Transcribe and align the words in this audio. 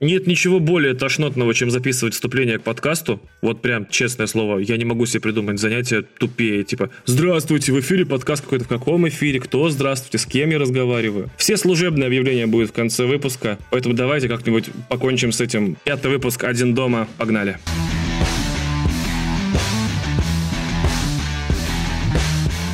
Нет 0.00 0.26
ничего 0.26 0.60
более 0.60 0.94
тошнотного, 0.94 1.54
чем 1.54 1.70
записывать 1.70 2.14
вступление 2.14 2.58
к 2.58 2.62
подкасту. 2.62 3.20
Вот 3.42 3.62
прям, 3.62 3.86
честное 3.88 4.26
слово, 4.26 4.58
я 4.58 4.76
не 4.76 4.84
могу 4.84 5.06
себе 5.06 5.20
придумать 5.20 5.58
занятие 5.58 6.02
тупее. 6.02 6.62
Типа, 6.64 6.90
здравствуйте, 7.04 7.72
в 7.72 7.80
эфире 7.80 8.06
подкаст 8.06 8.44
какой-то. 8.44 8.64
В 8.64 8.68
каком 8.68 9.08
эфире? 9.08 9.40
Кто? 9.40 9.68
Здравствуйте, 9.70 10.18
с 10.18 10.26
кем 10.26 10.50
я 10.50 10.58
разговариваю? 10.58 11.30
Все 11.36 11.56
служебные 11.56 12.06
объявления 12.06 12.46
будут 12.46 12.70
в 12.70 12.72
конце 12.72 13.06
выпуска. 13.06 13.58
Поэтому 13.70 13.94
давайте 13.94 14.28
как-нибудь 14.28 14.66
покончим 14.88 15.32
с 15.32 15.40
этим. 15.40 15.76
Пятый 15.84 16.10
выпуск 16.10 16.44
«Один 16.44 16.74
дома». 16.74 17.08
Погнали. 17.18 17.58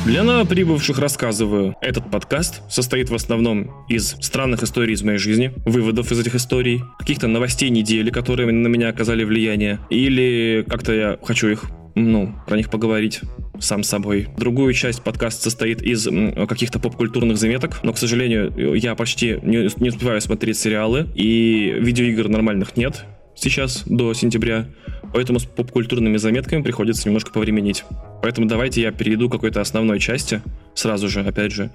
Для 0.05 0.23
новоприбывших 0.23 0.99
рассказываю. 0.99 1.75
Этот 1.81 2.11
подкаст 2.11 2.61
состоит 2.71 3.09
в 3.09 3.15
основном 3.15 3.71
из 3.89 4.15
странных 4.21 4.61
историй 4.61 4.93
из 4.93 5.01
моей 5.01 5.17
жизни, 5.17 5.51
выводов 5.65 6.11
из 6.11 6.19
этих 6.19 6.35
историй, 6.35 6.83
каких-то 6.99 7.27
новостей 7.27 7.71
недели, 7.71 8.11
которые 8.11 8.51
на 8.51 8.67
меня 8.67 8.89
оказали 8.89 9.23
влияние, 9.23 9.79
или 9.89 10.63
как-то 10.69 10.93
я 10.93 11.17
хочу 11.23 11.47
их 11.47 11.63
ну, 11.95 12.35
про 12.45 12.55
них 12.55 12.69
поговорить 12.69 13.21
сам 13.59 13.81
собой. 13.81 14.27
Другую 14.37 14.73
часть 14.73 15.01
подкаста 15.01 15.41
состоит 15.41 15.81
из 15.81 16.07
каких-то 16.47 16.77
поп-культурных 16.77 17.37
заметок, 17.37 17.79
но, 17.81 17.91
к 17.91 17.97
сожалению, 17.97 18.75
я 18.75 18.93
почти 18.93 19.39
не, 19.41 19.67
не 19.81 19.89
успеваю 19.89 20.21
смотреть 20.21 20.59
сериалы, 20.59 21.07
и 21.15 21.73
видеоигр 21.79 22.27
нормальных 22.27 22.77
нет 22.77 23.05
сейчас, 23.35 23.83
до 23.85 24.13
сентября, 24.13 24.65
поэтому 25.13 25.39
с 25.39 25.45
поп-культурными 25.45 26.17
заметками 26.17 26.61
приходится 26.61 27.07
немножко 27.07 27.31
повременить. 27.31 27.83
Поэтому 28.21 28.47
давайте 28.47 28.81
я 28.81 28.91
перейду 28.91 29.29
к 29.29 29.33
какой-то 29.33 29.61
основной 29.61 29.99
части 29.99 30.41
сразу 30.73 31.07
же, 31.09 31.21
опять 31.21 31.51
же. 31.51 31.71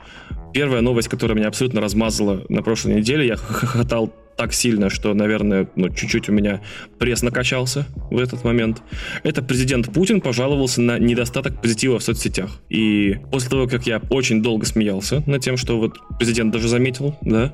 Первая 0.52 0.80
новость, 0.80 1.08
которая 1.08 1.36
меня 1.36 1.48
абсолютно 1.48 1.80
размазала 1.80 2.44
на 2.48 2.62
прошлой 2.62 2.94
неделе, 2.96 3.26
я 3.26 3.36
хохотал 3.36 4.12
так 4.40 4.54
сильно, 4.54 4.88
что, 4.88 5.12
наверное, 5.12 5.68
ну, 5.76 5.90
чуть-чуть 5.90 6.30
у 6.30 6.32
меня 6.32 6.62
пресс 6.98 7.22
накачался 7.22 7.84
в 8.10 8.18
этот 8.18 8.42
момент. 8.42 8.82
Это 9.22 9.42
президент 9.42 9.92
Путин 9.92 10.22
пожаловался 10.22 10.80
на 10.80 10.98
недостаток 10.98 11.60
позитива 11.60 11.98
в 11.98 12.02
соцсетях. 12.02 12.50
И 12.70 13.16
после 13.30 13.50
того, 13.50 13.66
как 13.66 13.86
я 13.86 14.00
очень 14.08 14.42
долго 14.42 14.64
смеялся 14.64 15.22
над 15.26 15.42
тем, 15.42 15.58
что 15.58 15.78
вот 15.78 15.98
президент 16.18 16.52
даже 16.52 16.68
заметил, 16.68 17.14
да, 17.20 17.52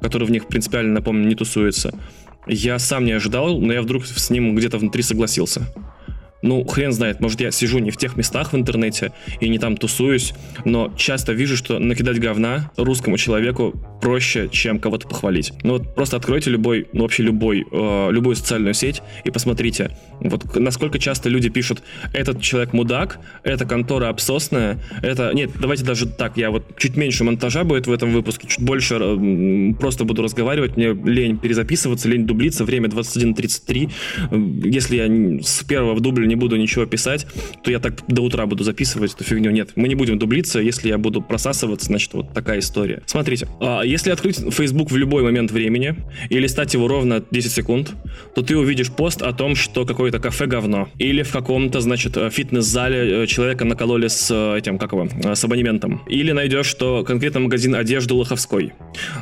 который 0.00 0.26
в 0.26 0.30
них 0.30 0.48
принципиально, 0.48 0.94
напомню, 0.94 1.28
не 1.28 1.34
тусуется, 1.34 1.92
я 2.46 2.78
сам 2.78 3.04
не 3.04 3.12
ожидал, 3.12 3.58
но 3.58 3.72
я 3.72 3.82
вдруг 3.82 4.06
с 4.06 4.30
ним 4.30 4.54
где-то 4.54 4.78
внутри 4.78 5.02
согласился 5.02 5.66
ну, 6.44 6.62
хрен 6.64 6.92
знает, 6.92 7.20
может, 7.20 7.40
я 7.40 7.50
сижу 7.50 7.78
не 7.78 7.90
в 7.90 7.96
тех 7.96 8.16
местах 8.16 8.52
в 8.52 8.56
интернете 8.56 9.12
и 9.40 9.48
не 9.48 9.58
там 9.58 9.76
тусуюсь, 9.78 10.34
но 10.66 10.92
часто 10.96 11.32
вижу, 11.32 11.56
что 11.56 11.78
накидать 11.78 12.20
говна 12.20 12.70
русскому 12.76 13.16
человеку 13.16 13.74
проще, 14.02 14.50
чем 14.52 14.78
кого-то 14.78 15.08
похвалить. 15.08 15.54
Ну 15.62 15.78
вот 15.78 15.94
просто 15.94 16.18
откройте 16.18 16.50
любой, 16.50 16.86
ну 16.92 17.02
вообще 17.02 17.22
любой, 17.22 17.64
э, 17.70 18.08
любую 18.10 18.36
социальную 18.36 18.74
сеть 18.74 19.00
и 19.24 19.30
посмотрите, 19.30 19.96
вот 20.20 20.56
насколько 20.56 20.98
часто 20.98 21.30
люди 21.30 21.48
пишут, 21.48 21.82
этот 22.12 22.42
человек 22.42 22.74
мудак, 22.74 23.18
эта 23.42 23.64
контора 23.64 24.10
обсосная, 24.10 24.78
это... 25.00 25.32
Нет, 25.32 25.52
давайте 25.58 25.84
даже 25.84 26.06
так, 26.06 26.36
я 26.36 26.50
вот 26.50 26.76
чуть 26.76 26.98
меньше 26.98 27.24
монтажа 27.24 27.64
будет 27.64 27.86
в 27.86 27.92
этом 27.92 28.12
выпуске, 28.12 28.46
чуть 28.46 28.62
больше 28.62 28.98
э, 29.00 29.74
просто 29.80 30.04
буду 30.04 30.22
разговаривать, 30.22 30.76
мне 30.76 30.92
лень 30.92 31.38
перезаписываться, 31.38 32.06
лень 32.06 32.26
дублиться, 32.26 32.66
время 32.66 32.90
21.33, 32.90 34.68
если 34.68 34.96
я 34.96 35.42
с 35.42 35.64
первого 35.64 35.98
дубля 35.98 36.26
не 36.26 36.33
не 36.34 36.40
буду 36.40 36.56
ничего 36.56 36.84
писать, 36.86 37.26
то 37.62 37.70
я 37.70 37.78
так 37.78 38.02
до 38.08 38.22
утра 38.22 38.46
буду 38.46 38.64
записывать 38.64 39.14
эту 39.14 39.24
фигню. 39.24 39.50
Нет, 39.50 39.70
мы 39.76 39.88
не 39.88 39.94
будем 39.94 40.18
дублиться, 40.18 40.58
если 40.58 40.88
я 40.88 40.98
буду 40.98 41.22
просасываться, 41.22 41.86
значит, 41.86 42.12
вот 42.12 42.32
такая 42.34 42.58
история. 42.58 43.02
Смотрите, 43.06 43.46
а, 43.60 43.82
если 43.82 44.10
открыть 44.10 44.38
Facebook 44.52 44.90
в 44.90 44.96
любой 44.96 45.22
момент 45.22 45.52
времени 45.52 45.96
и 46.28 46.38
листать 46.38 46.74
его 46.74 46.88
ровно 46.88 47.22
10 47.30 47.52
секунд, 47.52 47.92
то 48.34 48.42
ты 48.42 48.56
увидишь 48.56 48.90
пост 48.90 49.22
о 49.22 49.32
том, 49.32 49.54
что 49.54 49.86
какое-то 49.86 50.18
кафе 50.18 50.46
говно. 50.46 50.88
Или 50.98 51.22
в 51.22 51.30
каком-то, 51.30 51.80
значит, 51.80 52.16
э, 52.16 52.30
фитнес-зале 52.30 53.22
э, 53.22 53.26
человека 53.26 53.64
накололи 53.64 54.08
с 54.08 54.30
э, 54.30 54.58
этим, 54.58 54.78
как 54.78 54.92
его, 54.92 55.08
с 55.34 55.44
абонементом. 55.44 56.02
Или 56.08 56.32
найдешь, 56.32 56.66
что 56.66 57.04
конкретно 57.04 57.40
магазин 57.40 57.74
одежды 57.74 58.14
Лоховской. 58.14 58.72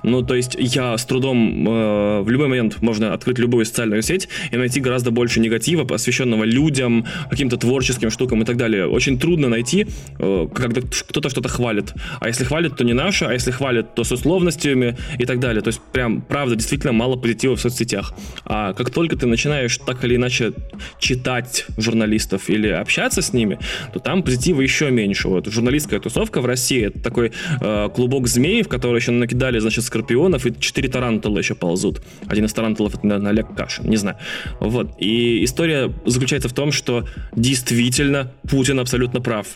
Ну, 0.02 0.22
то 0.22 0.34
есть 0.34 0.56
я 0.58 0.96
с 0.96 1.04
трудом 1.04 1.68
э, 1.68 2.22
в 2.22 2.30
любой 2.30 2.48
момент 2.48 2.80
можно 2.80 3.12
открыть 3.12 3.38
любую 3.38 3.66
социальную 3.66 4.02
сеть 4.02 4.28
и 4.50 4.56
найти 4.56 4.80
гораздо 4.80 5.10
больше 5.10 5.40
негатива, 5.40 5.84
посвященного 5.84 6.44
людям, 6.44 7.01
каким-то 7.30 7.56
творческим 7.56 8.10
штукам 8.10 8.42
и 8.42 8.44
так 8.44 8.56
далее. 8.56 8.86
Очень 8.86 9.18
трудно 9.18 9.48
найти, 9.48 9.86
э, 10.18 10.48
когда 10.54 10.80
кто-то 10.80 11.28
что-то 11.28 11.48
хвалит. 11.48 11.92
А 12.20 12.28
если 12.28 12.44
хвалит, 12.44 12.76
то 12.76 12.84
не 12.84 12.92
наше, 12.92 13.24
а 13.24 13.32
если 13.32 13.50
хвалит, 13.50 13.94
то 13.94 14.04
с 14.04 14.12
условностями 14.12 14.96
и 15.18 15.24
так 15.24 15.40
далее. 15.40 15.62
То 15.62 15.68
есть 15.68 15.80
прям, 15.92 16.22
правда, 16.22 16.56
действительно 16.56 16.92
мало 16.92 17.16
позитива 17.16 17.56
в 17.56 17.60
соцсетях. 17.60 18.14
А 18.44 18.72
как 18.72 18.90
только 18.90 19.16
ты 19.16 19.26
начинаешь 19.26 19.78
так 19.78 20.04
или 20.04 20.16
иначе 20.16 20.52
читать 20.98 21.66
журналистов 21.78 22.48
или 22.48 22.68
общаться 22.68 23.22
с 23.22 23.32
ними, 23.32 23.58
то 23.92 24.00
там 24.00 24.22
позитива 24.22 24.60
еще 24.60 24.90
меньше. 24.90 25.28
Вот 25.28 25.46
журналистская 25.46 26.00
тусовка 26.00 26.40
в 26.40 26.46
России 26.46 26.86
это 26.86 27.00
такой 27.00 27.32
э, 27.60 27.88
клубок 27.94 28.26
змей, 28.26 28.62
в 28.62 28.68
который 28.68 28.96
еще 28.96 29.12
накидали, 29.12 29.58
значит, 29.58 29.84
скорпионов, 29.84 30.46
и 30.46 30.58
четыре 30.58 30.88
тарантула 30.88 31.38
еще 31.38 31.54
ползут. 31.54 32.02
Один 32.26 32.46
из 32.46 32.52
тарантулов 32.52 32.94
это, 32.94 33.06
наверное, 33.06 33.30
Олег 33.30 33.54
Кашин, 33.54 33.88
не 33.88 33.96
знаю. 33.96 34.16
Вот. 34.60 34.94
И 34.98 35.44
история 35.44 35.92
заключается 36.04 36.48
в 36.48 36.52
том, 36.52 36.72
что 36.72 36.81
что 36.82 37.06
действительно 37.36 38.32
Путин 38.50 38.80
абсолютно 38.80 39.20
прав. 39.20 39.46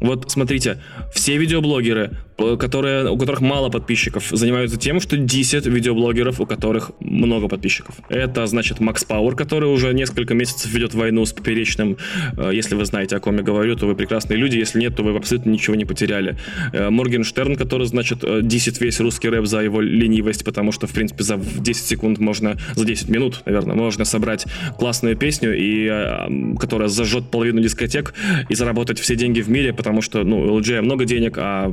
Вот 0.00 0.30
смотрите, 0.32 0.78
все 1.14 1.36
видеоблогеры, 1.36 2.16
которые, 2.36 3.10
у 3.10 3.18
которых 3.18 3.40
мало 3.40 3.68
подписчиков, 3.68 4.28
занимаются 4.30 4.78
тем, 4.78 5.00
что 5.00 5.16
10 5.16 5.66
видеоблогеров, 5.66 6.40
у 6.40 6.46
которых 6.46 6.92
много 7.00 7.48
подписчиков. 7.48 7.96
Это, 8.08 8.46
значит, 8.46 8.80
Макс 8.80 9.04
Пауэр, 9.04 9.34
который 9.34 9.68
уже 9.68 9.92
несколько 9.92 10.34
месяцев 10.34 10.72
ведет 10.72 10.94
войну 10.94 11.24
с 11.24 11.32
Поперечным. 11.32 11.96
Э, 12.36 12.50
если 12.52 12.74
вы 12.74 12.84
знаете, 12.84 13.16
о 13.16 13.20
ком 13.20 13.36
я 13.36 13.42
говорю, 13.42 13.76
то 13.76 13.86
вы 13.86 13.94
прекрасные 13.94 14.36
люди. 14.36 14.56
Если 14.56 14.80
нет, 14.80 14.96
то 14.96 15.02
вы 15.02 15.16
абсолютно 15.16 15.50
ничего 15.50 15.76
не 15.76 15.84
потеряли. 15.84 16.36
Э, 16.72 16.90
Моргенштерн, 16.90 17.56
который, 17.56 17.86
значит, 17.86 18.24
10 18.42 18.80
весь 18.80 19.00
русский 19.00 19.28
рэп 19.28 19.46
за 19.46 19.60
его 19.60 19.80
ленивость, 19.80 20.44
потому 20.44 20.72
что, 20.72 20.86
в 20.86 20.92
принципе, 20.92 21.24
за 21.24 21.36
10 21.36 21.86
секунд 21.86 22.18
можно, 22.18 22.56
за 22.74 22.84
10 22.84 23.08
минут, 23.08 23.42
наверное, 23.44 23.76
можно 23.76 24.04
собрать 24.04 24.46
классную 24.78 25.16
песню, 25.16 25.56
и, 25.56 25.88
э, 25.90 26.56
которая 26.58 26.88
зажжет 26.88 27.30
половину 27.30 27.60
дискотек 27.60 28.14
и 28.48 28.54
заработать 28.54 28.98
все 28.98 29.16
деньги 29.16 29.40
в 29.40 29.48
мире, 29.48 29.72
потому 29.72 30.02
что, 30.02 30.24
ну, 30.24 30.58
LJ 30.58 30.82
много 30.82 31.04
денег, 31.04 31.38
а 31.38 31.68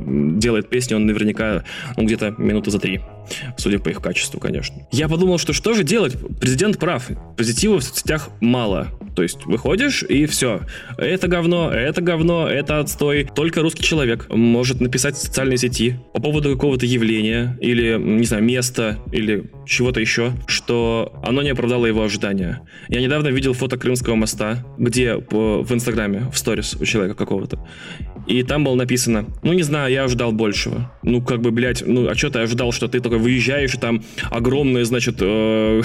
делает 0.50 0.68
песни 0.68 0.94
он 0.94 1.06
наверняка, 1.06 1.62
ну, 1.96 2.04
где-то 2.04 2.34
минуты 2.38 2.72
за 2.72 2.80
три 2.80 3.00
судя 3.56 3.78
по 3.78 3.88
их 3.88 4.00
качеству, 4.00 4.40
конечно. 4.40 4.76
Я 4.90 5.08
подумал, 5.08 5.38
что 5.38 5.52
что 5.52 5.74
же 5.74 5.84
делать? 5.84 6.16
Президент 6.40 6.78
прав. 6.78 7.08
Позитива 7.36 7.78
в 7.78 7.84
соцсетях 7.84 8.30
мало. 8.40 8.88
То 9.14 9.22
есть 9.22 9.44
выходишь 9.44 10.02
и 10.02 10.26
все. 10.26 10.62
Это 10.96 11.28
говно, 11.28 11.70
это 11.70 12.00
говно, 12.00 12.48
это 12.48 12.80
отстой. 12.80 13.28
Только 13.34 13.60
русский 13.60 13.82
человек 13.82 14.26
может 14.30 14.80
написать 14.80 15.16
в 15.16 15.18
социальной 15.18 15.58
сети 15.58 15.96
по 16.14 16.20
поводу 16.20 16.52
какого-то 16.52 16.86
явления 16.86 17.56
или, 17.60 17.96
не 17.98 18.24
знаю, 18.24 18.42
места 18.42 18.98
или 19.12 19.50
чего-то 19.66 20.00
еще, 20.00 20.32
что 20.46 21.12
оно 21.22 21.42
не 21.42 21.50
оправдало 21.50 21.86
его 21.86 22.02
ожидания. 22.02 22.62
Я 22.88 23.00
недавно 23.00 23.28
видел 23.28 23.52
фото 23.52 23.76
Крымского 23.76 24.14
моста, 24.14 24.64
где 24.78 25.16
в 25.16 25.72
Инстаграме, 25.72 26.30
в 26.32 26.38
сторис 26.38 26.74
у 26.74 26.84
человека 26.84 27.16
какого-то. 27.16 27.66
И 28.26 28.42
там 28.42 28.64
было 28.64 28.74
написано, 28.74 29.26
ну 29.42 29.52
не 29.52 29.62
знаю, 29.62 29.92
я 29.92 30.04
ожидал 30.04 30.32
большего. 30.32 30.92
Ну 31.02 31.22
как 31.22 31.40
бы, 31.40 31.50
блядь, 31.50 31.82
ну 31.86 32.08
а 32.08 32.14
что 32.14 32.30
ты 32.30 32.40
ожидал, 32.40 32.72
что 32.72 32.88
ты 32.88 33.00
такой 33.00 33.18
выезжаешь, 33.18 33.74
и 33.74 33.78
там 33.78 34.02
огромные, 34.30 34.84
значит, 34.84 35.16
э, 35.20 35.82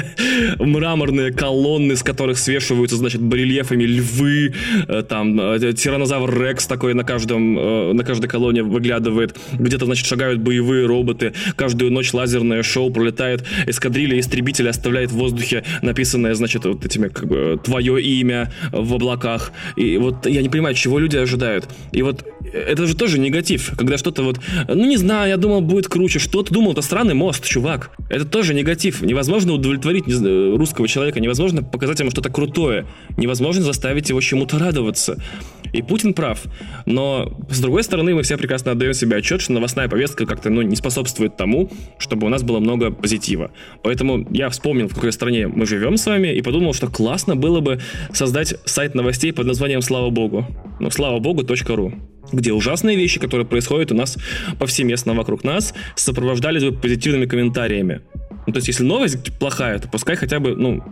мраморные 0.58 1.32
колонны, 1.32 1.96
с 1.96 2.02
которых 2.02 2.38
свешиваются, 2.38 2.96
значит, 2.96 3.20
барельефами 3.20 3.84
львы, 3.84 4.54
э, 4.88 5.02
там 5.02 5.40
э, 5.40 5.72
тиранозавр 5.72 6.42
Рекс 6.42 6.66
такой 6.66 6.94
на 6.94 7.04
каждом, 7.04 7.96
на 7.96 8.04
каждой 8.04 8.28
колонне 8.28 8.62
выглядывает, 8.62 9.36
где-то, 9.52 9.86
значит, 9.86 10.06
шагают 10.06 10.40
боевые 10.40 10.86
роботы, 10.86 11.32
каждую 11.56 11.92
ночь 11.92 12.12
лазерное 12.12 12.62
шоу 12.62 12.90
пролетает, 12.90 13.44
эскадрилья 13.66 14.18
истребителя 14.18 14.70
оставляет 14.70 15.10
в 15.10 15.16
воздухе 15.16 15.64
написанное, 15.82 16.34
значит, 16.34 16.64
вот 16.64 16.84
этими, 16.84 17.08
как 17.08 17.26
бы, 17.26 17.60
твое 17.62 18.02
имя 18.02 18.52
в 18.70 18.94
облаках. 18.94 19.52
И 19.76 19.96
вот 19.98 20.26
я 20.26 20.42
не 20.42 20.48
понимаю, 20.48 20.74
чего 20.74 20.98
люди 20.98 21.16
ожидают. 21.16 21.68
И 21.92 22.02
вот 22.02 22.24
это 22.52 22.86
же 22.86 22.96
тоже 22.96 23.18
негатив, 23.18 23.72
когда 23.76 23.98
что-то 23.98 24.22
вот, 24.22 24.40
ну 24.68 24.86
не 24.86 24.96
знаю, 24.96 25.28
я 25.28 25.36
думал, 25.36 25.60
будет 25.60 25.88
круче, 25.88 26.18
что 26.18 26.42
ты 26.42 26.52
думал, 26.52 26.72
это 26.72 26.82
странный 26.82 27.14
мост, 27.14 27.44
чувак. 27.44 27.90
Это 28.08 28.24
тоже 28.24 28.54
негатив. 28.54 29.02
Невозможно 29.02 29.52
удовлетворить 29.52 30.04
знаю, 30.06 30.56
русского 30.56 30.88
человека, 30.88 31.20
невозможно 31.20 31.62
показать 31.62 32.00
ему 32.00 32.10
что-то 32.10 32.30
крутое, 32.30 32.86
невозможно 33.16 33.62
заставить 33.62 34.08
его 34.08 34.20
чему-то 34.20 34.58
радоваться. 34.58 35.16
И 35.72 35.82
Путин 35.82 36.14
прав. 36.14 36.42
Но, 36.86 37.38
с 37.48 37.60
другой 37.60 37.82
стороны, 37.82 38.14
мы 38.14 38.22
все 38.22 38.36
прекрасно 38.36 38.72
отдаем 38.72 38.94
себе 38.94 39.16
отчет, 39.16 39.40
что 39.40 39.52
новостная 39.52 39.88
повестка 39.88 40.26
как-то 40.26 40.50
ну, 40.50 40.62
не 40.62 40.76
способствует 40.76 41.36
тому, 41.36 41.70
чтобы 41.98 42.26
у 42.26 42.30
нас 42.30 42.42
было 42.42 42.58
много 42.58 42.90
позитива. 42.90 43.50
Поэтому 43.82 44.26
я 44.30 44.48
вспомнил, 44.50 44.88
в 44.88 44.94
какой 44.94 45.12
стране 45.12 45.48
мы 45.48 45.66
живем 45.66 45.96
с 45.96 46.06
вами, 46.06 46.28
и 46.28 46.42
подумал, 46.42 46.74
что 46.74 46.88
классно 46.88 47.36
было 47.36 47.60
бы 47.60 47.80
создать 48.12 48.54
сайт 48.64 48.94
новостей 48.94 49.32
под 49.32 49.46
названием 49.46 49.82
«Слава 49.82 50.10
Богу». 50.10 50.46
Ну, 50.80 50.90
слава 50.90 51.18
богу, 51.18 51.42
.ру 51.68 51.92
где 52.32 52.52
ужасные 52.52 52.96
вещи, 52.96 53.20
которые 53.20 53.46
происходят 53.46 53.92
у 53.92 53.94
нас 53.94 54.16
повсеместно 54.58 55.14
вокруг 55.14 55.44
нас, 55.44 55.74
сопровождались 55.96 56.64
бы 56.64 56.72
позитивными 56.72 57.26
комментариями. 57.26 58.00
Ну, 58.46 58.52
то 58.52 58.58
есть, 58.58 58.68
если 58.68 58.84
новость 58.84 59.38
плохая, 59.38 59.78
то 59.78 59.88
пускай 59.88 60.16
хотя 60.16 60.40
бы, 60.40 60.56
ну, 60.56 60.82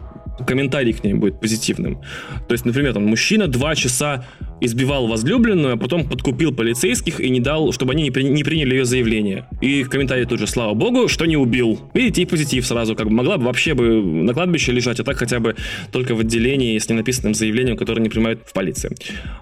комментарий 0.46 0.92
к 0.92 1.04
ней 1.04 1.14
будет 1.14 1.40
позитивным. 1.40 2.00
То 2.48 2.52
есть, 2.52 2.64
например, 2.64 2.92
там, 2.92 3.06
мужчина 3.06 3.46
два 3.48 3.74
часа 3.74 4.24
избивал 4.60 5.06
возлюбленную, 5.06 5.74
а 5.74 5.76
потом 5.76 6.08
подкупил 6.08 6.54
полицейских 6.54 7.20
и 7.20 7.30
не 7.30 7.40
дал, 7.40 7.72
чтобы 7.72 7.92
они 7.92 8.02
не, 8.02 8.10
при, 8.10 8.24
не 8.24 8.44
приняли 8.44 8.76
ее 8.76 8.84
заявление. 8.84 9.46
И 9.60 9.84
комментарий 9.84 10.26
тут 10.26 10.38
же, 10.38 10.46
слава 10.46 10.74
богу, 10.74 11.08
что 11.08 11.26
не 11.26 11.36
убил. 11.36 11.80
Видите, 11.94 12.22
и 12.22 12.26
позитив 12.26 12.66
сразу, 12.66 12.94
как 12.94 13.06
бы 13.06 13.12
могла 13.12 13.38
бы 13.38 13.44
вообще 13.44 13.74
бы 13.74 14.02
на 14.02 14.34
кладбище 14.34 14.72
лежать, 14.72 15.00
а 15.00 15.04
так 15.04 15.16
хотя 15.16 15.40
бы 15.40 15.56
только 15.92 16.14
в 16.14 16.20
отделении 16.20 16.78
с 16.78 16.88
ненаписанным 16.88 17.34
заявлением, 17.34 17.76
которое 17.76 18.02
не 18.02 18.08
принимают 18.08 18.42
в 18.46 18.52
полиции. 18.52 18.94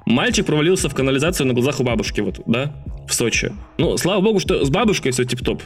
Мальчик 0.07 0.47
провалился 0.47 0.89
в 0.89 0.95
канализацию 0.95 1.47
на 1.47 1.55
глазах 1.55 1.81
у 1.81 1.85
бабушки, 1.85 2.21
вот, 2.21 2.41
да, 2.47 2.75
в 3.09 3.15
Сочи. 3.15 3.53
Ну, 3.79 3.97
слава 3.97 4.21
богу, 4.21 4.39
что 4.39 4.65
с 4.65 4.71
бабушкой 4.71 5.13
все 5.13 5.25
тип-топ. 5.25 5.63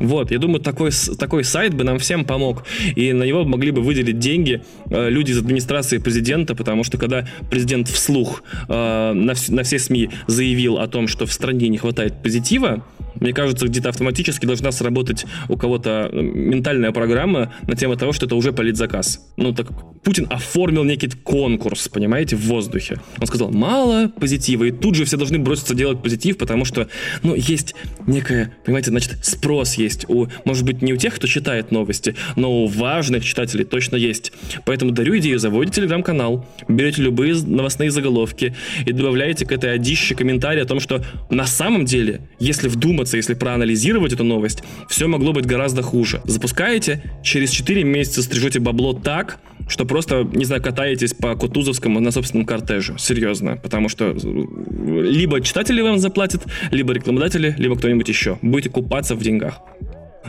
Вот, 0.00 0.30
я 0.30 0.38
думаю, 0.38 0.60
такой, 0.60 0.90
такой 1.18 1.44
сайт 1.44 1.74
бы 1.74 1.84
нам 1.84 1.98
всем 1.98 2.24
помог. 2.24 2.64
И 2.96 3.12
на 3.12 3.24
него 3.24 3.44
могли 3.44 3.70
бы 3.70 3.80
выделить 3.80 4.18
деньги 4.18 4.62
э, 4.90 5.08
люди 5.10 5.32
из 5.32 5.38
администрации 5.38 5.98
президента, 5.98 6.54
потому 6.54 6.84
что 6.84 6.98
когда 6.98 7.26
президент 7.50 7.88
вслух 7.88 8.42
э, 8.68 9.12
на, 9.12 9.34
на 9.48 9.62
все 9.62 9.78
СМИ 9.78 10.10
заявил 10.26 10.78
о 10.78 10.86
том, 10.88 11.08
что 11.08 11.26
в 11.26 11.32
стране 11.32 11.68
не 11.68 11.78
хватает 11.78 12.22
позитива, 12.22 12.84
мне 13.20 13.32
кажется, 13.32 13.66
где-то 13.66 13.88
автоматически 13.88 14.46
должна 14.46 14.72
сработать 14.72 15.26
у 15.48 15.56
кого-то 15.56 16.08
э, 16.12 16.20
ментальная 16.20 16.92
программа 16.92 17.52
на 17.66 17.76
тему 17.76 17.96
того, 17.96 18.12
что 18.12 18.26
это 18.26 18.34
уже 18.34 18.52
политзаказ. 18.52 19.20
Ну, 19.36 19.52
так 19.52 19.68
Путин 20.02 20.26
оформил 20.30 20.84
некий 20.84 21.08
конкурс, 21.08 21.88
понимаете, 21.88 22.36
в 22.36 22.42
воздухе. 22.46 23.00
Он 23.20 23.26
сказал, 23.26 23.50
мало 23.50 24.08
позитива, 24.08 24.64
и 24.64 24.70
тут 24.70 24.94
же 24.94 25.04
все 25.04 25.16
должны 25.16 25.38
броситься 25.38 25.74
делать 25.74 26.02
позитив, 26.02 26.38
потому 26.38 26.64
что, 26.64 26.88
ну, 27.22 27.34
есть 27.34 27.74
некая, 28.06 28.54
понимаете, 28.64 28.90
значит, 28.90 29.24
спрос 29.24 29.74
есть 29.74 30.04
у, 30.08 30.26
может 30.44 30.64
быть, 30.64 30.82
не 30.82 30.92
у 30.92 30.96
тех, 30.96 31.14
кто 31.14 31.26
читает 31.26 31.70
новости, 31.70 32.14
но 32.36 32.64
у 32.64 32.66
важных 32.66 33.24
читателей 33.24 33.64
точно 33.64 33.96
есть. 33.96 34.32
Поэтому 34.66 34.90
дарю 34.90 35.18
идею, 35.18 35.38
заводите 35.38 35.80
телеграм-канал, 35.80 36.46
берете 36.68 37.02
любые 37.02 37.34
новостные 37.34 37.90
заголовки 37.90 38.54
и 38.84 38.92
добавляете 38.92 39.46
к 39.46 39.52
этой 39.52 39.72
одище 39.72 40.14
комментарий 40.14 40.62
о 40.62 40.66
том, 40.66 40.80
что 40.80 41.04
на 41.30 41.46
самом 41.46 41.84
деле, 41.84 42.20
если 42.38 42.68
вдуматься, 42.68 43.03
если 43.12 43.34
проанализировать 43.34 44.12
эту 44.12 44.24
новость, 44.24 44.62
все 44.88 45.06
могло 45.06 45.32
быть 45.32 45.46
гораздо 45.46 45.82
хуже. 45.82 46.22
Запускаете, 46.24 47.02
через 47.22 47.50
4 47.50 47.84
месяца 47.84 48.22
стрижете 48.22 48.60
бабло 48.60 48.94
так, 48.94 49.38
что 49.68 49.84
просто, 49.84 50.26
не 50.32 50.44
знаю, 50.44 50.62
катаетесь 50.62 51.14
по 51.14 51.34
Кутузовскому 51.34 52.00
на 52.00 52.10
собственном 52.10 52.46
кортеже. 52.46 52.96
Серьезно. 52.98 53.56
Потому 53.56 53.88
что 53.88 54.06
э, 54.06 54.16
либо 54.16 55.40
читатели 55.40 55.80
вам 55.80 55.98
заплатят, 55.98 56.42
либо 56.70 56.92
рекламодатели, 56.92 57.54
либо 57.58 57.76
кто-нибудь 57.76 58.08
еще. 58.08 58.38
Будете 58.42 58.70
купаться 58.70 59.14
в 59.14 59.22
деньгах. 59.22 59.60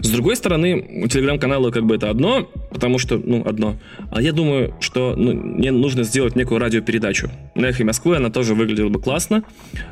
С 0.01 0.09
другой 0.09 0.35
стороны, 0.35 1.03
у 1.03 1.07
телеграм-канала 1.07 1.71
как 1.71 1.85
бы 1.85 1.95
это 1.95 2.09
одно, 2.09 2.49
потому 2.69 2.99
что, 2.99 3.17
ну, 3.17 3.43
одно. 3.45 3.77
А 4.11 4.21
я 4.21 4.33
думаю, 4.33 4.75
что 4.79 5.15
ну, 5.15 5.33
мне 5.33 5.71
нужно 5.71 6.03
сделать 6.03 6.35
некую 6.35 6.59
радиопередачу. 6.59 7.31
На 7.55 7.67
эхе 7.67 7.83
Москвы 7.85 8.17
она 8.17 8.29
тоже 8.29 8.55
выглядела 8.55 8.89
бы 8.89 8.99
классно. 9.01 9.43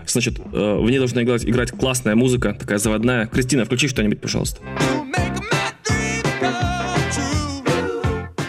Значит, 0.05 0.39
э, 0.39 0.77
в 0.79 0.89
ней 0.89 0.97
должна 0.97 1.23
играть, 1.23 1.45
играть 1.45 1.71
классная 1.71 2.15
музыка, 2.15 2.55
такая 2.59 2.79
заводная. 2.79 3.27
Кристина, 3.27 3.65
включи 3.65 3.87
что-нибудь, 3.87 4.19
пожалуйста. 4.19 4.61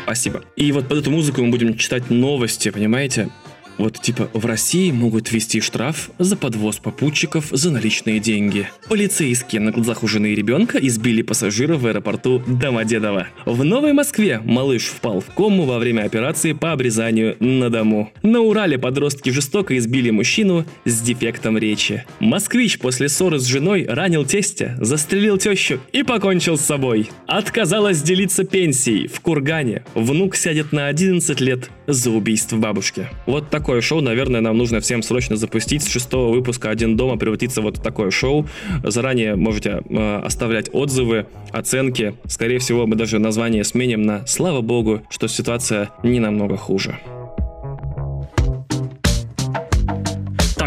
Спасибо. 0.05 0.43
И 0.57 0.71
вот 0.73 0.89
под 0.89 0.99
эту 0.99 1.11
музыку 1.11 1.43
мы 1.43 1.51
будем 1.51 1.77
читать 1.77 2.11
новости, 2.11 2.71
понимаете? 2.71 3.31
Вот 3.79 4.01
типа 4.01 4.31
в 4.33 4.47
России 4.47 4.91
могут 4.91 5.33
ввести 5.33 5.61
штраф 5.61 6.11
за 6.19 6.37
подвоз 6.37 6.77
попутчиков 6.77 7.47
за 7.51 7.71
наличные 7.71 8.21
деньги. 8.21 8.69
Полицейские 8.89 9.61
на 9.61 9.73
глазах 9.73 10.03
у 10.03 10.09
жены 10.09 10.29
и 10.29 10.35
ребенка 10.35 10.79
избили 10.79 11.23
пассажира 11.23 11.77
в 11.77 11.87
аэропорту 11.87 12.43
Домодедово. 12.47 13.29
В 13.45 13.65
Новой 13.65 13.93
Москве 13.93 14.41
малыш 14.45 14.85
впал 14.85 15.21
в 15.21 15.27
кому 15.35 15.65
во 15.65 15.79
время 15.79 16.03
операции 16.03 16.53
по 16.53 16.73
обрезанию 16.73 17.37
на 17.41 17.71
дому. 17.71 18.13
На 18.23 18.41
Урале 18.41 18.79
подростки 18.79 19.31
жестоко 19.31 19.77
избили 19.77 20.11
мужчину 20.11 20.65
с 20.85 21.01
дефектом 21.01 21.59
речи. 21.59 22.05
Москвич 22.21 22.79
после 22.79 23.09
ссоры 23.09 23.39
с 23.39 23.45
женой 23.45 23.87
ранил 23.89 24.25
тестя, 24.25 24.77
застрелил 24.81 25.39
тещу 25.39 25.81
и 25.93 26.03
покончил 26.03 26.57
с 26.57 26.63
собой. 26.63 27.09
Отказалась 27.27 28.03
делиться 28.03 28.45
пенсией. 28.45 29.09
В 29.09 29.21
Кургане 29.21 29.85
внук 29.95 30.37
сядет 30.37 30.73
на 30.73 30.87
11 30.87 31.41
лет 31.41 31.71
за 31.87 32.11
убийство 32.11 32.57
бабушки. 32.57 33.09
Вот 33.27 33.51
так 33.51 33.64
такое 33.65 33.81
шоу, 33.81 34.03
наверное, 34.03 34.43
нам 34.43 34.59
нужно 34.59 34.81
всем 34.81 35.03
срочно 35.03 35.37
запустить. 35.37 35.83
С 35.83 35.89
шестого 35.89 36.31
выпуска 36.31 36.69
«Один 36.69 36.99
дома» 36.99 37.17
превратиться 37.17 37.63
вот 37.63 37.79
в 37.79 37.83
такое 37.83 38.11
шоу. 38.11 38.47
Заранее 38.83 39.37
можете 39.37 39.81
э, 39.89 40.17
оставлять 40.23 40.69
отзывы, 40.71 41.29
оценки. 41.51 42.15
Скорее 42.27 42.59
всего, 42.59 42.87
мы 42.87 42.95
даже 42.95 43.19
название 43.19 43.65
сменим 43.65 44.03
на 44.03 44.27
«Слава 44.27 44.61
богу, 44.61 45.01
что 45.09 45.29
ситуация 45.29 45.89
не 46.03 46.21
намного 46.21 46.59
хуже». 46.59 46.99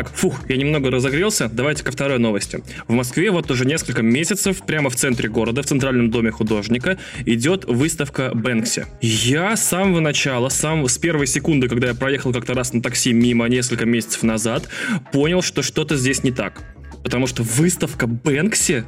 Так, 0.07 0.15
фух, 0.15 0.39
я 0.48 0.56
немного 0.56 0.89
разогрелся. 0.89 1.50
Давайте 1.51 1.83
ко 1.83 1.92
второй 1.92 2.18
новости. 2.18 2.63
В 2.88 2.94
Москве 2.94 3.30
вот 3.30 3.51
уже 3.51 3.65
несколько 3.65 4.01
месяцев 4.04 4.62
прямо 4.65 4.89
в 4.89 4.95
центре 4.95 5.27
города, 5.27 5.62
в 5.62 5.65
центральном 5.65 6.09
доме 6.09 6.31
художника, 6.31 6.98
идет 7.25 7.65
выставка 7.65 8.31
Бэнкси. 8.33 8.86
Я 9.01 9.57
с 9.57 9.68
самого 9.68 10.00
начала, 10.00 10.48
сам, 10.48 10.88
с 10.88 10.98
первой 10.98 11.27
секунды, 11.27 11.68
когда 11.68 11.88
я 11.88 11.94
проехал 11.94 12.31
как-то 12.31 12.54
раз 12.54 12.71
на 12.71 12.81
такси 12.81 13.12
мимо 13.12 13.48
несколько 13.48 13.86
месяцев 13.86 14.24
назад, 14.24 14.69
понял, 15.12 15.42
что 15.42 15.62
что-то 15.62 15.98
здесь 15.98 16.24
не 16.24 16.31
так. 16.31 16.63
Потому 17.04 17.27
что 17.27 17.44
выставка 17.44 18.07
Бэнкси 18.07 18.86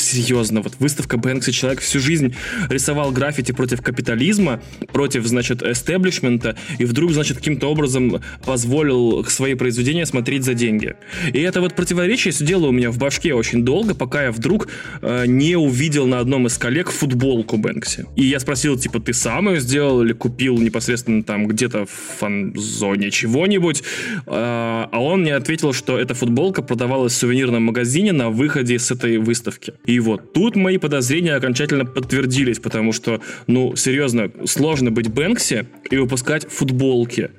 серьезно, 0.00 0.60
вот 0.60 0.74
выставка 0.78 1.16
Бэнкси, 1.16 1.52
человек 1.52 1.80
всю 1.80 2.00
жизнь 2.00 2.34
рисовал 2.68 3.12
граффити 3.12 3.52
против 3.52 3.82
капитализма, 3.82 4.60
против, 4.92 5.26
значит, 5.26 5.62
эстеблишмента, 5.62 6.56
и 6.78 6.84
вдруг, 6.84 7.12
значит, 7.12 7.38
каким-то 7.38 7.68
образом 7.68 8.20
позволил 8.44 9.24
свои 9.24 9.54
произведения 9.54 10.06
смотреть 10.06 10.44
за 10.44 10.54
деньги. 10.54 10.94
И 11.32 11.40
это 11.40 11.60
вот 11.60 11.74
противоречие 11.74 12.32
сидело 12.32 12.66
у 12.66 12.72
меня 12.72 12.90
в 12.90 12.98
башке 12.98 13.34
очень 13.34 13.64
долго, 13.64 13.94
пока 13.94 14.24
я 14.24 14.32
вдруг 14.32 14.68
э, 15.02 15.26
не 15.26 15.56
увидел 15.56 16.06
на 16.06 16.20
одном 16.20 16.46
из 16.46 16.58
коллег 16.58 16.90
футболку 16.90 17.56
Бэнкси. 17.56 18.06
И 18.16 18.24
я 18.24 18.40
спросил, 18.40 18.78
типа, 18.78 19.00
ты 19.00 19.12
сам 19.12 19.48
ее 19.48 19.60
сделал 19.60 20.02
или 20.02 20.12
купил 20.12 20.58
непосредственно 20.58 21.22
там 21.22 21.46
где-то 21.46 21.86
в 21.86 22.18
фан-зоне 22.18 23.10
чего-нибудь? 23.10 23.82
Э, 24.26 24.86
а 24.90 24.98
он 25.00 25.22
мне 25.22 25.34
ответил, 25.34 25.72
что 25.72 25.98
эта 25.98 26.14
футболка 26.14 26.62
продавалась 26.62 27.12
в 27.12 27.16
сувенирном 27.16 27.64
магазине 27.64 28.12
на 28.12 28.30
выходе 28.30 28.78
с 28.78 28.90
этой 28.90 29.18
выставки. 29.18 29.74
И 29.86 30.00
вот 30.00 30.32
тут 30.32 30.56
мои 30.56 30.78
подозрения 30.78 31.34
окончательно 31.34 31.84
подтвердились, 31.84 32.58
потому 32.58 32.92
что, 32.92 33.20
ну, 33.46 33.76
серьезно, 33.76 34.30
сложно 34.44 34.90
быть 34.90 35.08
Бэнкси 35.08 35.66
и 35.90 35.96
выпускать 35.96 36.48
футболки. 36.48 37.30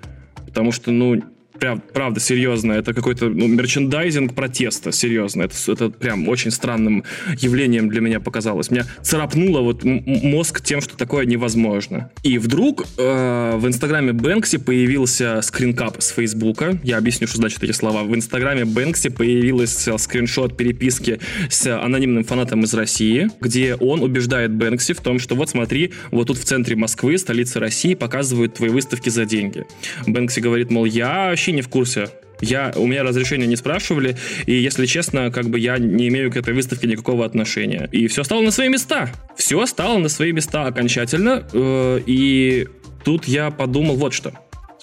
Потому 0.45 0.71
что, 0.71 0.91
ну, 0.91 1.21
прям, 1.59 1.81
правда, 1.93 2.19
серьезно, 2.19 2.73
это 2.73 2.93
какой-то 2.93 3.29
ну, 3.29 3.47
мерчендайзинг 3.47 4.33
протеста, 4.33 4.91
серьезно. 4.91 5.43
Это, 5.43 5.55
это 5.71 5.89
прям 5.89 6.27
очень 6.27 6.51
странным 6.51 7.03
явлением 7.39 7.89
для 7.89 8.01
меня 8.01 8.19
показалось. 8.19 8.71
Меня 8.71 8.85
царапнуло 9.01 9.61
вот 9.61 9.83
мозг 9.83 10.61
тем, 10.61 10.81
что 10.81 10.97
такое 10.97 11.25
невозможно. 11.25 12.11
И 12.23 12.37
вдруг 12.37 12.85
э, 12.97 13.57
в 13.57 13.67
инстаграме 13.67 14.13
Бэнкси 14.13 14.57
появился 14.57 15.41
скринкап 15.41 16.01
с 16.01 16.09
Фейсбука. 16.09 16.79
Я 16.83 16.97
объясню, 16.97 17.27
что 17.27 17.37
значит 17.37 17.63
эти 17.63 17.71
слова. 17.71 18.03
В 18.03 18.15
инстаграме 18.15 18.65
Бэнкси 18.65 19.09
появился 19.09 19.97
скриншот 19.97 20.57
переписки 20.57 21.19
с 21.49 21.67
анонимным 21.67 22.23
фанатом 22.23 22.63
из 22.63 22.73
России, 22.73 23.29
где 23.41 23.75
он 23.75 24.01
убеждает 24.01 24.51
Бэнкси 24.53 24.93
в 24.93 25.01
том, 25.01 25.19
что 25.19 25.35
вот 25.35 25.49
смотри, 25.49 25.93
вот 26.11 26.27
тут 26.27 26.37
в 26.37 26.43
центре 26.43 26.75
Москвы, 26.75 27.17
столицы 27.17 27.59
России, 27.59 27.93
показывают 27.93 28.55
твои 28.55 28.69
выставки 28.69 29.09
за 29.09 29.25
деньги. 29.25 29.65
Бэнкси 30.05 30.39
говорит, 30.39 30.71
мол, 30.71 30.85
я 30.85 31.29
вообще 31.47 31.51
не 31.53 31.61
в 31.61 31.69
курсе. 31.69 32.09
Я, 32.41 32.71
у 32.75 32.85
меня 32.85 33.03
разрешения 33.03 33.47
не 33.47 33.55
спрашивали, 33.55 34.15
и, 34.45 34.53
если 34.53 34.85
честно, 34.85 35.31
как 35.31 35.49
бы 35.49 35.59
я 35.59 35.77
не 35.77 36.07
имею 36.09 36.31
к 36.31 36.37
этой 36.37 36.53
выставке 36.53 36.87
никакого 36.87 37.25
отношения. 37.25 37.89
И 37.91 38.07
все 38.07 38.23
стало 38.23 38.41
на 38.41 38.51
свои 38.51 38.69
места. 38.69 39.09
Все 39.35 39.65
стало 39.65 39.97
на 39.97 40.09
свои 40.09 40.33
места 40.33 40.65
окончательно, 40.65 41.47
э, 41.53 42.01
и 42.05 42.67
тут 43.03 43.27
я 43.27 43.49
подумал 43.49 43.95
вот 43.95 44.13
что. 44.13 44.33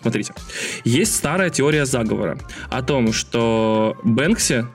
Смотрите, 0.00 0.32
есть 0.84 1.14
старая 1.14 1.50
теория 1.50 1.84
заговора 1.84 2.38
о 2.70 2.82
том, 2.82 3.12
что 3.12 3.96
Бэнкси 4.02 4.66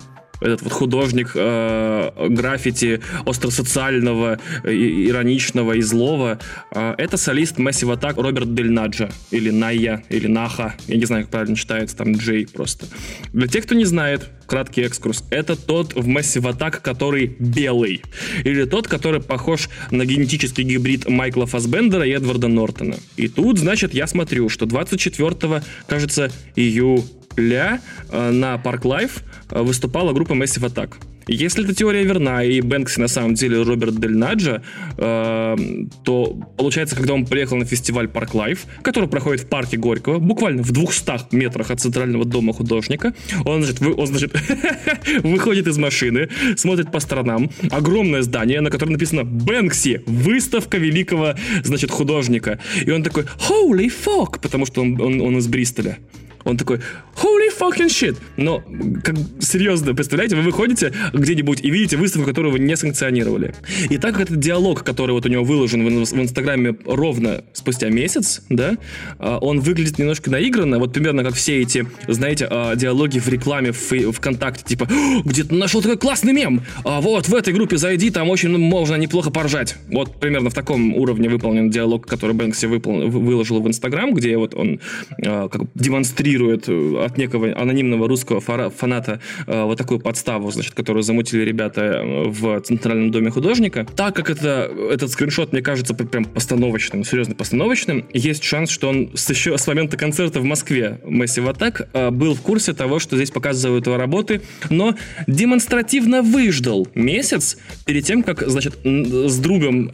этот 0.41 0.61
вот 0.61 0.73
художник 0.73 1.31
э, 1.35 2.27
граффити 2.29 3.01
остросоциального, 3.25 4.39
э, 4.63 4.73
ироничного 4.73 5.73
и 5.73 5.81
злого, 5.81 6.39
э, 6.71 6.95
это 6.97 7.17
солист 7.17 7.57
Massive 7.57 7.97
Attack 7.97 8.21
Роберт 8.21 8.53
Дель 8.53 8.71
Наджа, 8.71 9.09
или 9.31 9.49
Найя, 9.49 10.03
или 10.09 10.27
Наха, 10.27 10.75
я 10.87 10.97
не 10.97 11.05
знаю, 11.05 11.23
как 11.23 11.31
правильно 11.31 11.55
читается, 11.55 11.97
там 11.97 12.13
Джей 12.13 12.47
просто. 12.47 12.87
Для 13.33 13.47
тех, 13.47 13.65
кто 13.65 13.75
не 13.75 13.85
знает, 13.85 14.29
краткий 14.47 14.81
экскурс, 14.81 15.23
это 15.29 15.55
тот 15.55 15.93
в 15.93 16.07
Massive 16.07 16.51
Attack, 16.51 16.81
который 16.81 17.35
белый, 17.39 18.01
или 18.43 18.65
тот, 18.65 18.87
который 18.87 19.21
похож 19.21 19.69
на 19.91 20.05
генетический 20.05 20.63
гибрид 20.63 21.07
Майкла 21.07 21.45
Фасбендера 21.45 22.05
и 22.05 22.11
Эдварда 22.11 22.47
Нортона. 22.47 22.95
И 23.17 23.27
тут, 23.27 23.59
значит, 23.59 23.93
я 23.93 24.07
смотрю, 24.07 24.49
что 24.49 24.65
24, 24.65 25.61
кажется, 25.87 26.31
июля 26.55 27.03
э, 27.39 28.31
на 28.31 28.55
Park 28.55 28.81
Live 28.81 29.21
э, 29.51 29.61
выступала 29.61 30.13
группа 30.13 30.33
Massive 30.33 30.67
Attack. 30.69 30.95
Если 31.31 31.63
эта 31.63 31.75
теория 31.75 32.03
верна, 32.03 32.43
и 32.43 32.59
Бэнкси 32.59 32.99
на 32.99 33.07
самом 33.07 33.35
деле 33.35 33.61
Роберт 33.61 33.99
Дель 33.99 34.17
Наджа, 34.17 34.63
э, 34.97 35.55
то 36.03 36.39
получается, 36.57 36.95
когда 36.95 37.13
он 37.13 37.25
приехал 37.27 37.57
на 37.57 37.65
фестиваль 37.65 38.07
Park 38.07 38.33
Live, 38.33 38.65
который 38.81 39.07
проходит 39.07 39.41
в 39.41 39.47
парке 39.47 39.77
Горького, 39.77 40.17
буквально 40.17 40.63
в 40.63 40.71
200 40.71 41.35
метрах 41.35 41.69
от 41.69 41.79
центрального 41.79 42.25
дома 42.25 42.51
художника, 42.51 43.13
он, 43.45 43.61
значит, 43.61 43.79
вы, 43.79 43.93
он, 43.93 44.07
значит 44.07 44.33
выходит 45.23 45.67
из 45.67 45.77
машины, 45.77 46.29
смотрит 46.55 46.91
по 46.91 46.99
сторонам, 46.99 47.51
огромное 47.69 48.23
здание, 48.23 48.61
на 48.61 48.71
котором 48.71 48.93
написано 48.93 49.23
«Бэнкси, 49.23 50.01
выставка 50.07 50.79
великого, 50.79 51.35
значит, 51.63 51.91
художника». 51.91 52.59
И 52.83 52.89
он 52.89 53.03
такой 53.03 53.25
«Holy 53.47 53.91
fuck!» 54.05 54.39
потому 54.41 54.65
что 54.65 54.81
он, 54.81 54.99
он, 54.99 55.21
он 55.21 55.37
из 55.37 55.47
Бристоля. 55.47 55.99
Он 56.45 56.57
такой, 56.57 56.79
holy 57.15 57.49
fucking 57.57 57.87
shit. 57.87 58.17
Но, 58.37 58.63
как, 59.03 59.15
серьезно, 59.39 59.93
представляете, 59.93 60.35
вы 60.35 60.43
выходите 60.43 60.93
где-нибудь 61.13 61.61
и 61.61 61.69
видите 61.69 61.97
выставку, 61.97 62.27
которую 62.27 62.53
вы 62.53 62.59
не 62.59 62.75
санкционировали. 62.75 63.53
И 63.89 63.97
так 63.97 64.13
как 64.13 64.23
этот 64.23 64.39
диалог, 64.39 64.83
который 64.83 65.11
вот 65.11 65.25
у 65.25 65.29
него 65.29 65.43
выложен 65.43 65.85
в, 65.85 66.19
Инстаграме 66.19 66.75
ровно 66.85 67.43
спустя 67.53 67.89
месяц, 67.89 68.41
да, 68.49 68.77
а, 69.17 69.37
он 69.39 69.59
выглядит 69.59 69.99
немножко 69.99 70.29
наигранно, 70.29 70.79
вот 70.79 70.93
примерно 70.93 71.23
как 71.23 71.33
все 71.33 71.61
эти, 71.61 71.87
знаете, 72.07 72.47
а, 72.49 72.75
диалоги 72.75 73.19
в 73.19 73.27
рекламе 73.27 73.71
в 73.71 74.11
ВКонтакте, 74.11 74.63
типа, 74.63 74.87
где-то 75.25 75.53
нашел 75.53 75.81
такой 75.81 75.97
классный 75.97 76.33
мем, 76.33 76.63
а 76.83 77.01
вот 77.01 77.27
в 77.27 77.35
этой 77.35 77.53
группе 77.53 77.77
зайди, 77.77 78.09
там 78.09 78.29
очень 78.29 78.49
можно 78.57 78.95
неплохо 78.95 79.31
поржать. 79.31 79.75
Вот 79.91 80.19
примерно 80.19 80.49
в 80.49 80.53
таком 80.53 80.93
уровне 80.95 81.29
выполнен 81.29 81.69
диалог, 81.69 82.05
который 82.05 82.35
Бэнкси 82.35 82.65
выпол... 82.65 83.09
выложил 83.09 83.61
в 83.61 83.67
Инстаграм, 83.67 84.13
где 84.13 84.37
вот 84.37 84.53
он 84.53 84.79
как 85.17 85.61
демонстрирует 85.75 86.28
демонстрирует 86.29 86.67
э, 86.67 87.05
от 87.05 87.17
некого 87.17 87.53
анонимного 87.55 88.07
русского 88.07 88.39
фаната 88.39 89.19
э, 89.47 89.63
вот 89.63 89.77
такую 89.77 89.99
подставу, 89.99 90.51
значит, 90.51 90.73
которую 90.73 91.03
замутили 91.03 91.41
ребята 91.41 91.81
э, 91.81 92.23
в 92.27 92.59
Центральном 92.61 93.11
доме 93.11 93.31
художника. 93.31 93.85
Так 93.95 94.15
как 94.15 94.29
это, 94.29 94.71
этот 94.91 95.11
скриншот 95.11 95.51
мне 95.51 95.61
кажется 95.61 95.93
прям 95.93 96.25
постановочным, 96.25 97.03
серьезно 97.03 97.35
постановочным, 97.35 98.05
есть 98.13 98.43
шанс, 98.43 98.69
что 98.69 98.89
он 98.89 99.11
с, 99.15 99.29
еще 99.29 99.57
с 99.57 99.67
момента 99.67 99.97
концерта 99.97 100.39
в 100.39 100.43
Москве 100.43 100.99
Massive 101.05 101.53
Attack 101.53 102.11
был 102.11 102.35
в 102.35 102.41
курсе 102.41 102.73
того, 102.73 102.99
что 102.99 103.15
здесь 103.15 103.31
показывают 103.31 103.85
его 103.87 103.97
работы, 103.97 104.41
но 104.69 104.95
демонстративно 105.27 106.21
выждал 106.21 106.87
месяц 106.95 107.57
перед 107.85 108.05
тем, 108.05 108.23
как, 108.23 108.47
значит, 108.47 108.77
с 108.83 109.37
другом 109.39 109.91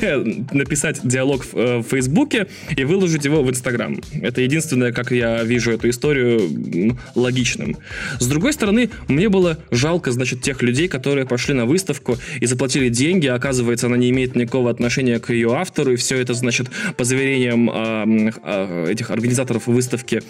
написать 0.52 1.00
диалог 1.02 1.46
в 1.52 1.82
Фейсбуке 1.82 2.46
и 2.76 2.84
выложить 2.84 3.24
его 3.24 3.42
в 3.42 3.50
Инстаграм. 3.50 3.96
Это 4.22 4.40
единственное, 4.40 4.92
как 4.92 5.12
я 5.12 5.42
вижу 5.44 5.77
эту 5.78 5.90
историю 5.90 6.98
логичным. 7.14 7.76
С 8.18 8.26
другой 8.26 8.52
стороны, 8.52 8.90
мне 9.08 9.28
было 9.28 9.58
жалко, 9.70 10.10
значит, 10.10 10.42
тех 10.42 10.62
людей, 10.62 10.88
которые 10.88 11.26
пошли 11.26 11.54
на 11.54 11.66
выставку 11.66 12.16
и 12.40 12.46
заплатили 12.46 12.88
деньги, 12.88 13.26
оказывается, 13.26 13.86
она 13.86 13.96
не 13.96 14.10
имеет 14.10 14.36
никакого 14.36 14.70
отношения 14.70 15.18
к 15.18 15.32
ее 15.32 15.54
автору, 15.54 15.92
и 15.92 15.96
все 15.96 16.16
это, 16.18 16.34
значит, 16.34 16.68
по 16.96 17.04
заверениям 17.04 17.70
э, 17.70 18.32
э, 18.44 18.86
этих 18.90 19.10
организаторов 19.10 19.66
выставки, 19.66 20.22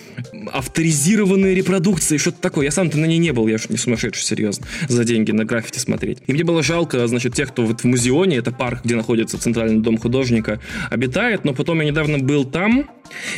авторизированные 0.53 1.55
репродукции, 1.55 2.17
что-то 2.17 2.41
такое. 2.41 2.67
Я 2.67 2.71
сам-то 2.71 2.99
на 2.99 3.07
ней 3.07 3.19
не 3.19 3.33
был, 3.33 3.49
я 3.49 3.59
же 3.59 3.65
не 3.69 3.77
сумасшедший, 3.77 4.25
серьезно, 4.25 4.67
за 4.89 5.05
деньги 5.05 5.33
на 5.33 5.45
граффити 5.45 5.79
смотреть. 5.79 6.19
И 6.27 6.33
мне 6.33 6.45
было 6.45 6.63
жалко, 6.63 7.07
значит, 7.07 7.35
тех, 7.35 7.49
кто 7.49 7.65
вот 7.65 7.81
в 7.81 7.85
музеоне, 7.85 8.37
это 8.37 8.53
парк, 8.53 8.81
где 8.85 8.95
находится 8.95 9.39
Центральный 9.39 9.81
дом 9.81 9.99
художника, 9.99 10.61
обитает, 10.91 11.45
но 11.45 11.55
потом 11.55 11.81
я 11.81 11.87
недавно 11.87 12.19
был 12.19 12.45
там, 12.45 12.89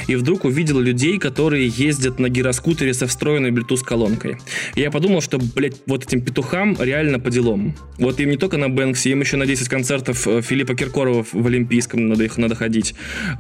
и 0.08 0.16
вдруг 0.16 0.44
увидел 0.44 0.80
людей, 0.80 1.18
которые 1.18 1.68
ездят 1.68 2.18
на 2.18 2.28
гироскутере 2.28 2.94
со 2.94 3.06
встроенной 3.06 3.50
Bluetooth-колонкой. 3.50 4.38
Я 4.76 4.90
подумал, 4.90 5.20
что, 5.20 5.38
блядь, 5.38 5.76
вот 5.86 6.04
этим 6.04 6.20
петухам 6.22 6.76
реально 6.78 7.18
по 7.18 7.30
делам. 7.30 7.74
Вот 7.98 8.20
им 8.20 8.30
не 8.30 8.36
только 8.36 8.56
на 8.56 8.68
Бэнкси, 8.68 9.08
им 9.08 9.20
еще 9.20 9.36
на 9.36 9.46
10 9.46 9.68
концертов 9.68 10.26
э, 10.26 10.42
Филиппа 10.42 10.74
Киркорова 10.74 11.24
в 11.30 11.46
Олимпийском 11.46 12.08
надо 12.08 12.24
их 12.24 12.38
надо 12.38 12.54
ходить. 12.54 12.94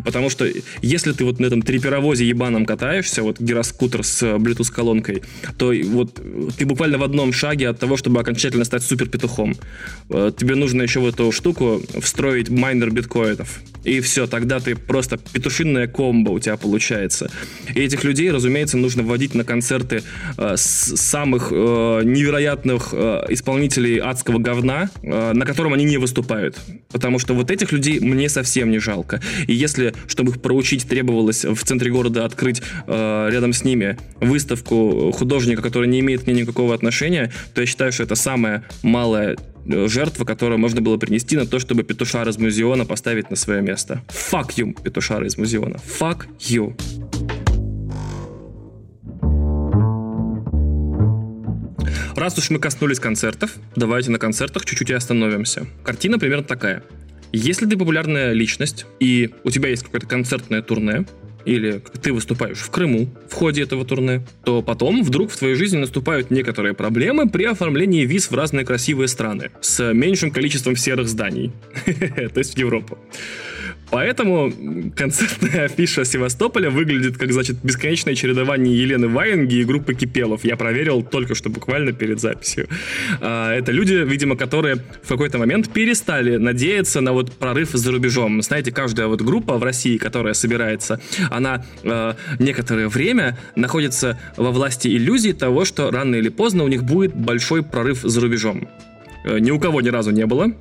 Потому 0.04 0.30
что 0.30 0.46
если 0.82 1.12
ты 1.12 1.24
вот 1.24 1.40
на 1.40 1.46
этом 1.46 1.62
триперовозе 1.62 2.26
ебаном 2.26 2.66
катаешься, 2.66 3.22
вот 3.22 3.40
гироскутер 3.40 4.04
с 4.04 4.22
э, 4.22 4.36
Bluetooth-колонкой, 4.36 5.22
то 5.58 5.72
вот 5.84 6.20
ты 6.56 6.66
буквально 6.66 6.98
в 6.98 7.02
одном 7.02 7.32
шаге 7.32 7.68
от 7.68 7.78
того, 7.78 7.96
чтобы 7.96 8.20
окончательно 8.20 8.64
стать 8.64 8.82
супер 8.82 9.08
петухом. 9.08 9.54
Э, 10.10 10.30
тебе 10.36 10.54
нужно 10.54 10.82
еще 10.82 11.00
в 11.00 11.06
эту 11.06 11.32
штуку 11.32 11.82
встроить 12.00 12.50
майнер 12.50 12.90
биткоинов. 12.90 13.60
И 13.84 14.00
все, 14.00 14.26
тогда 14.26 14.60
ты 14.60 14.76
просто 14.76 15.16
петушинная 15.16 15.86
комбо 16.20 16.30
у 16.30 16.38
тебя 16.38 16.56
получается. 16.56 17.30
И 17.74 17.80
этих 17.80 18.04
людей, 18.04 18.30
разумеется, 18.30 18.76
нужно 18.76 19.02
вводить 19.02 19.34
на 19.34 19.44
концерты 19.44 20.02
э, 20.36 20.54
самых 20.56 21.48
э, 21.50 22.02
невероятных 22.04 22.90
э, 22.92 23.24
исполнителей 23.30 23.98
адского 23.98 24.38
говна, 24.38 24.90
э, 25.02 25.32
на 25.32 25.46
котором 25.46 25.72
они 25.72 25.84
не 25.84 25.98
выступают. 25.98 26.56
Потому 26.92 27.18
что 27.18 27.34
вот 27.34 27.50
этих 27.50 27.72
людей 27.72 28.00
мне 28.00 28.28
совсем 28.28 28.70
не 28.70 28.78
жалко. 28.78 29.20
И 29.46 29.54
если, 29.54 29.94
чтобы 30.06 30.32
их 30.32 30.42
проучить, 30.42 30.88
требовалось 30.88 31.44
в 31.44 31.64
центре 31.64 31.90
города 31.90 32.24
открыть 32.24 32.62
э, 32.86 33.28
рядом 33.30 33.52
с 33.52 33.64
ними 33.64 33.96
выставку 34.20 35.12
художника, 35.12 35.62
который 35.62 35.88
не 35.88 36.00
имеет 36.00 36.24
к 36.24 36.26
ней 36.26 36.34
никакого 36.34 36.74
отношения, 36.74 37.32
то 37.54 37.60
я 37.60 37.66
считаю, 37.66 37.92
что 37.92 38.02
это 38.02 38.14
самая 38.14 38.64
малая 38.82 39.36
Э, 39.36 39.49
жертва, 39.66 40.24
которую 40.24 40.58
можно 40.58 40.80
было 40.80 40.96
принести 40.96 41.36
на 41.36 41.46
то, 41.46 41.58
чтобы 41.58 41.82
петушар 41.82 42.28
из 42.28 42.38
музеона 42.38 42.84
поставить 42.84 43.30
на 43.30 43.36
свое 43.36 43.62
место. 43.62 44.02
Fuck 44.08 44.56
you, 44.56 44.82
петушар 44.82 45.22
из 45.24 45.36
музеона. 45.36 45.76
Fuck 46.00 46.26
you. 46.38 46.74
Раз 52.16 52.36
уж 52.36 52.50
мы 52.50 52.58
коснулись 52.58 53.00
концертов, 53.00 53.52
давайте 53.76 54.10
на 54.10 54.18
концертах 54.18 54.66
чуть-чуть 54.66 54.90
и 54.90 54.92
остановимся. 54.92 55.66
Картина 55.82 56.18
примерно 56.18 56.44
такая. 56.44 56.82
Если 57.32 57.64
ты 57.64 57.76
популярная 57.76 58.32
личность, 58.32 58.86
и 58.98 59.30
у 59.44 59.50
тебя 59.50 59.68
есть 59.68 59.84
какое-то 59.84 60.06
концертное 60.06 60.62
турне, 60.62 61.06
или 61.44 61.82
ты 62.02 62.12
выступаешь 62.12 62.58
в 62.58 62.70
Крыму 62.70 63.08
в 63.28 63.34
ходе 63.34 63.62
этого 63.62 63.84
турне, 63.84 64.22
то 64.44 64.62
потом 64.62 65.02
вдруг 65.02 65.30
в 65.30 65.36
твоей 65.36 65.54
жизни 65.54 65.78
наступают 65.78 66.30
некоторые 66.30 66.74
проблемы 66.74 67.28
при 67.28 67.44
оформлении 67.44 68.04
виз 68.04 68.30
в 68.30 68.34
разные 68.34 68.64
красивые 68.64 69.08
страны 69.08 69.50
с 69.60 69.92
меньшим 69.92 70.30
количеством 70.30 70.76
серых 70.76 71.08
зданий, 71.08 71.52
то 71.86 72.38
есть 72.38 72.54
в 72.54 72.58
Европу. 72.58 72.98
Поэтому 73.90 74.52
концертная 74.94 75.64
афиша 75.64 76.04
Севастополя 76.04 76.70
выглядит 76.70 77.18
как, 77.18 77.32
значит, 77.32 77.56
бесконечное 77.62 78.14
чередование 78.14 78.76
Елены 78.76 79.08
Ваенги 79.08 79.56
и 79.56 79.64
группы 79.64 79.94
Кипелов. 79.94 80.44
Я 80.44 80.56
проверил 80.56 81.02
только 81.02 81.34
что 81.34 81.50
буквально 81.50 81.92
перед 81.92 82.20
записью. 82.20 82.68
А, 83.20 83.52
это 83.52 83.72
люди, 83.72 83.94
видимо, 83.94 84.36
которые 84.36 84.76
в 85.02 85.08
какой-то 85.08 85.38
момент 85.38 85.72
перестали 85.72 86.36
надеяться 86.36 87.00
на 87.00 87.12
вот 87.12 87.32
прорыв 87.32 87.70
за 87.70 87.90
рубежом. 87.90 88.42
Знаете, 88.42 88.70
каждая 88.70 89.08
вот 89.08 89.22
группа 89.22 89.58
в 89.58 89.62
России, 89.62 89.96
которая 89.96 90.34
собирается, 90.34 91.00
она 91.30 91.64
э, 91.82 92.14
некоторое 92.38 92.88
время 92.88 93.38
находится 93.56 94.18
во 94.36 94.52
власти 94.52 94.88
иллюзии 94.88 95.32
того, 95.32 95.64
что 95.64 95.90
рано 95.90 96.14
или 96.14 96.28
поздно 96.28 96.64
у 96.64 96.68
них 96.68 96.84
будет 96.84 97.14
большой 97.14 97.62
прорыв 97.62 98.00
за 98.02 98.20
рубежом. 98.20 98.68
Э, 99.24 99.38
ни 99.40 99.50
у 99.50 99.58
кого 99.58 99.80
ни 99.80 99.88
разу 99.88 100.10
не 100.12 100.26
было 100.26 100.54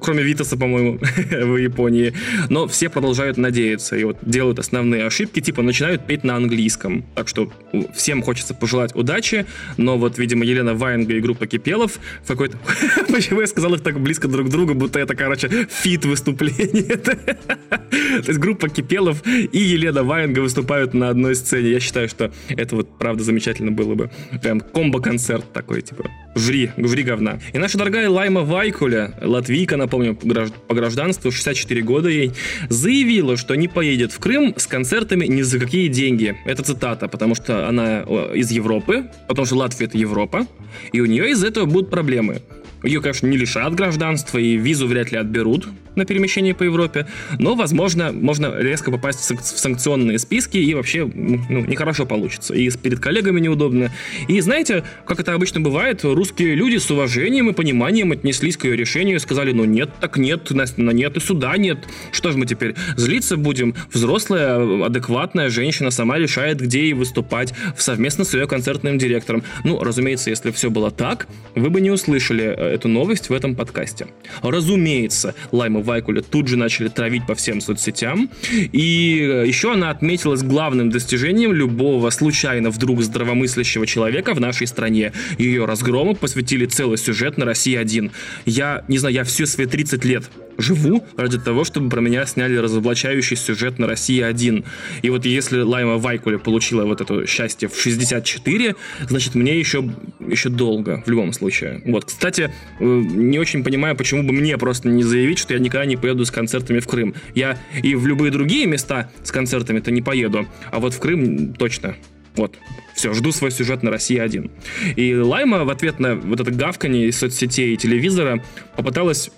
кроме 0.00 0.22
Витаса, 0.22 0.56
по-моему, 0.56 0.98
в 1.30 1.56
Японии. 1.56 2.14
Но 2.48 2.66
все 2.66 2.88
продолжают 2.88 3.36
надеяться 3.36 3.96
и 3.96 4.04
вот 4.04 4.18
делают 4.22 4.58
основные 4.58 5.06
ошибки, 5.06 5.40
типа 5.40 5.62
начинают 5.62 6.06
петь 6.06 6.24
на 6.24 6.36
английском. 6.36 7.04
Так 7.14 7.28
что 7.28 7.50
всем 7.94 8.22
хочется 8.22 8.54
пожелать 8.54 8.94
удачи, 8.94 9.46
но 9.76 9.98
вот, 9.98 10.18
видимо, 10.18 10.44
Елена 10.44 10.74
Ваенга 10.74 11.14
и 11.14 11.20
группа 11.20 11.46
Кипелов 11.46 11.98
в 12.24 12.28
какой-то... 12.28 12.58
Почему 13.08 13.40
я 13.40 13.46
сказал 13.46 13.74
их 13.74 13.82
так 13.82 14.00
близко 14.00 14.28
друг 14.28 14.48
к 14.48 14.50
другу, 14.50 14.74
будто 14.74 14.98
это, 14.98 15.14
короче, 15.14 15.68
feat 15.68 16.04
выступление. 16.04 16.96
То 16.98 18.24
есть 18.26 18.38
группа 18.38 18.68
Кипелов 18.68 19.22
и 19.26 19.58
Елена 19.58 20.02
Ваенга 20.02 20.40
выступают 20.40 20.94
на 20.94 21.08
одной 21.08 21.34
сцене. 21.34 21.70
Я 21.70 21.80
считаю, 21.80 22.08
что 22.08 22.32
это 22.48 22.76
вот 22.76 22.98
правда 22.98 23.22
замечательно 23.22 23.70
было 23.70 23.94
бы. 23.94 24.10
Прям 24.42 24.60
комбо-концерт 24.60 25.52
такой, 25.52 25.82
типа, 25.82 26.10
жри, 26.38 26.70
жри 26.76 27.02
говна. 27.02 27.38
И 27.52 27.58
наша 27.58 27.78
дорогая 27.78 28.08
Лайма 28.08 28.42
Вайкуля, 28.42 29.14
латвийка, 29.20 29.76
напомню, 29.76 30.14
по 30.14 30.74
гражданству, 30.74 31.30
64 31.30 31.82
года 31.82 32.08
ей, 32.08 32.32
заявила, 32.68 33.36
что 33.36 33.54
не 33.54 33.68
поедет 33.68 34.12
в 34.12 34.18
Крым 34.18 34.54
с 34.56 34.66
концертами 34.66 35.26
ни 35.26 35.42
за 35.42 35.58
какие 35.58 35.88
деньги. 35.88 36.36
Это 36.44 36.62
цитата, 36.62 37.08
потому 37.08 37.34
что 37.34 37.68
она 37.68 38.00
из 38.34 38.50
Европы, 38.50 39.10
потому 39.26 39.46
что 39.46 39.56
Латвия 39.56 39.86
это 39.86 39.98
Европа, 39.98 40.46
и 40.92 41.00
у 41.00 41.06
нее 41.06 41.30
из-за 41.30 41.48
этого 41.48 41.66
будут 41.66 41.90
проблемы. 41.90 42.42
Ее, 42.82 43.00
конечно, 43.00 43.26
не 43.26 43.36
лишат 43.36 43.74
гражданства 43.74 44.38
и 44.38 44.56
визу 44.56 44.86
вряд 44.86 45.12
ли 45.12 45.18
отберут 45.18 45.68
на 45.98 46.04
перемещение 46.04 46.54
по 46.54 46.62
Европе, 46.62 47.06
но, 47.38 47.54
возможно, 47.54 48.12
можно 48.12 48.54
резко 48.56 48.90
попасть 48.90 49.18
в 49.18 49.58
санкционные 49.58 50.18
списки 50.18 50.56
и 50.56 50.72
вообще 50.74 51.04
ну, 51.04 51.66
нехорошо 51.66 52.06
получится. 52.06 52.54
И 52.54 52.70
перед 52.70 53.00
коллегами 53.00 53.40
неудобно. 53.40 53.90
И 54.28 54.40
знаете, 54.40 54.84
как 55.04 55.20
это 55.20 55.34
обычно 55.34 55.60
бывает, 55.60 56.04
русские 56.04 56.54
люди 56.54 56.76
с 56.76 56.90
уважением 56.90 57.50
и 57.50 57.52
пониманием 57.52 58.12
отнеслись 58.12 58.56
к 58.56 58.64
ее 58.64 58.76
решению 58.76 59.16
и 59.16 59.18
сказали, 59.18 59.52
ну 59.52 59.64
нет, 59.64 59.90
так 60.00 60.16
нет, 60.16 60.50
на 60.50 60.90
нет 60.92 61.16
и 61.16 61.20
суда 61.20 61.56
нет. 61.56 61.78
Что 62.12 62.30
же 62.30 62.38
мы 62.38 62.46
теперь 62.46 62.74
злиться 62.96 63.36
будем? 63.36 63.74
Взрослая, 63.92 64.84
адекватная 64.86 65.50
женщина 65.50 65.90
сама 65.90 66.18
решает, 66.18 66.60
где 66.60 66.82
ей 66.82 66.92
выступать 66.92 67.52
совместно 67.76 68.24
с 68.24 68.34
ее 68.34 68.46
концертным 68.46 68.98
директором. 68.98 69.42
Ну, 69.64 69.82
разумеется, 69.82 70.30
если 70.30 70.52
все 70.52 70.70
было 70.70 70.90
так, 70.90 71.26
вы 71.56 71.70
бы 71.70 71.80
не 71.80 71.90
услышали 71.90 72.44
э, 72.44 72.67
эту 72.68 72.88
новость 72.88 73.28
в 73.28 73.32
этом 73.32 73.54
подкасте. 73.54 74.06
Разумеется, 74.42 75.34
Лайма 75.52 75.80
Вайкуля 75.80 76.22
тут 76.22 76.48
же 76.48 76.56
начали 76.56 76.88
травить 76.88 77.26
по 77.26 77.34
всем 77.34 77.60
соцсетям. 77.60 78.30
И 78.52 79.20
э, 79.20 79.46
еще 79.46 79.72
она 79.72 79.90
отметилась 79.90 80.42
главным 80.42 80.90
достижением 80.90 81.52
любого 81.52 82.10
случайно 82.10 82.70
вдруг 82.70 83.02
здравомыслящего 83.02 83.86
человека 83.86 84.34
в 84.34 84.40
нашей 84.40 84.66
стране. 84.66 85.12
Ее 85.38 85.64
разгрому 85.64 86.14
посвятили 86.14 86.66
целый 86.66 86.98
сюжет 86.98 87.38
на 87.38 87.44
России-1. 87.44 88.10
Я, 88.46 88.84
не 88.88 88.98
знаю, 88.98 89.14
я 89.14 89.24
все 89.24 89.46
свои 89.46 89.66
30 89.66 90.04
лет 90.04 90.24
живу 90.58 91.06
ради 91.16 91.38
того, 91.38 91.64
чтобы 91.64 91.88
про 91.88 92.00
меня 92.00 92.26
сняли 92.26 92.56
разоблачающий 92.56 93.36
сюжет 93.36 93.78
на 93.78 93.86
России-1. 93.86 94.64
И 95.02 95.10
вот 95.10 95.24
если 95.24 95.60
Лайма 95.60 95.96
Вайкуля 95.96 96.38
получила 96.38 96.84
вот 96.84 97.00
это 97.00 97.26
счастье 97.26 97.68
в 97.68 97.80
64, 97.80 98.74
значит, 99.08 99.34
мне 99.34 99.58
еще, 99.58 99.88
еще 100.20 100.48
долго, 100.48 101.02
в 101.06 101.10
любом 101.10 101.32
случае. 101.32 101.80
Вот, 101.86 102.04
кстати, 102.04 102.52
э, 102.80 102.84
не 102.84 103.38
очень 103.38 103.62
понимаю, 103.64 103.96
почему 103.96 104.24
бы 104.24 104.32
мне 104.32 104.58
просто 104.58 104.88
не 104.88 105.04
заявить, 105.04 105.38
что 105.38 105.54
я 105.54 105.60
никогда 105.60 105.86
не 105.86 105.96
поеду 105.96 106.24
с 106.24 106.30
концертами 106.30 106.80
в 106.80 106.86
Крым. 106.86 107.14
Я 107.34 107.58
и 107.82 107.94
в 107.94 108.06
любые 108.06 108.32
другие 108.32 108.66
места 108.66 109.10
с 109.22 109.30
концертами-то 109.30 109.90
не 109.90 110.02
поеду, 110.02 110.46
а 110.70 110.80
вот 110.80 110.92
в 110.92 110.98
Крым 110.98 111.54
точно. 111.54 111.96
Вот. 112.38 112.56
Все, 112.94 113.12
жду 113.14 113.32
свой 113.32 113.50
сюжет 113.50 113.82
на 113.82 113.90
России 113.90 114.16
один. 114.16 114.50
И 114.94 115.14
Лайма 115.14 115.64
в 115.64 115.70
ответ 115.70 115.98
на 115.98 116.14
вот 116.14 116.40
это 116.40 116.50
гавканье 116.52 117.08
из 117.08 117.18
соцсетей 117.18 117.74
и 117.74 117.76
телевизора 117.76 118.42
попыталась 118.76 119.30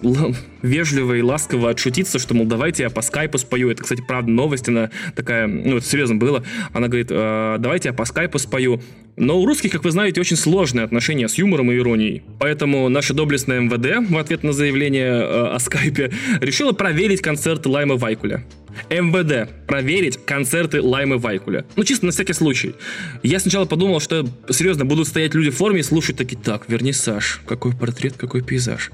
вежливо 0.63 1.15
и 1.15 1.23
ласково 1.23 1.71
отшутиться, 1.71 2.19
что, 2.19 2.35
мол, 2.35 2.47
давайте 2.47 2.83
я 2.83 2.91
по 2.91 3.01
скайпу 3.01 3.39
спою. 3.39 3.71
Это, 3.71 3.83
кстати, 3.83 4.03
правда, 4.07 4.31
новость, 4.31 4.69
она 4.69 4.91
такая, 5.17 5.47
ну, 5.47 5.79
это 5.79 5.87
серьезно 5.87 6.17
было. 6.17 6.45
Она 6.75 6.89
говорит, 6.89 7.09
«А, 7.11 7.57
давайте 7.59 7.89
я 7.89 7.93
по 7.95 8.05
скайпу 8.05 8.39
спою. 8.39 8.83
Но 9.17 9.41
у 9.41 9.47
русских, 9.47 9.73
как 9.73 9.85
вы 9.85 9.91
знаете, 9.91 10.21
очень 10.21 10.37
сложные 10.37 10.85
отношения 10.85 11.29
с 11.29 11.37
юмором 11.39 11.73
и 11.73 11.77
иронией. 11.77 12.23
Поэтому 12.39 12.89
наша 12.91 13.15
доблестная 13.15 13.61
МВД 13.61 14.11
в 14.11 14.17
ответ 14.19 14.43
на 14.43 14.53
заявление 14.53 15.11
э, 15.11 15.55
о 15.55 15.59
скайпе 15.59 16.13
решила 16.41 16.73
проверить 16.73 17.21
концерт 17.23 17.65
Лайма 17.67 17.97
Вайкуля. 17.97 18.45
МВД 18.89 19.51
проверить 19.67 20.25
концерты 20.25 20.83
Лаймы 20.83 21.19
Вайкуля. 21.19 21.65
Ну, 21.77 21.85
чисто 21.85 22.07
на 22.07 22.13
всякий 22.13 22.33
случай. 22.33 22.75
Я 23.23 23.39
сначала 23.39 23.65
подумал, 23.65 24.01
что, 24.01 24.27
серьезно, 24.49 24.85
будут 24.85 25.09
стоять 25.09 25.35
люди 25.35 25.51
в 25.51 25.57
форме 25.57 25.81
и 25.81 25.83
слушать 25.83 26.17
такие, 26.17 26.41
так, 26.41 26.69
верни 26.69 26.93
Саш, 26.93 27.41
какой 27.47 27.73
портрет, 27.73 28.15
какой 28.17 28.43
пейзаж. 28.43 28.91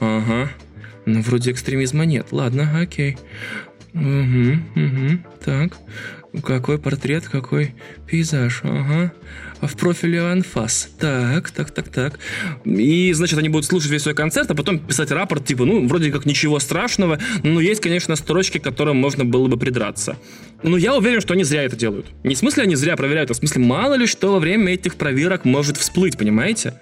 Ага, 0.00 0.50
ну, 1.06 1.22
вроде 1.22 1.52
экстремизма 1.52 2.04
нет. 2.04 2.28
Ладно, 2.30 2.80
окей. 2.80 3.16
Угу, 3.94 4.58
угу, 4.76 5.18
так. 5.44 5.76
Какой 6.44 6.78
портрет, 6.78 7.28
какой 7.28 7.74
пейзаж, 8.06 8.60
ага 8.64 9.12
в 9.66 9.76
профиле 9.76 10.20
анфас. 10.20 10.88
Так, 10.98 11.50
так, 11.50 11.70
так, 11.70 11.88
так. 11.88 12.18
И, 12.64 13.12
значит, 13.12 13.38
они 13.38 13.48
будут 13.48 13.66
слушать 13.66 13.90
весь 13.90 14.02
свой 14.02 14.14
концерт, 14.14 14.50
а 14.50 14.54
потом 14.54 14.78
писать 14.78 15.10
рапорт, 15.10 15.44
типа, 15.44 15.64
ну, 15.64 15.86
вроде 15.88 16.12
как 16.12 16.26
ничего 16.26 16.58
страшного, 16.58 17.18
но 17.42 17.60
есть, 17.60 17.80
конечно, 17.80 18.14
строчки, 18.16 18.58
к 18.58 18.62
которым 18.62 18.96
можно 18.96 19.24
было 19.24 19.48
бы 19.48 19.56
придраться. 19.56 20.16
Но 20.62 20.76
я 20.76 20.94
уверен, 20.96 21.20
что 21.20 21.34
они 21.34 21.44
зря 21.44 21.62
это 21.62 21.76
делают. 21.76 22.06
Не 22.24 22.34
в 22.34 22.38
смысле 22.38 22.64
они 22.64 22.74
зря 22.74 22.96
проверяют, 22.96 23.30
а 23.30 23.34
в 23.34 23.36
смысле 23.36 23.62
мало 23.62 23.94
ли 23.94 24.06
что 24.06 24.32
во 24.32 24.38
время 24.38 24.74
этих 24.74 24.96
проверок 24.96 25.44
может 25.44 25.76
всплыть, 25.76 26.16
понимаете? 26.16 26.74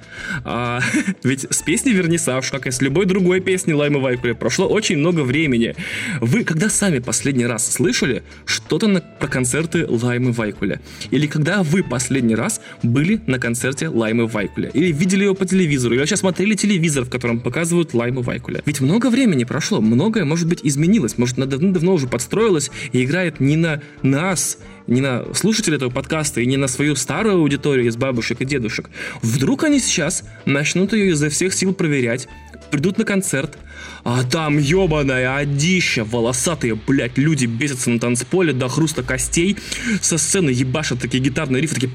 А, 0.45 0.81
ведь 1.23 1.47
с 1.51 1.63
песней 1.63 1.93
«Вернисаж», 1.93 2.51
как 2.51 2.67
и 2.67 2.71
с 2.71 2.81
любой 2.81 3.07
другой 3.07 3.41
песней 3.41 3.75
Лайма 3.75 4.01
Вайкуля, 4.01 4.35
прошло 4.35 4.67
очень 4.67 4.99
много 4.99 5.21
времени. 5.21 5.75
Вы 6.21 6.45
когда 6.45 6.69
сами 6.71 6.99
последний 6.99 7.47
раз 7.47 7.71
слышали 7.71 8.23
что-то 8.45 8.87
на, 8.87 9.01
про 9.01 9.29
концерты 9.37 9.87
Лаймы 9.87 10.33
Вайкуля? 10.33 10.81
Или 11.11 11.27
когда 11.27 11.63
вы 11.63 11.83
последний 11.83 12.35
раз 12.35 12.63
были 12.83 13.21
на 13.27 13.39
концерте 13.39 13.89
Лаймы 13.89 14.27
Вайкуля. 14.27 14.71
Или 14.71 14.93
видели 14.93 15.25
его 15.25 15.35
по 15.35 15.45
телевизору, 15.45 15.93
или 15.93 16.01
вообще 16.01 16.17
смотрели 16.17 16.55
телевизор, 16.55 17.05
в 17.05 17.11
котором 17.11 17.41
показывают 17.41 17.93
Лаймы 17.93 18.23
Вайкуля. 18.23 18.63
Ведь 18.65 18.81
много 18.81 19.11
времени 19.11 19.45
прошло, 19.45 19.83
многое, 19.83 20.25
может 20.25 20.49
быть, 20.49 20.61
изменилось, 20.63 21.19
может, 21.19 21.37
она 21.37 21.45
давно 21.45 21.93
уже 21.93 22.07
подстроилась 22.07 22.71
и 22.93 23.05
играет 23.05 23.39
не 23.39 23.57
на 23.57 23.83
нас, 24.01 24.57
не 24.87 25.03
на 25.03 25.35
слушателей 25.35 25.77
этого 25.77 25.91
подкаста 25.91 26.41
и 26.41 26.47
не 26.47 26.57
на 26.57 26.67
свою 26.67 26.97
старую 26.97 27.37
аудиторию 27.37 27.89
из 27.89 27.97
бабушек 27.99 28.41
и 28.41 28.47
дедушек. 28.47 28.89
Вдруг 29.21 29.65
они 29.65 29.81
сейчас 29.81 30.25
начнут 30.47 30.95
ее 30.95 31.11
изо 31.11 31.29
всех 31.29 31.53
сил 31.53 31.75
проверять, 31.75 32.27
придут 32.71 32.99
на 32.99 33.05
концерт, 33.05 33.59
а 34.05 34.23
там 34.25 34.59
ебаная 34.59 35.37
одища, 35.37 36.05
волосатые, 36.05 36.75
блядь, 36.75 37.19
люди 37.19 37.47
бесятся 37.47 37.91
на 37.91 37.99
танцполе 37.99 38.53
до 38.53 38.69
хруста 38.69 39.03
костей, 39.03 39.57
со 40.01 40.19
сцены 40.19 40.51
ебашат 40.51 41.01
такие 41.01 41.23
гитарные 41.23 41.63
рифы, 41.63 41.75
такие 41.75 41.91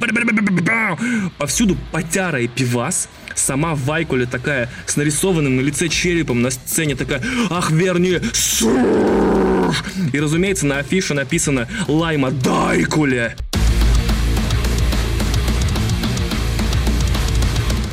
повсюду 1.38 1.78
потяра 1.92 2.42
и 2.42 2.48
пивас, 2.48 3.10
сама 3.36 3.76
Вайкуля 3.76 4.26
такая 4.26 4.70
с 4.86 4.96
нарисованным 4.96 5.58
на 5.58 5.62
лице 5.62 5.88
черепом 5.88 6.42
на 6.42 6.52
сцене 6.52 6.96
такая, 6.96 7.22
ах, 7.50 7.72
верни, 7.72 8.20
и, 10.14 10.20
разумеется, 10.20 10.66
на 10.66 10.80
афише 10.80 11.14
написано 11.14 11.68
«Лайма 11.88 12.32
Дайкуле». 12.32 13.36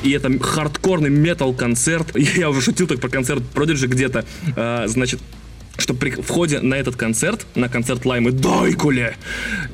И 0.03 0.11
это 0.11 0.31
хардкорный 0.39 1.11
метал-концерт. 1.11 2.17
Я 2.37 2.51
уже 2.51 2.61
шутил 2.61 2.87
так 2.87 3.01
про 3.01 3.09
концерт 3.09 3.43
Prodigy 3.55 3.87
где-то. 3.87 4.25
А, 4.57 4.87
значит, 4.87 5.21
что 5.79 5.95
при 5.95 6.11
входе 6.11 6.61
на 6.61 6.75
этот 6.75 6.97
концерт, 6.97 7.47
на 7.55 7.69
концерт 7.69 8.05
Лаймы 8.05 8.33
Дайкуле, 8.33 9.17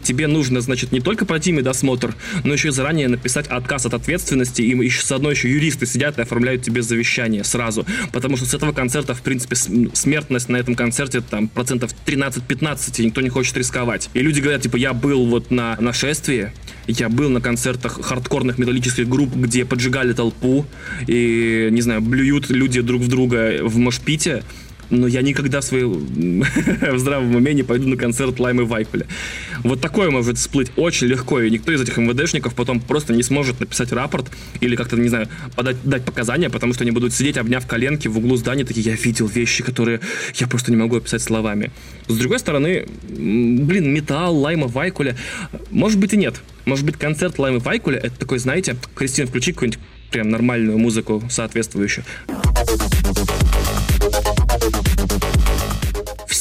тебе 0.02 0.26
нужно, 0.26 0.60
значит, 0.60 0.92
не 0.92 1.00
только 1.00 1.24
пройти 1.24 1.50
медосмотр, 1.50 2.14
но 2.44 2.52
еще 2.52 2.68
и 2.68 2.70
заранее 2.70 3.08
написать 3.08 3.46
отказ 3.48 3.86
от 3.86 3.94
ответственности, 3.94 4.62
и 4.62 4.76
еще 4.84 5.04
заодно 5.04 5.30
еще 5.30 5.50
юристы 5.50 5.86
сидят 5.86 6.18
и 6.18 6.22
оформляют 6.22 6.62
тебе 6.62 6.82
завещание 6.82 7.42
сразу, 7.42 7.86
потому 8.12 8.36
что 8.36 8.46
с 8.46 8.54
этого 8.54 8.72
концерта, 8.72 9.14
в 9.14 9.22
принципе, 9.22 9.56
смертность 9.56 10.48
на 10.50 10.58
этом 10.58 10.74
концерте 10.74 11.22
там 11.22 11.48
процентов 11.48 11.92
13-15, 12.06 13.00
и 13.00 13.06
никто 13.06 13.22
не 13.22 13.30
хочет 13.30 13.56
рисковать. 13.56 14.10
И 14.12 14.20
люди 14.20 14.40
говорят, 14.40 14.62
типа, 14.62 14.76
я 14.76 14.92
был 14.92 15.24
вот 15.26 15.50
на 15.50 15.76
нашествии, 15.80 16.52
я 16.86 17.08
был 17.08 17.30
на 17.30 17.40
концертах 17.40 17.98
хардкорных 18.02 18.58
металлических 18.58 19.08
групп, 19.08 19.34
где 19.34 19.64
поджигали 19.64 20.12
толпу, 20.12 20.66
и, 21.06 21.68
не 21.70 21.80
знаю, 21.80 22.02
блюют 22.02 22.50
люди 22.50 22.82
друг 22.82 23.00
в 23.00 23.08
друга 23.08 23.60
в 23.62 23.78
мошпите, 23.78 24.42
но 24.90 25.06
я 25.06 25.22
никогда 25.22 25.60
в, 25.60 25.64
своей, 25.64 25.84
в 25.84 26.98
здравом 26.98 27.34
уме 27.34 27.54
не 27.54 27.62
пойду 27.62 27.88
на 27.88 27.96
концерт 27.96 28.38
Лаймы 28.38 28.64
Вайкуля. 28.64 29.06
Вот 29.62 29.80
такое 29.80 30.10
может 30.10 30.38
всплыть 30.38 30.70
очень 30.76 31.06
легко, 31.06 31.40
и 31.40 31.50
никто 31.50 31.72
из 31.72 31.80
этих 31.80 31.96
МВДшников 31.96 32.54
потом 32.54 32.80
просто 32.80 33.12
не 33.12 33.22
сможет 33.22 33.60
написать 33.60 33.92
рапорт 33.92 34.30
или 34.60 34.76
как-то, 34.76 34.96
не 34.96 35.08
знаю, 35.08 35.28
подать, 35.56 35.76
дать 35.84 36.04
показания, 36.04 36.50
потому 36.50 36.74
что 36.74 36.84
они 36.84 36.90
будут 36.90 37.12
сидеть, 37.12 37.36
обняв 37.36 37.66
коленки 37.66 38.08
в 38.08 38.18
углу 38.18 38.36
здания, 38.36 38.64
такие, 38.64 38.84
я 38.84 38.96
видел 38.96 39.26
вещи, 39.26 39.62
которые 39.62 40.00
я 40.34 40.46
просто 40.46 40.70
не 40.70 40.76
могу 40.76 40.96
описать 40.96 41.22
словами. 41.22 41.70
С 42.08 42.16
другой 42.16 42.38
стороны, 42.38 42.86
блин, 43.08 43.92
металл, 43.92 44.36
Лайма 44.36 44.66
Вайкуля, 44.66 45.16
может 45.70 45.98
быть 45.98 46.12
и 46.12 46.16
нет. 46.16 46.42
Может 46.64 46.84
быть, 46.84 46.96
концерт 46.96 47.38
Лаймы 47.38 47.58
Вайкуля, 47.58 47.98
это 47.98 48.18
такой, 48.18 48.38
знаете, 48.38 48.76
Кристина, 48.94 49.26
включи 49.26 49.52
какую-нибудь 49.52 49.80
прям 50.10 50.28
нормальную 50.28 50.78
музыку 50.78 51.24
соответствующую 51.28 52.04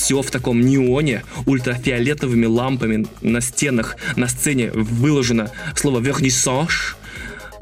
все 0.04 0.22
в 0.22 0.30
таком 0.32 0.60
неоне, 0.60 1.24
ультрафиолетовыми 1.46 2.46
лампами 2.46 3.08
на 3.22 3.40
стенах, 3.40 3.96
на 4.18 4.28
сцене 4.28 4.70
выложено 4.74 5.50
слово 5.78 6.02
«вернисаж», 6.02 6.98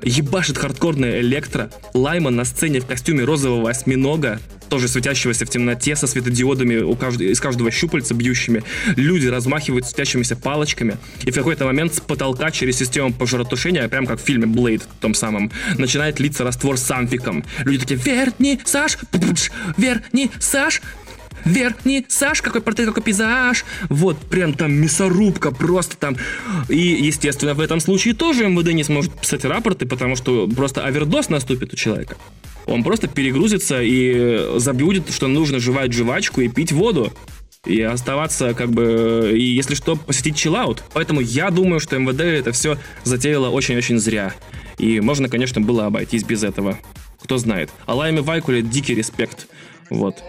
ебашит 0.02 0.58
хардкорная 0.58 1.20
электро, 1.20 1.70
Лайман 1.94 2.36
на 2.36 2.44
сцене 2.44 2.80
в 2.80 2.88
костюме 2.88 3.26
розового 3.26 3.70
осьминога, 3.70 4.40
тоже 4.72 4.88
светящегося 4.88 5.46
в 5.46 5.50
темноте, 5.50 5.96
со 5.96 6.08
светодиодами 6.08 6.78
у 6.78 6.96
каждого, 6.96 7.28
из 7.28 7.40
каждого 7.40 7.70
щупальца 7.70 8.16
бьющими. 8.16 8.64
Люди 8.96 9.28
размахивают 9.28 9.86
светящимися 9.86 10.36
палочками. 10.36 10.98
И 11.24 11.30
в 11.30 11.36
какой-то 11.36 11.66
момент 11.66 11.94
с 11.94 12.00
потолка 12.00 12.50
через 12.52 12.78
систему 12.78 13.14
пожаротушения, 13.14 13.88
прям 13.90 14.08
как 14.08 14.20
в 14.20 14.24
фильме 14.24 14.48
Блейд, 14.48 14.88
том 15.02 15.14
самом, 15.14 15.52
начинает 15.78 16.20
литься 16.22 16.46
раствор 16.46 16.78
с 16.78 16.90
амфиком. 16.90 17.44
Люди 17.66 17.86
такие, 17.86 18.00
верни, 18.00 18.62
Саш, 18.64 18.98
верни, 19.78 20.32
Саш, 20.40 20.82
верхний 21.46 22.06
Саш, 22.08 22.42
какой 22.42 22.62
портрет, 22.62 22.90
какой 22.90 23.04
пейзаж. 23.04 23.66
Вот, 23.90 24.18
прям 24.18 24.54
там 24.54 24.74
мясорубка 24.74 25.52
просто 25.52 25.98
там. 25.98 26.18
И, 26.70 26.78
естественно, 26.78 27.54
в 27.54 27.60
этом 27.60 27.80
случае 27.80 28.14
тоже 28.14 28.48
МВД 28.48 28.74
не 28.74 28.84
сможет 28.84 29.14
писать 29.20 29.46
рапорты, 29.46 29.86
потому 29.86 30.16
что 30.16 30.48
просто 30.48 30.86
овердоз 30.86 31.30
наступит 31.30 31.74
у 31.74 31.76
человека. 31.76 32.18
Он 32.66 32.84
просто 32.84 33.08
перегрузится 33.08 33.82
и 33.82 34.58
забудет, 34.58 35.12
что 35.12 35.28
нужно 35.28 35.60
жевать 35.60 35.94
жвачку 35.94 36.42
и 36.42 36.48
пить 36.48 36.72
воду 36.72 37.12
и 37.66 37.82
оставаться 37.82 38.54
как 38.54 38.72
бы, 38.72 39.32
и 39.36 39.44
если 39.44 39.76
что, 39.76 39.96
посетить 39.96 40.36
чиллаут. 40.36 40.84
Поэтому 40.94 41.22
я 41.22 41.50
думаю, 41.52 41.80
что 41.80 41.98
МВД 41.98 42.22
это 42.22 42.52
все 42.52 42.78
затеяло 43.04 43.50
очень-очень 43.50 44.00
зря. 44.00 44.34
И 44.78 45.00
можно, 45.00 45.30
конечно, 45.30 45.62
было 45.62 45.86
обойтись 45.86 46.24
без 46.24 46.44
этого. 46.44 46.78
Кто 47.24 47.38
знает. 47.38 47.70
А 47.86 47.94
Лайме 47.94 48.22
Вайкуле 48.22 48.64
дикий 48.64 48.96
респект. 48.96 49.48
Вот. 49.92 50.24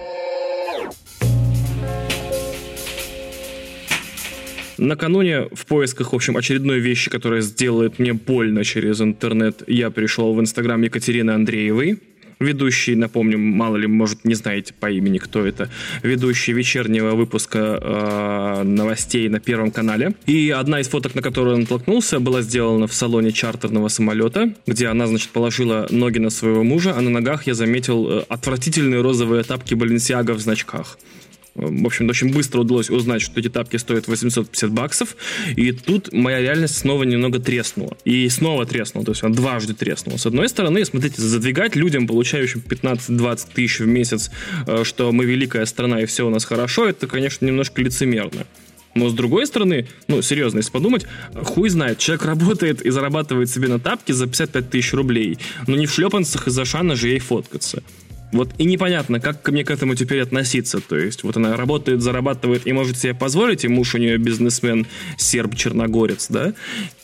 Накануне 4.82 5.48
в 5.52 5.66
поисках, 5.66 6.12
в 6.12 6.16
общем, 6.16 6.36
очередной 6.36 6.80
вещи, 6.80 7.08
которая 7.08 7.40
сделает 7.40 8.00
мне 8.00 8.14
больно 8.14 8.64
через 8.64 9.00
интернет, 9.00 9.62
я 9.68 9.90
пришел 9.90 10.34
в 10.34 10.40
инстаграм 10.40 10.82
Екатерины 10.82 11.30
Андреевой, 11.30 12.00
ведущий, 12.40 12.96
напомню, 12.96 13.38
мало 13.38 13.76
ли, 13.76 13.86
может, 13.86 14.24
не 14.24 14.34
знаете 14.34 14.74
по 14.74 14.90
имени, 14.90 15.18
кто 15.18 15.46
это, 15.46 15.70
ведущий 16.02 16.52
вечернего 16.52 17.12
выпуска 17.12 17.58
э, 17.80 18.62
новостей 18.64 19.28
на 19.28 19.38
Первом 19.38 19.70
канале. 19.70 20.14
И 20.26 20.50
одна 20.50 20.80
из 20.80 20.88
фоток, 20.88 21.14
на 21.14 21.22
которую 21.22 21.54
он 21.54 21.60
натолкнулся, 21.60 22.18
была 22.18 22.42
сделана 22.42 22.88
в 22.88 22.92
салоне 22.92 23.30
чартерного 23.30 23.86
самолета, 23.88 24.52
где 24.66 24.88
она, 24.88 25.06
значит, 25.06 25.30
положила 25.30 25.86
ноги 25.90 26.18
на 26.18 26.30
своего 26.30 26.64
мужа, 26.64 26.94
а 26.96 27.00
на 27.00 27.10
ногах 27.10 27.46
я 27.46 27.54
заметил 27.54 28.08
э, 28.08 28.24
отвратительные 28.28 29.00
розовые 29.00 29.44
тапки 29.44 29.74
Баленсиага 29.74 30.32
в 30.32 30.40
значках. 30.40 30.98
В 31.54 31.86
общем, 31.86 32.08
очень 32.08 32.32
быстро 32.32 32.60
удалось 32.60 32.88
узнать, 32.88 33.20
что 33.20 33.38
эти 33.38 33.48
тапки 33.48 33.76
стоят 33.76 34.08
850 34.08 34.70
баксов. 34.70 35.16
И 35.54 35.72
тут 35.72 36.12
моя 36.12 36.40
реальность 36.40 36.78
снова 36.78 37.04
немного 37.04 37.40
треснула. 37.40 37.96
И 38.04 38.28
снова 38.30 38.64
треснула. 38.64 39.04
То 39.04 39.12
есть 39.12 39.22
она 39.22 39.34
дважды 39.34 39.74
треснула. 39.74 40.16
С 40.16 40.26
одной 40.26 40.48
стороны, 40.48 40.84
смотрите, 40.84 41.20
задвигать 41.20 41.76
людям, 41.76 42.06
получающим 42.06 42.62
15-20 42.66 43.48
тысяч 43.52 43.80
в 43.80 43.86
месяц, 43.86 44.30
э, 44.66 44.84
что 44.84 45.12
мы 45.12 45.26
великая 45.26 45.66
страна 45.66 46.00
и 46.00 46.06
все 46.06 46.26
у 46.26 46.30
нас 46.30 46.44
хорошо, 46.44 46.88
это, 46.88 47.06
конечно, 47.06 47.44
немножко 47.44 47.82
лицемерно. 47.82 48.46
Но 48.94 49.08
с 49.08 49.14
другой 49.14 49.46
стороны, 49.46 49.86
ну, 50.06 50.20
серьезно, 50.22 50.58
если 50.58 50.70
подумать, 50.70 51.06
хуй 51.34 51.68
знает, 51.70 51.98
человек 51.98 52.24
работает 52.26 52.82
и 52.82 52.90
зарабатывает 52.90 53.48
себе 53.48 53.68
на 53.68 53.78
тапки 53.78 54.12
за 54.12 54.26
55 54.26 54.70
тысяч 54.70 54.92
рублей, 54.92 55.38
но 55.66 55.76
не 55.76 55.86
в 55.86 55.92
шлепанцах 55.92 56.46
из-за 56.48 56.64
шана 56.64 56.94
же 56.94 57.08
ей 57.08 57.18
фоткаться. 57.18 57.82
Вот 58.32 58.50
и 58.56 58.64
непонятно, 58.64 59.20
как 59.20 59.46
мне 59.48 59.62
к 59.64 59.70
этому 59.70 59.94
теперь 59.94 60.22
относиться. 60.22 60.80
То 60.80 60.96
есть, 60.96 61.22
вот 61.22 61.36
она 61.36 61.56
работает, 61.56 62.00
зарабатывает 62.00 62.66
и 62.66 62.72
может 62.72 62.98
себе 62.98 63.14
позволить, 63.14 63.64
и 63.64 63.68
муж 63.68 63.94
у 63.94 63.98
нее 63.98 64.16
бизнесмен, 64.16 64.86
серб-черногорец, 65.18 66.28
да? 66.30 66.54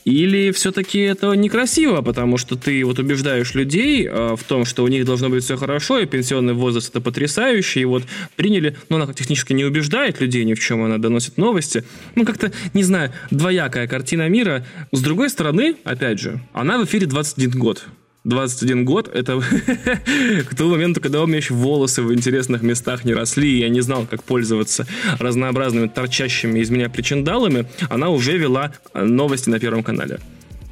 Или 0.04 0.52
все-таки 0.52 1.00
это 1.00 1.32
некрасиво, 1.34 2.00
потому 2.00 2.38
что 2.38 2.56
ты 2.56 2.82
вот 2.84 2.98
убеждаешь 2.98 3.54
людей 3.54 4.06
э, 4.06 4.36
в 4.36 4.42
том, 4.44 4.64
что 4.64 4.82
у 4.84 4.88
них 4.88 5.04
должно 5.04 5.28
быть 5.28 5.44
все 5.44 5.58
хорошо, 5.58 5.98
и 5.98 6.06
пенсионный 6.06 6.54
возраст 6.54 6.88
это 6.88 7.02
потрясающий, 7.02 7.80
и 7.80 7.84
вот 7.84 8.04
приняли, 8.34 8.74
ну, 8.88 8.96
она 8.96 9.12
технически 9.12 9.52
не 9.52 9.66
убеждает 9.66 10.20
людей 10.22 10.44
ни 10.44 10.54
в 10.54 10.60
чем, 10.60 10.82
она 10.82 10.96
доносит 10.96 11.36
новости. 11.36 11.84
Ну, 12.14 12.24
как-то, 12.24 12.50
не 12.72 12.84
знаю, 12.84 13.12
двоякая 13.30 13.86
картина 13.86 14.30
мира. 14.30 14.64
С 14.92 15.02
другой 15.02 15.28
стороны, 15.28 15.76
опять 15.84 16.20
же, 16.20 16.40
она 16.54 16.78
в 16.78 16.86
эфире 16.86 17.06
21 17.06 17.58
год. 17.58 17.86
21 18.24 18.84
год, 18.84 19.08
это 19.08 19.40
к 20.50 20.54
тому 20.54 20.70
моменту, 20.70 21.00
когда 21.00 21.22
у 21.22 21.26
меня 21.26 21.38
еще 21.38 21.54
волосы 21.54 22.02
в 22.02 22.12
интересных 22.12 22.62
местах 22.62 23.04
не 23.04 23.14
росли, 23.14 23.50
и 23.50 23.60
я 23.60 23.68
не 23.68 23.80
знал, 23.80 24.06
как 24.06 24.22
пользоваться 24.24 24.86
разнообразными 25.18 25.88
торчащими 25.88 26.60
из 26.60 26.70
меня 26.70 26.88
причиндалами, 26.88 27.66
она 27.88 28.08
уже 28.10 28.36
вела 28.36 28.72
э, 28.92 29.04
новости 29.04 29.48
на 29.48 29.58
Первом 29.58 29.82
канале. 29.82 30.18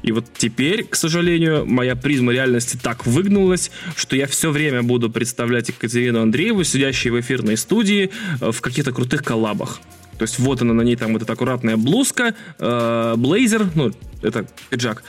И 0.03 0.11
вот 0.11 0.25
теперь, 0.37 0.83
к 0.83 0.95
сожалению, 0.95 1.65
моя 1.65 1.95
призма 1.95 2.31
реальности 2.31 2.77
так 2.81 3.05
выгнулась, 3.05 3.71
что 3.95 4.15
я 4.15 4.27
все 4.27 4.51
время 4.51 4.83
буду 4.83 5.09
представлять 5.09 5.69
Екатерину 5.69 6.21
Андрееву, 6.21 6.63
сидящей 6.63 7.09
в 7.09 7.19
эфирной 7.19 7.57
студии, 7.57 8.11
э, 8.41 8.51
в 8.51 8.61
каких-то 8.61 8.91
крутых 8.91 9.23
коллабах. 9.23 9.79
То 10.17 10.23
есть 10.23 10.39
вот 10.39 10.61
она 10.61 10.73
на 10.73 10.81
ней 10.81 10.95
там 10.95 11.13
вот 11.13 11.21
эта 11.21 11.33
аккуратная 11.33 11.77
блузка, 11.77 12.35
э, 12.59 13.13
блейзер, 13.17 13.67
ну, 13.75 13.91
это 14.21 14.47
пиджак, 14.69 15.03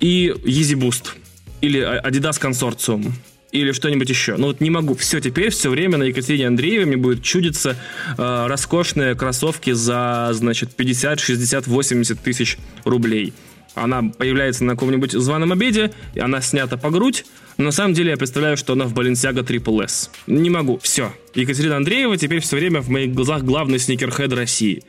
и 0.00 0.34
Easy 0.44 0.74
Boost 0.74 1.19
или 1.60 1.80
Adidas 1.80 2.38
консорциум, 2.40 3.14
или 3.52 3.72
что-нибудь 3.72 4.08
еще. 4.08 4.36
Ну 4.36 4.48
вот 4.48 4.60
не 4.60 4.70
могу. 4.70 4.94
Все, 4.94 5.20
теперь 5.20 5.50
все 5.50 5.70
время 5.70 5.98
на 5.98 6.04
Екатерине 6.04 6.46
Андреевой 6.46 6.86
мне 6.86 6.96
будет 6.96 7.22
чудиться 7.22 7.76
э, 8.16 8.46
роскошные 8.46 9.14
кроссовки 9.14 9.72
за, 9.72 10.30
значит, 10.32 10.74
50, 10.74 11.20
60, 11.20 11.66
80 11.66 12.20
тысяч 12.20 12.58
рублей. 12.84 13.32
Она 13.74 14.02
появляется 14.02 14.64
на 14.64 14.72
каком-нибудь 14.72 15.12
званом 15.12 15.52
обеде, 15.52 15.92
и 16.14 16.20
она 16.20 16.40
снята 16.40 16.76
по 16.76 16.90
грудь, 16.90 17.24
но 17.56 17.64
на 17.64 17.70
самом 17.70 17.94
деле 17.94 18.10
я 18.10 18.16
представляю, 18.16 18.56
что 18.56 18.72
она 18.72 18.86
в 18.86 18.94
Balenciaga 18.94 19.46
Triple 19.46 19.84
S. 19.84 20.10
Не 20.26 20.50
могу. 20.50 20.78
Все. 20.82 21.12
Екатерина 21.34 21.76
Андреева 21.76 22.16
теперь 22.16 22.40
все 22.40 22.56
время 22.56 22.80
в 22.80 22.88
моих 22.88 23.12
глазах 23.14 23.42
главный 23.42 23.78
сникерхед 23.78 24.32
России. 24.32 24.82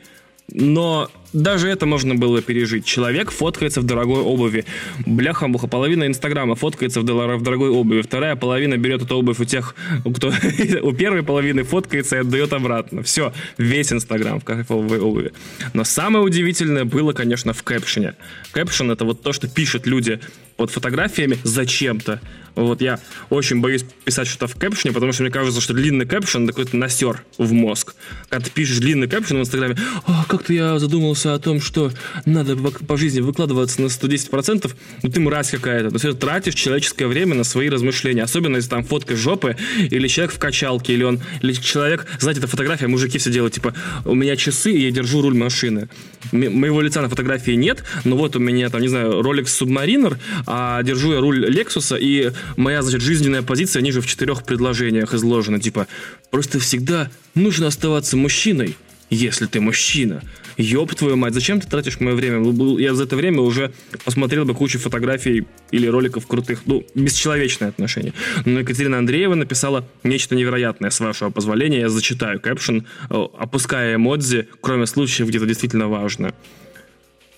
Но 0.52 1.10
даже 1.32 1.68
это 1.68 1.86
можно 1.86 2.14
было 2.14 2.42
пережить. 2.42 2.84
Человек 2.84 3.30
фоткается 3.30 3.80
в 3.80 3.84
дорогой 3.84 4.22
обуви. 4.22 4.64
Бляха-муха, 5.06 5.66
половина 5.66 6.06
Инстаграма 6.06 6.54
фоткается 6.54 7.00
в, 7.00 7.04
в 7.04 7.42
дорогой 7.42 7.70
обуви. 7.70 8.02
Вторая 8.02 8.36
половина 8.36 8.76
берет 8.76 9.02
эту 9.02 9.16
обувь 9.16 9.40
у 9.40 9.44
тех, 9.44 9.74
кто 10.14 10.32
у 10.82 10.92
первой 10.92 11.22
половины 11.22 11.62
фоткается 11.62 12.16
и 12.16 12.18
отдает 12.20 12.52
обратно. 12.52 13.02
Все, 13.02 13.32
весь 13.58 13.92
Инстаграм 13.92 14.40
в 14.40 14.44
кайфовой 14.44 14.98
обуви. 14.98 15.32
Но 15.74 15.84
самое 15.84 16.24
удивительное 16.24 16.84
было, 16.84 17.12
конечно, 17.12 17.52
в 17.52 17.62
кэпшене. 17.62 18.14
Кэпшен— 18.52 18.90
это 18.92 19.04
вот 19.04 19.22
то, 19.22 19.32
что 19.32 19.48
пишут 19.48 19.86
люди 19.86 20.20
под 20.56 20.70
фотографиями 20.70 21.38
зачем-то. 21.44 22.20
Вот 22.54 22.82
я 22.82 23.00
очень 23.30 23.60
боюсь 23.60 23.84
писать 24.04 24.28
что-то 24.28 24.46
в 24.46 24.56
кэпшене, 24.56 24.92
потому 24.92 25.12
что 25.12 25.22
мне 25.22 25.32
кажется, 25.32 25.60
что 25.60 25.72
длинный 25.72 26.06
кэпшен 26.06 26.46
такой-то 26.46 26.76
насер 26.76 27.24
в 27.38 27.52
мозг. 27.52 27.94
Когда 28.28 28.44
ты 28.44 28.50
пишешь 28.50 28.78
длинный 28.78 29.08
кэпшен 29.08 29.38
в 29.38 29.40
Инстаграме, 29.40 29.76
«А, 30.06 30.24
как-то 30.28 30.52
я 30.52 30.78
задумался 30.78 31.21
о 31.26 31.38
том, 31.38 31.60
что 31.60 31.92
надо 32.24 32.56
по 32.56 32.96
жизни 32.96 33.20
выкладываться 33.20 33.80
на 33.80 33.86
110%, 33.86 34.70
ну 35.02 35.10
ты 35.10 35.20
мразь 35.20 35.50
какая-то. 35.50 35.90
То 35.90 35.94
есть 35.94 36.04
ты 36.04 36.12
тратишь 36.14 36.54
человеческое 36.54 37.06
время 37.06 37.34
на 37.34 37.44
свои 37.44 37.68
размышления. 37.68 38.22
Особенно 38.22 38.56
если 38.56 38.70
там 38.70 38.84
фотка 38.84 39.16
жопы, 39.16 39.56
или 39.78 40.08
человек 40.08 40.34
в 40.34 40.38
качалке, 40.38 40.94
или 40.94 41.02
он, 41.02 41.20
или 41.42 41.52
человек, 41.52 42.06
знаете, 42.18 42.40
это 42.40 42.48
фотография, 42.48 42.86
мужики 42.86 43.18
все 43.18 43.30
делают, 43.30 43.54
типа, 43.54 43.74
у 44.04 44.14
меня 44.14 44.36
часы, 44.36 44.72
и 44.72 44.80
я 44.80 44.90
держу 44.90 45.22
руль 45.22 45.34
машины. 45.34 45.88
М- 46.32 46.54
моего 46.58 46.80
лица 46.80 47.02
на 47.02 47.08
фотографии 47.08 47.52
нет, 47.52 47.84
но 48.04 48.16
вот 48.16 48.36
у 48.36 48.38
меня 48.38 48.68
там, 48.70 48.80
не 48.80 48.88
знаю, 48.88 49.20
Rolex 49.20 49.44
Submariner, 49.44 50.16
а 50.46 50.82
держу 50.82 51.12
я 51.12 51.20
руль 51.20 51.44
Lexus, 51.46 51.98
и 51.98 52.32
моя, 52.56 52.82
значит, 52.82 53.02
жизненная 53.02 53.42
позиция 53.42 53.82
ниже 53.82 54.00
в 54.00 54.06
четырех 54.06 54.44
предложениях 54.44 55.14
изложена. 55.14 55.60
Типа, 55.60 55.86
просто 56.30 56.58
всегда 56.58 57.10
нужно 57.34 57.66
оставаться 57.66 58.16
мужчиной, 58.16 58.76
если 59.10 59.46
ты 59.46 59.60
мужчина. 59.60 60.22
Ёб 60.56 60.94
твою 60.94 61.16
мать, 61.16 61.34
зачем 61.34 61.60
ты 61.60 61.68
тратишь 61.68 62.00
мое 62.00 62.14
время? 62.14 62.42
Я 62.80 62.94
за 62.94 63.04
это 63.04 63.16
время 63.16 63.40
уже 63.40 63.72
посмотрел 64.04 64.44
бы 64.44 64.54
кучу 64.54 64.78
фотографий 64.78 65.46
или 65.70 65.86
роликов 65.86 66.26
крутых. 66.26 66.62
Ну, 66.66 66.84
бесчеловечное 66.94 67.68
отношение. 67.68 68.12
Но 68.44 68.60
Екатерина 68.60 68.98
Андреева 68.98 69.34
написала 69.34 69.86
нечто 70.02 70.34
невероятное, 70.34 70.90
с 70.90 71.00
вашего 71.00 71.30
позволения. 71.30 71.80
Я 71.80 71.88
зачитаю 71.88 72.40
кэпшн, 72.40 72.78
э, 72.78 73.26
опуская 73.38 73.96
эмодзи, 73.96 74.48
кроме 74.60 74.86
случаев, 74.86 75.28
где 75.28 75.38
это 75.38 75.46
действительно 75.46 75.88
важно 75.88 76.32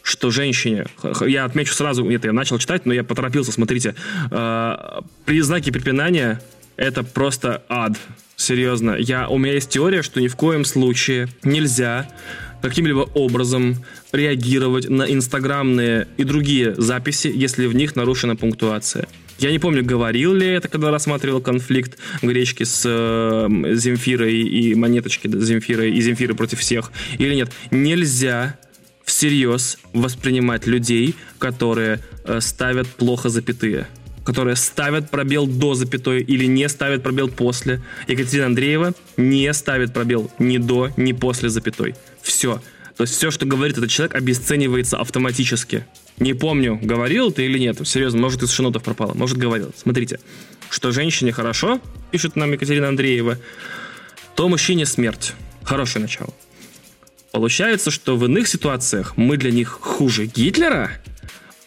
что 0.07 0.31
женщине, 0.31 0.85
я 1.27 1.46
отмечу 1.46 1.72
сразу, 1.72 2.07
это 2.11 2.27
я 2.27 2.35
начал 2.35 2.59
читать, 2.59 2.85
но 2.85 2.92
я 2.92 3.03
поторопился, 3.05 3.53
смотрите, 3.53 3.94
э, 4.31 4.77
признаки 5.24 5.70
препинания 5.70 6.42
это 6.77 7.03
просто 7.03 7.62
ад. 7.70 7.96
Серьезно, 8.37 8.96
я, 8.98 9.29
у 9.29 9.38
меня 9.38 9.55
есть 9.55 9.70
теория, 9.70 10.03
что 10.03 10.20
ни 10.20 10.29
в 10.29 10.37
коем 10.37 10.64
случае 10.64 11.29
нельзя 11.42 12.09
каким-либо 12.64 13.00
образом 13.14 13.77
реагировать 14.11 14.88
на 14.88 15.03
инстаграмные 15.03 16.09
и 16.16 16.24
другие 16.24 16.74
записи, 16.77 17.31
если 17.35 17.66
в 17.66 17.74
них 17.74 17.94
нарушена 17.94 18.37
пунктуация. 18.37 19.07
Я 19.38 19.50
не 19.50 19.59
помню, 19.59 19.85
говорил 19.85 20.33
ли 20.33 20.46
это, 20.46 20.68
когда 20.68 20.90
рассматривал 20.90 21.42
конфликт 21.42 21.98
гречки 22.22 22.62
с 22.62 22.83
э, 22.87 23.74
Земфирой 23.74 24.40
и 24.40 24.74
монеточки 24.74 25.29
Земфирой 25.29 25.92
и 25.92 26.00
Земфиры 26.00 26.35
против 26.35 26.61
всех, 26.61 26.90
или 27.18 27.35
нет. 27.35 27.53
Нельзя 27.70 28.59
всерьез 29.05 29.79
воспринимать 29.92 30.66
людей, 30.66 31.14
которые 31.38 32.00
э, 32.24 32.40
ставят 32.40 32.87
плохо 32.88 33.29
запятые 33.29 33.87
которые 34.24 34.57
ставят 34.57 35.11
пробел 35.11 35.46
до 35.46 35.74
запятой 35.74 36.22
или 36.22 36.46
не 36.46 36.66
ставят 36.70 37.03
пробел 37.03 37.29
после. 37.29 37.83
Екатерина 38.09 38.46
Андреева 38.46 38.94
не 39.18 39.53
ставит 39.53 39.92
пробел 39.92 40.31
ни 40.38 40.57
до, 40.57 40.88
ни 40.96 41.12
после 41.12 41.50
запятой. 41.50 41.94
Все. 42.24 42.60
То 42.96 43.02
есть 43.02 43.14
все, 43.14 43.30
что 43.30 43.44
говорит 43.44 43.76
этот 43.76 43.90
человек, 43.90 44.14
обесценивается 44.14 44.98
автоматически. 44.98 45.87
Не 46.18 46.32
помню, 46.32 46.78
говорил 46.80 47.30
ты 47.30 47.44
или 47.44 47.58
нет. 47.58 47.87
Серьезно, 47.87 48.20
может, 48.20 48.42
из 48.42 48.50
шинотов 48.50 48.82
пропало. 48.82 49.12
Может, 49.14 49.37
говорил. 49.37 49.72
Смотрите, 49.76 50.18
что 50.70 50.90
женщине 50.90 51.32
хорошо, 51.32 51.80
пишет 52.10 52.34
нам 52.34 52.52
Екатерина 52.52 52.88
Андреева, 52.88 53.38
то 54.34 54.48
мужчине 54.48 54.87
смерть. 54.87 55.34
Хорошее 55.62 56.02
начало. 56.02 56.32
Получается, 57.30 57.90
что 57.90 58.16
в 58.16 58.24
иных 58.24 58.48
ситуациях 58.48 59.16
мы 59.16 59.37
для 59.37 59.50
них 59.50 59.68
хуже 59.68 60.26
Гитлера? 60.26 60.90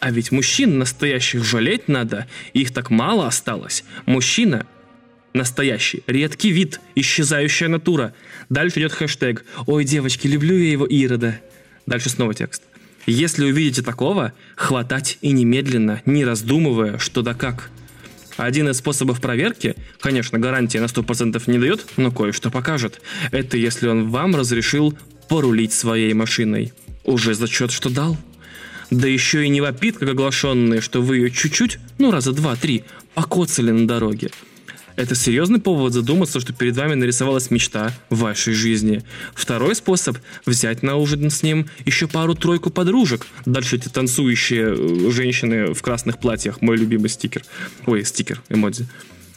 А 0.00 0.10
ведь 0.10 0.32
мужчин 0.32 0.78
настоящих 0.78 1.44
жалеть 1.44 1.88
надо, 1.88 2.26
их 2.52 2.72
так 2.72 2.90
мало 2.90 3.26
осталось. 3.26 3.84
Мужчина 4.06 4.66
настоящий, 5.38 6.02
редкий 6.06 6.50
вид, 6.50 6.80
исчезающая 6.94 7.68
натура. 7.68 8.12
Дальше 8.50 8.80
идет 8.80 8.92
хэштег 8.92 9.44
«Ой, 9.66 9.84
девочки, 9.84 10.26
люблю 10.26 10.56
я 10.56 10.70
его 10.70 10.84
Ирода». 10.84 11.40
Дальше 11.86 12.10
снова 12.10 12.34
текст. 12.34 12.62
Если 13.06 13.46
увидите 13.46 13.80
такого, 13.80 14.34
хватать 14.54 15.16
и 15.22 15.32
немедленно, 15.32 16.02
не 16.04 16.26
раздумывая, 16.26 16.98
что 16.98 17.22
да 17.22 17.32
как. 17.32 17.70
Один 18.36 18.68
из 18.68 18.76
способов 18.76 19.20
проверки, 19.20 19.74
конечно, 20.00 20.38
гарантии 20.38 20.78
на 20.78 20.84
100% 20.84 21.42
не 21.50 21.58
дает, 21.58 21.86
но 21.96 22.12
кое-что 22.12 22.50
покажет. 22.50 23.00
Это 23.32 23.56
если 23.56 23.88
он 23.88 24.10
вам 24.10 24.36
разрешил 24.36 24.96
порулить 25.28 25.72
своей 25.72 26.12
машиной. 26.12 26.72
Уже 27.04 27.34
зачет, 27.34 27.72
что 27.72 27.88
дал. 27.88 28.18
Да 28.90 29.08
еще 29.08 29.44
и 29.44 29.48
не 29.48 29.60
вопит, 29.60 29.98
как 29.98 30.10
оглашенный, 30.10 30.80
что 30.80 31.02
вы 31.02 31.16
ее 31.16 31.30
чуть-чуть, 31.30 31.78
ну 31.98 32.10
раза 32.10 32.32
два-три, 32.32 32.84
покоцали 33.14 33.70
на 33.70 33.88
дороге. 33.88 34.30
Это 34.98 35.14
серьезный 35.14 35.60
повод 35.60 35.92
задуматься, 35.92 36.40
что 36.40 36.52
перед 36.52 36.76
вами 36.76 36.94
нарисовалась 36.94 37.52
мечта 37.52 37.92
вашей 38.10 38.52
жизни. 38.52 39.04
Второй 39.32 39.76
способ– 39.76 40.18
взять 40.44 40.82
на 40.82 40.96
ужин 40.96 41.30
с 41.30 41.44
ним 41.44 41.68
еще 41.84 42.08
пару-тройку 42.08 42.70
подружек. 42.70 43.24
Дальше 43.46 43.76
эти 43.76 43.88
танцующие 43.88 44.74
э, 44.74 45.10
женщины 45.12 45.72
в 45.72 45.80
красных 45.82 46.18
платьях. 46.18 46.62
Мой 46.62 46.76
любимый 46.76 47.10
стикер. 47.10 47.44
Ой, 47.86 48.04
стикер, 48.04 48.42
эмодзи. 48.48 48.88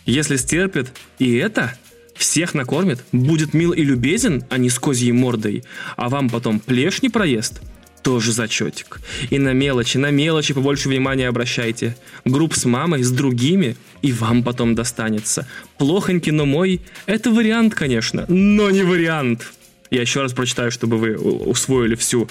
Если 0.08 0.36
стерпит 0.38 0.94
и 1.20 1.36
это, 1.36 1.78
всех 2.16 2.56
накормит, 2.56 3.04
будет 3.12 3.54
мил 3.54 3.72
и 3.72 3.84
любезен, 3.84 4.44
а 4.50 4.58
не 4.58 4.72
с 4.72 4.80
козьей 4.80 5.12
мордой, 5.12 5.64
а 5.96 6.10
вам 6.10 6.32
потом 6.32 6.60
плешь 6.60 7.04
не 7.04 7.10
проест– 7.10 7.62
тоже 8.04 8.32
зачетик. 8.32 9.00
И 9.30 9.40
на 9.40 9.54
мелочи, 9.54 9.98
на 9.98 10.12
мелочи 10.12 10.54
побольше 10.54 10.90
внимания 10.90 11.28
обращайте. 11.28 11.96
Груб 12.26 12.54
с 12.56 12.66
мамой, 12.66 13.04
с 13.04 13.12
другими, 13.12 13.76
и 14.02 14.12
вам 14.12 14.44
потом 14.44 14.76
достанется. 14.76 15.48
Плохонький, 15.78 16.32
но 16.32 16.46
мой– 16.46 16.82
это 17.06 17.32
вариант, 17.32 17.76
конечно, 17.76 18.26
но 18.28 18.70
не 18.70 18.84
вариант. 18.84 19.54
Я 19.90 20.02
еще 20.02 20.22
раз 20.22 20.34
прочитаю, 20.34 20.72
чтобы 20.72 20.98
вы 20.98 21.18
усвоили 21.18 21.96
всю 21.96 22.30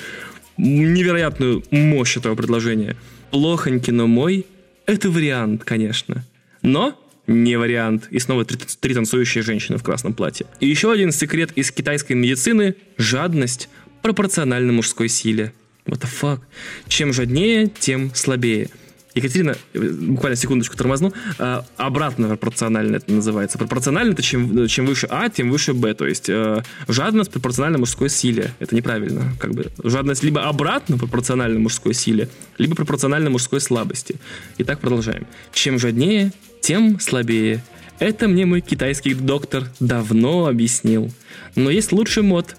невероятную 0.56 1.62
мощь 1.70 2.16
этого 2.16 2.34
предложения. 2.34 2.96
Плохонький, 3.30 3.92
но 3.92 4.06
мой– 4.06 4.46
это 4.86 5.10
вариант, 5.10 5.64
конечно. 5.64 6.24
Но 6.62 6.98
не 7.26 7.56
вариант. 7.56 8.08
И 8.10 8.18
снова 8.18 8.44
три, 8.44 8.58
три 8.58 8.94
танцующие 8.94 9.42
женщины 9.42 9.78
в 9.78 9.82
красном 9.82 10.14
платье. 10.14 10.46
И 10.58 10.66
еще 10.66 10.90
один 10.90 11.12
секрет 11.12 11.52
из 11.54 11.70
китайской 11.70 12.14
медицины– 12.14 12.74
жадность 12.98 13.68
пропорциональна 14.02 14.72
мужской 14.72 15.08
силе. 15.08 15.52
What 15.90 16.02
the 16.02 16.08
fuck? 16.08 16.40
Чем 16.88 17.12
жаднее, 17.12 17.68
тем 17.68 18.14
слабее. 18.14 18.70
Екатерина, 19.12 19.56
э, 19.72 19.80
буквально 19.80 20.36
секундочку 20.36 20.76
тормозну, 20.76 21.12
а, 21.38 21.64
обратно 21.76 22.28
пропорционально 22.28 22.96
это 22.96 23.12
называется. 23.12 23.58
Пропорционально 23.58 24.12
это 24.12 24.22
чем, 24.22 24.68
чем 24.68 24.86
выше 24.86 25.08
А, 25.10 25.28
тем 25.28 25.50
выше 25.50 25.74
Б. 25.74 25.94
То 25.94 26.06
есть 26.06 26.28
э, 26.28 26.62
жадность 26.86 27.32
пропорциональна 27.32 27.78
мужской 27.78 28.08
силе. 28.08 28.52
Это 28.60 28.76
неправильно. 28.76 29.32
Как 29.40 29.52
бы 29.52 29.72
жадность 29.82 30.22
либо 30.22 30.44
обратно 30.44 30.96
пропорциональна 30.96 31.58
мужской 31.58 31.92
силе, 31.92 32.28
либо 32.56 32.76
пропорциональна 32.76 33.30
мужской 33.30 33.60
слабости. 33.60 34.14
Итак, 34.58 34.78
продолжаем. 34.78 35.26
Чем 35.52 35.80
жаднее, 35.80 36.32
тем 36.60 37.00
слабее. 37.00 37.64
Это 37.98 38.28
мне 38.28 38.46
мой 38.46 38.60
китайский 38.60 39.14
доктор 39.14 39.64
давно 39.80 40.46
объяснил. 40.46 41.10
Но 41.56 41.68
есть 41.68 41.90
лучший 41.90 42.22
мод, 42.22 42.54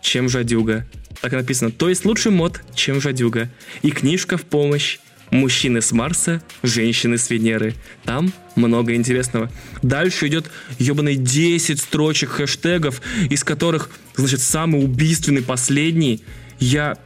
чем 0.00 0.30
жадюга. 0.30 0.86
Так 1.24 1.32
написано. 1.32 1.70
То 1.70 1.88
есть 1.88 2.04
лучше 2.04 2.30
мод, 2.30 2.60
чем 2.74 3.00
жадюга. 3.00 3.48
И 3.80 3.90
книжка 3.90 4.36
в 4.36 4.42
помощь. 4.42 4.98
Мужчины 5.30 5.80
с 5.80 5.90
Марса, 5.90 6.42
женщины 6.62 7.16
с 7.16 7.30
Венеры. 7.30 7.74
Там 8.04 8.30
много 8.56 8.94
интересного. 8.94 9.50
Дальше 9.80 10.26
идет 10.26 10.50
ебаный 10.78 11.16
10 11.16 11.80
строчек 11.80 12.28
хэштегов, 12.28 13.00
из 13.30 13.42
которых, 13.42 13.88
значит, 14.16 14.42
самый 14.42 14.84
убийственный 14.84 15.40
последний. 15.40 16.22
Я 16.58 16.98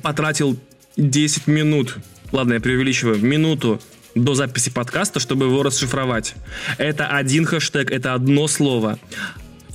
потратил 0.00 0.56
10 0.96 1.48
минут. 1.48 1.96
Ладно, 2.30 2.54
я 2.54 2.60
преувеличиваю. 2.60 3.18
Минуту 3.18 3.82
до 4.14 4.34
записи 4.34 4.70
подкаста, 4.70 5.18
чтобы 5.18 5.46
его 5.46 5.64
расшифровать. 5.64 6.36
Это 6.78 7.08
один 7.08 7.44
хэштег, 7.44 7.90
это 7.90 8.14
одно 8.14 8.46
слово. 8.46 9.00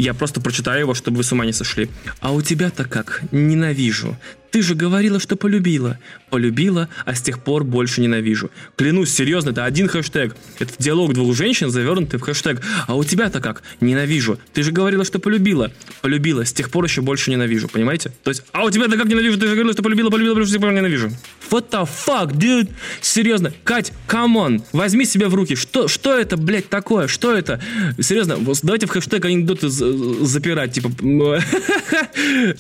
Я 0.02 0.16
просто 0.16 0.42
прочитаю 0.42 0.80
его, 0.80 0.96
чтобы 0.96 1.18
вы 1.18 1.24
с 1.24 1.32
ума 1.32 1.46
не 1.46 1.54
сошли. 1.54 1.88
А 2.22 2.32
у 2.32 2.42
тебя-то 2.42 2.86
как? 2.86 3.22
Ненавижу. 3.32 4.18
Ты 4.52 4.62
же 4.62 4.76
говорила, 4.76 5.20
что 5.20 5.38
полюбила. 5.38 5.98
Полюбила, 6.30 6.90
а 7.06 7.16
с 7.16 7.22
тех 7.22 7.40
пор 7.40 7.64
больше 7.64 8.02
ненавижу. 8.02 8.52
Клянусь, 8.76 9.10
серьезно, 9.10 9.52
это 9.52 9.64
один 9.64 9.88
хэштег. 9.88 10.36
Это 10.60 10.74
диалог 10.78 11.14
двух 11.14 11.36
женщин, 11.36 11.70
завернутый 11.70 12.20
в 12.20 12.24
хэштег. 12.24 12.62
А 12.88 12.96
у 12.96 13.04
тебя-то 13.04 13.40
как? 13.40 13.64
Ненавижу. 13.80 14.40
Ты 14.54 14.64
же 14.64 14.72
говорила, 14.72 15.06
что 15.06 15.20
полюбила. 15.20 15.72
Полюбила, 16.02 16.46
с 16.46 16.52
тех 16.52 16.70
пор 16.70 16.84
еще 16.84 17.02
больше 17.02 17.32
ненавижу. 17.32 17.70
Понимаете? 17.70 18.12
То 18.24 18.30
есть, 18.30 18.44
а 18.52 18.66
у 18.66 18.70
тебя-то 18.70 18.98
как 18.98 19.08
ненавижу? 19.08 19.40
Ты 19.40 19.48
же 19.48 19.54
говорила, 19.54 19.74
что 19.74 19.84
полюбила, 19.84 20.10
полюбила, 20.10 20.36
полюбила, 20.36 20.48
с 20.48 20.52
тех 20.52 20.62
пор 20.62 20.74
ненавижу. 20.74 21.12
What 21.50 21.70
the 21.70 21.88
fuck, 22.06 22.34
dude? 22.34 22.70
Серьезно, 23.02 23.54
Кать, 23.64 23.92
come 24.08 24.36
on, 24.36 24.64
возьми 24.72 25.06
себя 25.06 25.28
в 25.28 25.36
руки. 25.36 25.56
Что, 25.56 25.88
что 25.88 26.18
это, 26.18 26.38
блядь, 26.38 26.70
такое? 26.70 27.08
Что 27.08 27.36
это? 27.36 27.62
Серьезно, 28.00 28.38
давайте 28.64 28.88
в 28.88 28.90
хэштег 28.90 29.26
анекдоты 29.26 29.70
запирать, 29.70 30.74
типа... 30.74 30.92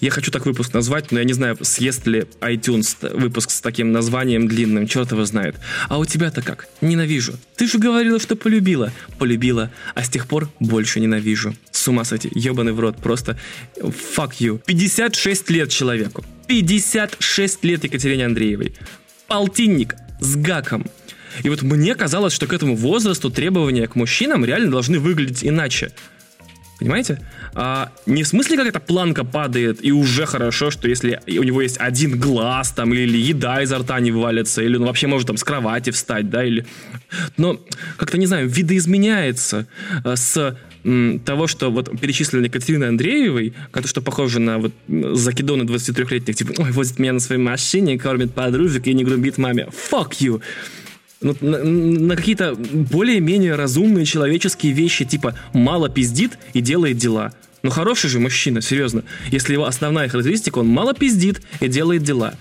Я 0.02 0.12
хочу 0.12 0.32
так 0.32 0.46
выпуск 0.46 0.74
назвать, 0.74 1.12
но 1.12 1.20
я 1.20 1.26
не 1.26 1.34
знаю, 1.34 1.58
съест 1.82 2.06
ли 2.08 2.26
iTunes 2.42 2.96
выпуск 3.18 3.50
с 3.50 3.60
таким 3.60 3.92
названием 3.92 4.48
длинным, 4.48 4.86
черт 4.86 5.12
его 5.12 5.26
знает. 5.26 5.56
А 5.90 5.98
у 5.98 6.06
тебя-то 6.06 6.44
как? 6.44 6.68
Ненавижу. 6.80 7.34
Ты 7.56 7.68
же 7.68 7.80
говорила, 7.80 8.20
что 8.20 8.36
полюбила. 8.36 8.92
Полюбила, 9.18 9.72
а 9.96 10.04
с 10.04 10.10
тех 10.10 10.28
пор 10.28 10.52
больше 10.60 11.00
ненавижу. 11.00 11.56
С 11.72 11.88
ума 11.88 12.04
сойти, 12.04 12.30
ебаный 12.36 12.74
в 12.74 12.80
рот, 12.80 12.98
просто 12.98 13.36
fuck 13.78 14.34
you. 14.40 14.62
56 14.64 15.50
лет 15.50 15.70
человеку. 15.70 16.24
56 16.48 17.64
лет 17.64 17.84
Екатерине 17.84 18.28
Андреевой. 18.28 18.76
Полтинник 19.28 19.96
с 20.20 20.36
гаком. 20.36 20.86
И 21.42 21.50
вот 21.50 21.64
мне 21.64 21.96
казалось, 21.96 22.34
что 22.34 22.46
к 22.46 22.54
этому 22.54 22.76
возрасту 22.76 23.32
требования 23.32 23.88
к 23.88 23.96
мужчинам 23.96 24.46
реально 24.46 24.70
должны 24.70 25.00
выглядеть 25.00 25.44
иначе. 25.44 25.92
Понимаете? 26.82 27.20
А, 27.54 27.92
не 28.08 28.24
в 28.24 28.28
смысле, 28.28 28.58
как 28.58 28.66
эта 28.66 28.80
планка 28.80 29.24
падает, 29.24 29.86
и 29.86 29.92
уже 29.92 30.26
хорошо, 30.26 30.72
что 30.72 30.90
если 30.90 31.20
у 31.28 31.44
него 31.44 31.62
есть 31.62 31.78
один 31.78 32.20
глаз, 32.20 32.72
там, 32.72 32.92
или 32.92 33.20
еда 33.20 33.62
изо 33.62 33.78
рта 33.78 34.00
не 34.00 34.12
валится, 34.12 34.64
или 34.64 34.78
он 34.78 34.86
вообще 34.86 35.06
может 35.06 35.28
там 35.28 35.38
с 35.38 35.44
кровати 35.44 35.92
встать, 35.92 36.32
да, 36.32 36.44
или... 36.44 36.66
Но, 37.38 37.60
как-то, 37.98 38.18
не 38.18 38.26
знаю, 38.26 38.50
видоизменяется 38.50 39.68
а, 40.04 40.16
с 40.16 40.58
того, 41.24 41.46
что 41.46 41.70
вот 41.70 42.02
перечислили 42.02 42.46
Екатерины 42.46 42.86
Андреевой, 42.86 43.54
как 43.70 43.84
то, 43.84 43.88
что 43.88 44.02
похоже 44.02 44.40
на 44.40 44.58
вот 44.58 44.74
закидоны 44.88 45.62
23-летних, 45.62 46.36
типа, 46.36 46.54
ой, 46.58 46.72
возит 46.72 46.98
меня 46.98 47.14
на 47.14 47.20
своей 47.20 47.40
машине, 47.40 48.00
кормит 48.00 48.34
подружек 48.34 48.88
и 48.88 48.94
не 48.96 49.04
грубит 49.04 49.38
маме. 49.38 49.68
Fuck 49.92 50.14
you! 50.20 50.42
Ну, 51.22 51.36
на, 51.42 51.64
на 51.64 52.16
какие-то 52.16 52.56
более-менее 52.56 53.56
разумные 53.56 54.06
человеческие 54.06 54.74
вещи, 54.74 55.06
типа 55.06 55.36
мало 55.54 55.88
пиздит 55.88 56.38
и 56.54 56.62
делает 56.62 56.98
дела. 56.98 57.32
Ну 57.62 57.70
хороший 57.70 58.10
же 58.10 58.20
мужчина, 58.20 58.62
серьезно. 58.62 59.04
Если 59.30 59.54
его 59.54 59.66
основная 59.66 60.10
характеристика, 60.10 60.60
он 60.60 60.68
мало 60.68 60.96
пиздит 60.96 61.42
и 61.60 61.68
делает 61.68 62.04
дела. 62.04 62.34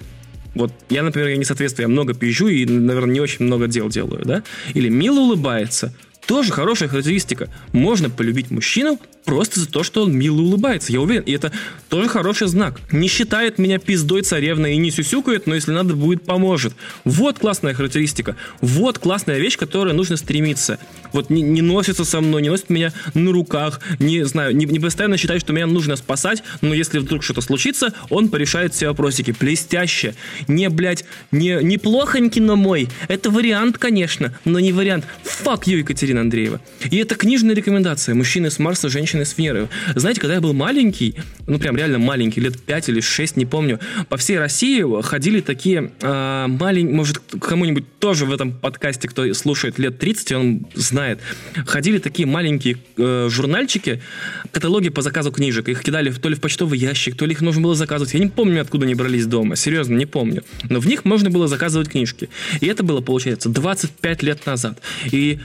Вот 0.54 0.72
я, 0.88 1.02
например, 1.02 1.28
я 1.28 1.36
не 1.36 1.44
соответствую, 1.44 1.84
я 1.84 1.88
много 1.88 2.14
пизжу 2.14 2.48
и, 2.48 2.64
наверное, 2.64 3.14
не 3.14 3.20
очень 3.20 3.44
много 3.44 3.68
дел 3.68 3.88
делаю, 3.88 4.24
да? 4.24 4.42
Или 4.74 4.88
мило 4.88 5.20
улыбается– 5.20 5.94
тоже 6.30 6.52
хорошая 6.52 6.88
характеристика. 6.88 7.48
Можно 7.72 8.08
полюбить 8.08 8.52
мужчину 8.52 9.00
просто 9.24 9.58
за 9.58 9.68
то, 9.68 9.82
что 9.82 10.04
он 10.04 10.16
мило 10.16 10.40
улыбается. 10.40 10.92
Я 10.92 11.00
уверен, 11.00 11.24
и 11.24 11.32
это 11.32 11.50
тоже 11.88 12.08
хороший 12.08 12.46
знак. 12.46 12.80
Не 12.92 13.08
считает 13.08 13.58
меня 13.58 13.78
пиздой 13.78 14.22
царевна 14.22 14.66
и 14.68 14.76
не 14.76 14.92
сюсюкает, 14.92 15.48
но 15.48 15.56
если 15.56 15.72
надо 15.72 15.94
будет, 15.94 16.22
поможет. 16.22 16.72
Вот 17.04 17.40
классная 17.40 17.74
характеристика. 17.74 18.36
Вот 18.60 19.00
классная 19.00 19.38
вещь, 19.38 19.56
к 19.56 19.58
которой 19.58 19.92
нужно 19.92 20.16
стремиться. 20.16 20.78
Вот 21.12 21.30
не, 21.30 21.42
не 21.42 21.62
носится 21.62 22.04
со 22.04 22.20
мной, 22.20 22.42
не 22.42 22.48
носит 22.48 22.70
меня 22.70 22.92
на 23.14 23.32
руках, 23.32 23.80
не 23.98 24.24
знаю, 24.24 24.54
не, 24.54 24.66
не 24.66 24.78
постоянно 24.78 25.16
считает, 25.16 25.42
что 25.42 25.52
меня 25.52 25.66
нужно 25.66 25.96
спасать, 25.96 26.44
но 26.60 26.72
если 26.72 27.00
вдруг 27.00 27.24
что-то 27.24 27.40
случится, 27.40 27.92
он 28.08 28.28
порешает 28.28 28.72
все 28.72 28.86
вопросики. 28.86 29.34
Блестяще. 29.38 30.14
Не, 30.46 30.68
блядь, 30.68 31.04
не, 31.32 31.58
неплохонький, 31.60 32.40
но 32.40 32.54
мой. 32.54 32.88
Это 33.08 33.30
вариант, 33.30 33.78
конечно, 33.78 34.32
но 34.44 34.60
не 34.60 34.72
вариант. 34.72 35.04
Fuck 35.24 35.64
you, 35.64 35.78
Екатерина 35.78 36.19
Андреева. 36.20 36.60
И 36.90 36.96
это 36.96 37.14
книжная 37.14 37.54
рекомендация. 37.54 38.14
Мужчины 38.14 38.50
с 38.50 38.58
Марса, 38.58 38.88
женщины 38.88 39.24
с 39.24 39.36
Венеры. 39.36 39.68
Знаете, 39.94 40.20
когда 40.20 40.34
я 40.34 40.40
был 40.40 40.52
маленький, 40.52 41.14
ну 41.46 41.58
прям 41.58 41.76
реально 41.76 41.98
маленький, 41.98 42.40
лет 42.40 42.60
5 42.60 42.88
или 42.88 43.00
6, 43.00 43.36
не 43.36 43.46
помню, 43.46 43.80
по 44.08 44.16
всей 44.16 44.38
России 44.38 44.84
ходили 45.02 45.40
такие 45.40 45.84
э, 45.84 45.88
а, 46.02 46.48
маленькие, 46.48 46.94
может, 46.94 47.18
кому-нибудь 47.40 47.84
тоже 47.98 48.26
в 48.26 48.32
этом 48.32 48.52
подкасте, 48.52 49.08
кто 49.08 49.32
слушает 49.34 49.78
лет 49.78 49.98
30, 49.98 50.32
он 50.32 50.66
знает, 50.74 51.20
ходили 51.66 51.98
такие 51.98 52.26
маленькие 52.26 52.78
э, 52.96 53.28
журнальчики, 53.30 54.00
каталоги 54.52 54.88
по 54.88 55.02
заказу 55.02 55.32
книжек. 55.32 55.68
Их 55.68 55.82
кидали 55.82 56.10
то 56.10 56.28
ли 56.28 56.34
в 56.34 56.40
почтовый 56.40 56.78
ящик, 56.78 57.16
то 57.16 57.26
ли 57.26 57.32
их 57.32 57.40
нужно 57.40 57.62
было 57.62 57.74
заказывать. 57.74 58.14
Я 58.14 58.20
не 58.20 58.28
помню, 58.28 58.62
откуда 58.62 58.84
они 58.84 58.94
брались 58.94 59.26
дома. 59.26 59.56
Серьезно, 59.56 59.94
не 59.96 60.06
помню. 60.06 60.42
Но 60.68 60.80
в 60.80 60.86
них 60.86 61.04
можно 61.04 61.30
было 61.30 61.48
заказывать 61.48 61.88
книжки. 61.90 62.28
И 62.60 62.66
это 62.66 62.82
было, 62.82 63.00
получается, 63.00 63.48
25 63.48 64.22
лет 64.22 64.46
назад. 64.46 64.80
И 65.10 65.38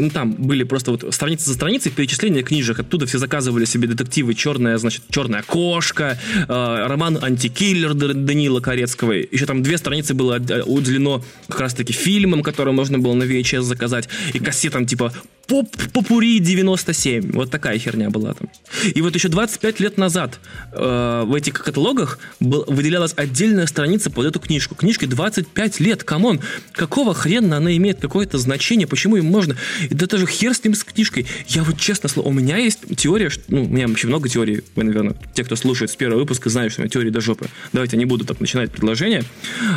ну, 0.00 0.10
там 0.10 0.32
были 0.32 0.64
просто 0.64 0.90
вот 0.92 1.14
страницы 1.14 1.46
за 1.46 1.54
страницей 1.54 1.92
перечисления 1.92 2.42
книжек. 2.42 2.80
Оттуда 2.80 3.06
все 3.06 3.18
заказывали 3.18 3.64
себе 3.64 3.88
детективы 3.88 4.34
«Черная, 4.34 4.78
значит, 4.78 5.02
черная 5.10 5.42
кошка», 5.42 6.18
э, 6.48 6.86
роман 6.86 7.18
«Антикиллер» 7.22 7.94
Данила 7.94 8.60
Корецкого. 8.60 9.12
Еще 9.12 9.46
там 9.46 9.62
две 9.62 9.78
страницы 9.78 10.14
было 10.14 10.36
уделено 10.66 11.24
как 11.48 11.60
раз-таки 11.60 11.92
фильмам, 11.92 12.42
которые 12.42 12.74
можно 12.74 12.98
было 12.98 13.14
на 13.14 13.24
VHS 13.24 13.62
заказать, 13.62 14.08
и 14.32 14.38
кассетам 14.38 14.86
типа 14.86 15.12
поп 15.50 15.68
попури 15.92 16.38
97. 16.38 17.32
Вот 17.32 17.50
такая 17.50 17.76
херня 17.76 18.08
была 18.08 18.34
там. 18.34 18.48
И 18.94 19.02
вот 19.02 19.16
еще 19.16 19.28
25 19.28 19.80
лет 19.80 19.98
назад 19.98 20.38
э, 20.72 21.22
в 21.26 21.34
этих 21.34 21.54
каталогах 21.54 22.20
был, 22.38 22.64
выделялась 22.68 23.14
отдельная 23.16 23.66
страница 23.66 24.10
под 24.10 24.26
эту 24.26 24.38
книжку. 24.38 24.76
Книжке 24.76 25.08
25 25.08 25.80
лет, 25.80 26.04
come 26.04 26.25
on. 26.25 26.40
Какого 26.72 27.14
хрена 27.14 27.56
она 27.56 27.76
имеет 27.76 27.98
какое-то 27.98 28.38
значение? 28.38 28.86
Почему 28.86 29.16
им 29.16 29.24
можно? 29.24 29.56
Да 29.90 30.06
даже 30.06 30.24
хер 30.26 30.54
с 30.54 30.62
ним 30.62 30.74
с 30.74 30.84
книжкой. 30.84 31.26
Я 31.48 31.64
вот 31.64 31.78
честно 31.80 32.08
слово, 32.08 32.28
у 32.28 32.32
меня 32.32 32.56
есть 32.56 32.78
теория, 32.96 33.28
что, 33.28 33.42
ну, 33.48 33.64
у 33.64 33.68
меня 33.68 33.88
вообще 33.88 34.06
много 34.06 34.28
теорий, 34.28 34.62
вы, 34.76 34.84
наверное, 34.84 35.16
те, 35.34 35.42
кто 35.42 35.56
слушает 35.56 35.90
с 35.90 35.96
первого 35.96 36.20
выпуска, 36.20 36.48
знают, 36.48 36.72
что 36.72 36.82
у 36.82 36.84
меня 36.84 36.90
теории 36.90 37.10
до 37.10 37.20
жопы. 37.20 37.48
Давайте 37.72 37.96
не 37.96 38.04
буду 38.04 38.24
так 38.24 38.38
начинать 38.38 38.70
предложение. 38.70 39.24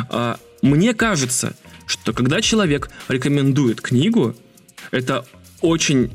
А, 0.08 0.38
мне 0.62 0.94
кажется, 0.94 1.56
что 1.86 2.12
когда 2.12 2.40
человек 2.40 2.90
рекомендует 3.08 3.80
книгу, 3.80 4.36
это 4.92 5.26
очень 5.64 6.10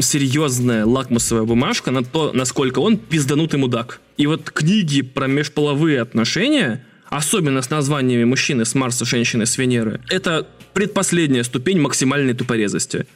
серьезная 0.00 0.86
лакмусовая 0.86 1.42
бумажка 1.42 1.90
на 1.90 2.04
то, 2.04 2.30
насколько 2.32 2.78
он 2.78 2.96
пизданутый 2.96 3.58
мудак. 3.58 4.00
И 4.16 4.28
вот 4.28 4.50
книги 4.50 5.02
про 5.02 5.26
межполовые 5.26 6.00
отношения, 6.00 6.86
особенно 7.08 7.62
с 7.62 7.70
названиями 7.70 8.22
мужчины 8.22 8.64
с 8.64 8.76
Марса, 8.76 9.04
женщины 9.04 9.44
с 9.44 9.58
Венеры, 9.58 10.00
это 10.08 10.46
предпоследняя 10.72 11.42
ступень 11.42 11.80
максимальной 11.80 12.34
тупорезости. 12.34 13.06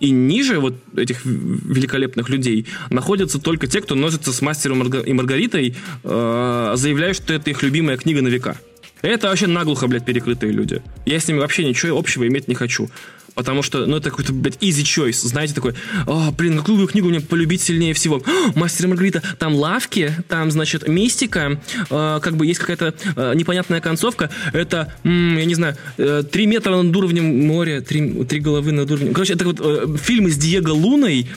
И 0.00 0.10
ниже 0.10 0.58
вот 0.58 0.74
этих 0.96 1.24
великолепных 1.24 2.28
людей 2.28 2.66
находятся 2.90 3.38
только 3.40 3.68
те, 3.68 3.80
кто 3.80 3.94
носится 3.94 4.32
с 4.32 4.42
мастером 4.42 4.82
и 4.82 5.12
Маргаритой, 5.12 5.76
э, 6.02 6.72
заявляя, 6.76 7.14
что 7.14 7.32
это 7.32 7.50
их 7.50 7.62
любимая 7.62 7.96
книга 7.96 8.22
на 8.22 8.28
века. 8.28 8.56
Это 9.02 9.28
вообще 9.28 9.46
наглухо, 9.46 9.86
блядь, 9.86 10.04
перекрытые 10.04 10.52
люди. 10.52 10.82
Я 11.06 11.20
с 11.20 11.28
ними 11.28 11.38
вообще 11.38 11.64
ничего 11.64 11.96
общего 11.96 12.26
иметь 12.26 12.48
не 12.48 12.54
хочу. 12.54 12.90
Потому 13.34 13.62
что, 13.62 13.86
ну, 13.86 13.96
это 13.96 14.10
какой-то, 14.10 14.32
блядь, 14.32 14.56
easy 14.56 14.82
choice. 14.82 15.26
Знаете, 15.26 15.54
такой, 15.54 15.74
о, 16.06 16.32
блин, 16.32 16.58
какую 16.58 16.86
книгу 16.88 17.08
мне 17.08 17.20
полюбить 17.20 17.62
сильнее 17.62 17.94
всего? 17.94 18.16
О, 18.16 18.58
Мастер 18.58 18.86
и 18.86 18.88
Маргарита, 18.88 19.22
там 19.38 19.54
лавки, 19.54 20.12
там, 20.28 20.50
значит, 20.50 20.88
мистика, 20.88 21.60
э, 21.90 22.20
как 22.22 22.36
бы 22.36 22.46
есть 22.46 22.60
какая-то 22.60 22.94
э, 23.16 23.34
непонятная 23.34 23.80
концовка. 23.80 24.30
Это, 24.52 24.92
м, 25.04 25.38
я 25.38 25.44
не 25.44 25.54
знаю, 25.54 25.76
э, 25.98 26.24
три 26.30 26.46
метра 26.46 26.82
над 26.82 26.94
уровнем 26.96 27.46
моря, 27.46 27.80
три, 27.80 28.24
три 28.24 28.40
головы 28.40 28.72
над 28.72 28.90
уровнем... 28.90 29.12
Короче, 29.12 29.34
это 29.34 29.44
вот 29.44 29.60
э, 29.60 29.96
фильмы 30.02 30.30
с 30.30 30.36
Диего 30.36 30.72
Луной, 30.72 31.28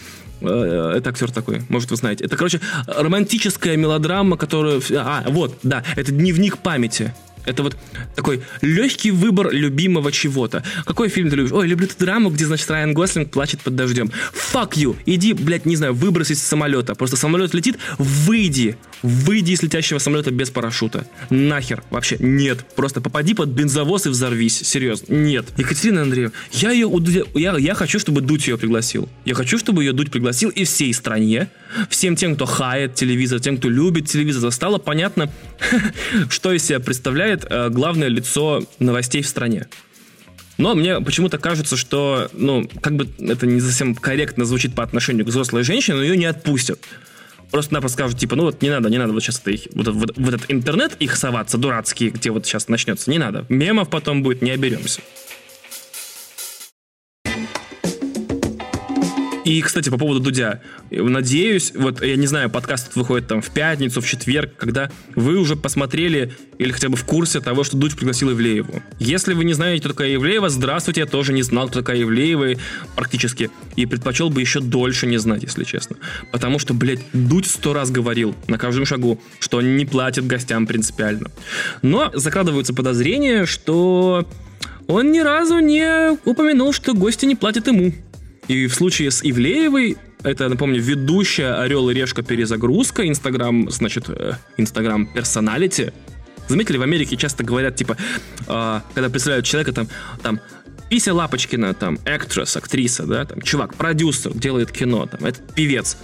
э, 0.41 0.93
это 0.97 1.09
актер 1.11 1.31
такой, 1.31 1.61
может, 1.69 1.91
вы 1.91 1.97
знаете. 1.97 2.23
Это, 2.25 2.35
короче, 2.35 2.59
романтическая 2.87 3.77
мелодрама, 3.77 4.37
которая... 4.37 4.81
А, 4.91 5.23
вот, 5.27 5.59
да, 5.63 5.83
это 5.95 6.11
дневник 6.11 6.57
памяти. 6.57 7.13
Это 7.45 7.63
вот 7.63 7.77
такой 8.15 8.41
легкий 8.61 9.11
выбор 9.11 9.51
любимого 9.51 10.11
чего-то. 10.11 10.63
Какой 10.85 11.09
фильм 11.09 11.29
ты 11.29 11.35
любишь? 11.35 11.51
Ой, 11.51 11.67
люблю 11.67 11.87
эту 11.87 11.97
драму, 11.97 12.29
где, 12.29 12.45
значит, 12.45 12.69
Райан 12.69 12.93
Гослинг 12.93 13.31
плачет 13.31 13.61
под 13.61 13.75
дождем. 13.75 14.11
Fuck 14.33 14.73
you! 14.73 14.95
Иди, 15.05 15.33
блядь, 15.33 15.65
не 15.65 15.75
знаю, 15.75 15.93
выбросись 15.93 16.37
из 16.37 16.43
самолета. 16.43 16.95
Просто 16.95 17.17
самолет 17.17 17.53
летит, 17.53 17.77
выйди. 17.97 18.77
Выйди 19.01 19.51
из 19.53 19.63
летящего 19.63 19.97
самолета 19.97 20.31
без 20.31 20.51
парашюта. 20.51 21.07
Нахер. 21.29 21.83
Вообще 21.89 22.17
нет. 22.19 22.65
Просто 22.75 23.01
попади 23.01 23.33
под 23.33 23.49
бензовоз 23.49 24.05
и 24.05 24.09
взорвись. 24.09 24.59
Серьезно. 24.59 25.13
Нет. 25.13 25.45
Екатерина 25.57 26.03
Андреевна, 26.03 26.33
я 26.51 26.71
ее 26.71 26.87
я, 27.33 27.57
я 27.57 27.73
хочу, 27.73 27.99
чтобы 27.99 28.21
Дудь 28.21 28.47
ее 28.47 28.57
пригласил. 28.57 29.09
Я 29.25 29.33
хочу, 29.33 29.57
чтобы 29.57 29.83
ее 29.83 29.93
Дудь 29.93 30.11
пригласил 30.11 30.49
и 30.49 30.63
всей 30.65 30.93
стране. 30.93 31.49
Всем 31.89 32.15
тем, 32.15 32.35
кто 32.35 32.45
хает 32.45 32.95
телевизор, 32.95 33.39
тем, 33.39 33.57
кто 33.57 33.69
любит 33.69 34.07
телевизор, 34.07 34.51
стало 34.51 34.77
понятно, 34.77 35.31
что 36.29 36.51
из 36.51 36.63
себя 36.63 36.79
представляет 36.79 37.30
э, 37.33 37.69
главное 37.69 38.07
лицо 38.07 38.63
новостей 38.79 39.21
в 39.21 39.27
стране. 39.27 39.67
Но 40.57 40.75
мне 40.75 41.01
почему-то 41.01 41.37
кажется, 41.37 41.75
что, 41.75 42.29
ну, 42.33 42.69
как 42.81 42.95
бы 42.95 43.07
это 43.19 43.47
не 43.47 43.59
совсем 43.59 43.95
корректно 43.95 44.45
звучит 44.45 44.75
по 44.75 44.83
отношению 44.83 45.25
к 45.25 45.29
взрослой 45.29 45.63
женщине, 45.63 45.97
но 45.97 46.03
ее 46.03 46.17
не 46.17 46.25
отпустят. 46.25 46.79
Просто-напросто 47.49 47.97
скажут, 47.97 48.19
типа, 48.19 48.35
ну 48.35 48.43
вот 48.43 48.61
не 48.61 48.69
надо, 48.69 48.89
не 48.89 48.97
надо 48.97 49.11
вот 49.11 49.21
сейчас 49.21 49.39
это 49.39 49.51
их, 49.51 49.67
вот, 49.73 49.87
вот, 49.87 50.17
в 50.17 50.27
этот 50.27 50.45
интернет 50.49 50.95
их 50.99 51.17
соваться, 51.17 51.57
дурацкий, 51.57 52.09
где 52.09 52.31
вот 52.31 52.45
сейчас 52.45 52.69
начнется, 52.69 53.11
не 53.11 53.17
надо. 53.17 53.45
Мемов 53.49 53.89
потом 53.89 54.23
будет, 54.23 54.41
не 54.41 54.51
оберемся. 54.51 55.01
И, 59.51 59.61
кстати, 59.61 59.89
по 59.89 59.97
поводу 59.97 60.21
Дудя. 60.21 60.61
Надеюсь, 60.91 61.73
вот, 61.75 62.01
я 62.01 62.15
не 62.15 62.25
знаю, 62.25 62.49
подкаст 62.49 62.95
выходит 62.95 63.27
там 63.27 63.41
в 63.41 63.49
пятницу, 63.49 63.99
в 63.99 64.07
четверг, 64.07 64.55
когда 64.55 64.89
вы 65.13 65.35
уже 65.37 65.57
посмотрели 65.57 66.31
или 66.57 66.71
хотя 66.71 66.87
бы 66.87 66.95
в 66.95 67.03
курсе 67.03 67.41
того, 67.41 67.65
что 67.65 67.75
Дудь 67.75 67.97
пригласил 67.97 68.31
Ивлееву. 68.31 68.81
Если 68.97 69.33
вы 69.33 69.43
не 69.43 69.51
знаете, 69.51 69.81
кто 69.81 69.89
такая 69.89 70.15
Ивлеева, 70.15 70.47
здравствуйте, 70.47 71.01
я 71.01 71.05
тоже 71.05 71.33
не 71.33 71.41
знал, 71.41 71.67
кто 71.67 71.81
такая 71.81 72.01
Ивлеева 72.01 72.61
практически. 72.95 73.51
И 73.75 73.85
предпочел 73.85 74.29
бы 74.29 74.39
еще 74.39 74.61
дольше 74.61 75.05
не 75.05 75.17
знать, 75.17 75.43
если 75.43 75.65
честно. 75.65 75.97
Потому 76.31 76.57
что, 76.57 76.73
блядь, 76.73 77.01
Дудь 77.11 77.45
сто 77.45 77.73
раз 77.73 77.91
говорил 77.91 78.33
на 78.47 78.57
каждом 78.57 78.85
шагу, 78.85 79.19
что 79.39 79.57
он 79.57 79.75
не 79.75 79.85
платит 79.85 80.27
гостям 80.27 80.65
принципиально. 80.65 81.29
Но 81.81 82.09
закрадываются 82.13 82.73
подозрения, 82.73 83.45
что 83.45 84.25
он 84.87 85.11
ни 85.11 85.19
разу 85.19 85.59
не 85.59 86.17
упомянул, 86.23 86.71
что 86.71 86.93
гости 86.93 87.25
не 87.25 87.35
платят 87.35 87.67
ему. 87.67 87.91
И 88.47 88.67
в 88.67 88.73
случае 88.73 89.11
с 89.11 89.21
Ивлеевой, 89.23 89.97
это, 90.23 90.49
напомню, 90.49 90.81
ведущая 90.81 91.61
Орел 91.61 91.89
и 91.89 91.93
Решка 91.93 92.21
перезагрузка, 92.21 93.07
Инстаграм, 93.07 93.69
значит, 93.69 94.05
э, 94.09 94.33
Инстаграм 94.57 95.07
персоналити. 95.07 95.93
Заметили, 96.47 96.77
в 96.77 96.81
Америке 96.81 97.15
часто 97.15 97.43
говорят, 97.43 97.75
типа, 97.75 97.97
э, 98.47 98.81
когда 98.93 99.09
представляют 99.09 99.45
человека, 99.45 99.73
там, 99.73 99.87
там, 100.21 100.39
Пися 100.89 101.13
Лапочкина, 101.13 101.73
там, 101.73 101.97
actress, 102.05 102.57
актриса, 102.57 103.05
да, 103.05 103.25
там, 103.25 103.41
чувак, 103.41 103.75
продюсер, 103.75 104.33
делает 104.33 104.71
кино, 104.71 105.05
там, 105.05 105.25
это 105.25 105.39
певец. 105.55 105.97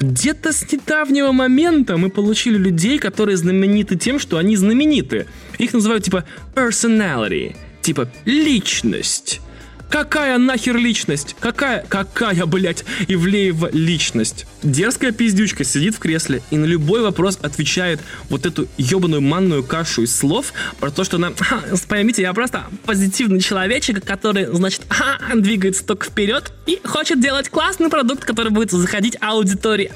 Где-то 0.00 0.52
с 0.52 0.70
недавнего 0.70 1.32
момента 1.32 1.96
мы 1.96 2.10
получили 2.10 2.58
людей, 2.58 2.98
которые 2.98 3.36
знамениты 3.36 3.96
тем, 3.96 4.18
что 4.18 4.36
они 4.36 4.56
знамениты. 4.56 5.26
Их 5.58 5.72
называют, 5.72 6.04
типа, 6.04 6.24
personality, 6.54 7.56
типа, 7.80 8.10
личность. 8.26 9.40
Какая 9.90 10.38
нахер 10.38 10.76
личность? 10.76 11.36
Какая, 11.38 11.84
какая, 11.88 12.46
блядь, 12.46 12.84
Ивлеева 13.06 13.70
личность? 13.72 14.46
Дерзкая 14.62 15.12
пиздючка 15.12 15.62
сидит 15.64 15.94
в 15.94 15.98
кресле 15.98 16.42
и 16.50 16.56
на 16.56 16.64
любой 16.64 17.02
вопрос 17.02 17.38
отвечает 17.42 18.00
вот 18.28 18.46
эту 18.46 18.66
ебаную 18.76 19.20
манную 19.22 19.62
кашу 19.62 20.02
из 20.02 20.16
слов 20.16 20.52
про 20.80 20.90
то, 20.90 21.04
что 21.04 21.16
она, 21.16 21.32
поймите, 21.88 22.22
я 22.22 22.32
просто 22.32 22.64
позитивный 22.86 23.40
человечек, 23.40 24.04
который, 24.04 24.46
значит, 24.46 24.82
двигается 25.34 25.84
только 25.84 26.06
вперед 26.06 26.52
и 26.66 26.80
хочет 26.84 27.20
делать 27.20 27.48
классный 27.48 27.88
продукт, 27.88 28.24
который 28.24 28.50
будет 28.50 28.70
заходить 28.70 29.16
аудитории. 29.20 29.92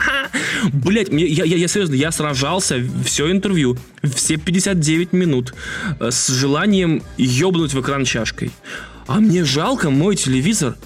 Блять, 0.73 1.09
я, 1.11 1.45
я, 1.45 1.57
я 1.57 1.69
серьезно, 1.69 1.95
я 1.95 2.13
сражался 2.13 2.83
все 3.05 3.31
интервью, 3.31 3.77
все 4.03 4.37
59 4.37 5.13
минут 5.13 5.55
э, 5.99 6.11
с 6.11 6.29
желанием 6.29 7.03
ебнуть 7.17 7.73
в 7.73 7.81
экран 7.81 8.05
чашкой. 8.05 8.51
А 9.09 9.21
мне 9.21 9.43
жалко 9.43 9.89
мой 9.89 10.17
телевизор. 10.17 10.77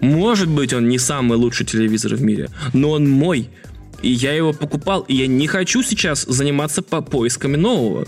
Может 0.00 0.48
быть, 0.48 0.72
он 0.72 0.88
не 0.88 0.98
самый 0.98 1.38
лучший 1.38 1.64
телевизор 1.64 2.16
в 2.16 2.22
мире, 2.22 2.50
но 2.72 2.90
он 2.90 3.08
мой. 3.08 3.50
И 4.02 4.10
я 4.10 4.32
его 4.32 4.52
покупал, 4.52 5.02
и 5.02 5.14
я 5.14 5.26
не 5.28 5.46
хочу 5.46 5.82
сейчас 5.82 6.24
заниматься 6.24 6.82
по 6.82 7.00
поисками 7.00 7.56
нового. 7.56 8.06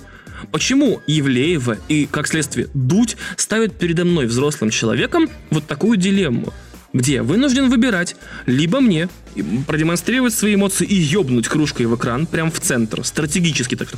Почему 0.50 1.00
Евлеева 1.06 1.78
и, 1.88 2.08
как 2.10 2.26
следствие, 2.26 2.68
Дудь 2.74 3.16
ставят 3.36 3.78
передо 3.78 4.04
мной, 4.04 4.26
взрослым 4.26 4.70
человеком, 4.70 5.28
вот 5.50 5.66
такую 5.66 5.96
дилемму? 5.96 6.52
Где 6.92 7.14
я 7.14 7.22
вынужден 7.22 7.70
выбирать 7.70 8.16
либо 8.46 8.80
мне 8.80 9.08
продемонстрировать 9.68 10.34
свои 10.34 10.56
эмоции 10.56 10.86
и 10.86 10.96
ёбнуть 10.96 11.46
кружкой 11.46 11.86
в 11.86 11.94
экран, 11.94 12.26
прям 12.26 12.50
в 12.50 12.58
центр, 12.58 13.04
стратегически 13.04 13.76
так, 13.76 13.88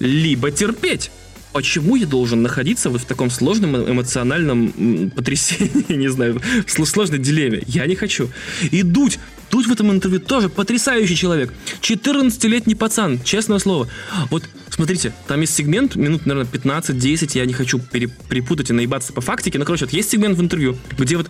либо 0.00 0.50
терпеть 0.50 1.10
почему 1.52 1.96
я 1.96 2.06
должен 2.06 2.42
находиться 2.42 2.90
вот 2.90 3.02
в 3.02 3.04
таком 3.04 3.30
сложном 3.30 3.76
эмоциональном 3.76 5.10
потрясении, 5.10 5.84
не 5.94 6.08
знаю, 6.08 6.40
в 6.66 6.86
сложной 6.86 7.18
дилемме? 7.18 7.62
Я 7.66 7.86
не 7.86 7.94
хочу. 7.94 8.30
И 8.70 8.82
Дудь, 8.82 9.18
Дудь 9.52 9.66
в 9.66 9.72
этом 9.72 9.92
интервью 9.92 10.18
тоже 10.18 10.48
потрясающий 10.48 11.14
человек. 11.14 11.52
14-летний 11.82 12.74
пацан, 12.74 13.22
честное 13.22 13.58
слово. 13.58 13.86
Вот, 14.30 14.44
смотрите, 14.70 15.12
там 15.28 15.42
есть 15.42 15.54
сегмент, 15.54 15.94
минут, 15.94 16.24
наверное, 16.24 16.50
15-10, 16.50 17.32
я 17.34 17.44
не 17.44 17.52
хочу 17.52 17.78
перепутать 17.78 18.70
и 18.70 18.72
наебаться 18.72 19.12
по 19.12 19.20
фактике, 19.20 19.58
но, 19.58 19.66
короче, 19.66 19.84
вот 19.84 19.92
есть 19.92 20.10
сегмент 20.10 20.38
в 20.38 20.40
интервью, 20.40 20.78
где 20.98 21.18
вот 21.18 21.28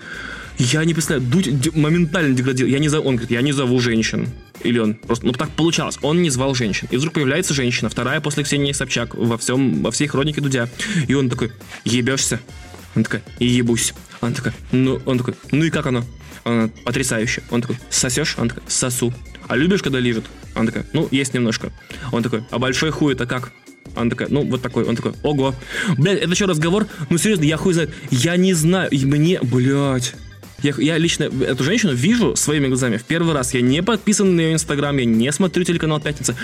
я 0.58 0.84
не 0.84 0.94
представляю, 0.94 1.28
Дудь 1.28 1.74
моментально 1.74 2.36
деградировал. 2.36 2.72
Я 2.72 2.78
не 2.78 2.88
зову, 2.88 3.08
он 3.08 3.16
говорит, 3.16 3.32
я 3.32 3.42
не 3.42 3.50
зову 3.50 3.80
женщин. 3.80 4.28
Или 4.62 4.78
он 4.78 4.94
просто, 4.94 5.26
ну 5.26 5.32
так 5.32 5.50
получалось, 5.50 5.98
он 6.02 6.22
не 6.22 6.30
звал 6.30 6.54
женщин. 6.54 6.86
И 6.92 6.96
вдруг 6.98 7.14
появляется 7.14 7.54
женщина, 7.54 7.88
вторая 7.88 8.20
после 8.20 8.44
Ксении 8.44 8.70
Собчак 8.70 9.16
во 9.16 9.36
всем, 9.36 9.82
во 9.82 9.90
всей 9.90 10.06
хронике 10.06 10.40
Дудя. 10.40 10.68
И 11.08 11.14
он 11.14 11.28
такой, 11.28 11.50
ебешься? 11.84 12.38
Он 12.94 13.02
такой, 13.02 13.22
ебусь. 13.40 13.94
Она 14.20 14.32
такая, 14.32 14.54
ну, 14.70 15.00
он 15.06 15.18
такой, 15.18 15.34
ну 15.50 15.64
и 15.64 15.70
как 15.70 15.86
оно? 15.86 16.04
Она, 16.44 16.68
потрясающе. 16.84 17.42
Он 17.50 17.62
такой, 17.62 17.76
сосешь? 17.90 18.36
Он 18.38 18.48
такой, 18.48 18.62
сосу. 18.66 19.12
А 19.48 19.56
любишь, 19.56 19.82
когда 19.82 19.98
лежит? 19.98 20.24
Она 20.54 20.66
такая, 20.66 20.86
ну, 20.92 21.08
есть 21.10 21.34
немножко. 21.34 21.72
Он 22.10 22.22
такой, 22.22 22.44
а 22.50 22.58
большой 22.58 22.90
хуй 22.90 23.14
это 23.14 23.26
как? 23.26 23.52
Она 23.94 24.10
такая, 24.10 24.28
ну, 24.28 24.44
вот 24.44 24.62
такой. 24.62 24.84
Он 24.84 24.96
такой, 24.96 25.12
ого. 25.22 25.54
Блядь, 25.98 26.20
это 26.20 26.30
еще 26.30 26.46
разговор? 26.46 26.86
Ну, 27.10 27.18
серьезно, 27.18 27.44
я 27.44 27.56
хуй 27.56 27.74
знает. 27.74 27.90
Я 28.10 28.36
не 28.36 28.54
знаю. 28.54 28.90
И 28.90 29.04
мне, 29.04 29.38
блядь. 29.42 30.14
Я, 30.62 30.74
я 30.78 30.98
лично 30.98 31.24
эту 31.24 31.64
женщину 31.64 31.92
вижу 31.92 32.36
своими 32.36 32.68
глазами 32.68 32.96
в 32.96 33.04
первый 33.04 33.34
раз. 33.34 33.52
Я 33.52 33.60
не 33.60 33.82
подписан 33.82 34.36
на 34.36 34.40
ее 34.40 34.52
инстаграм, 34.54 34.96
я 34.96 35.04
не 35.04 35.30
смотрю 35.32 35.64
телеканал 35.64 36.00
«Пятница». 36.00 36.36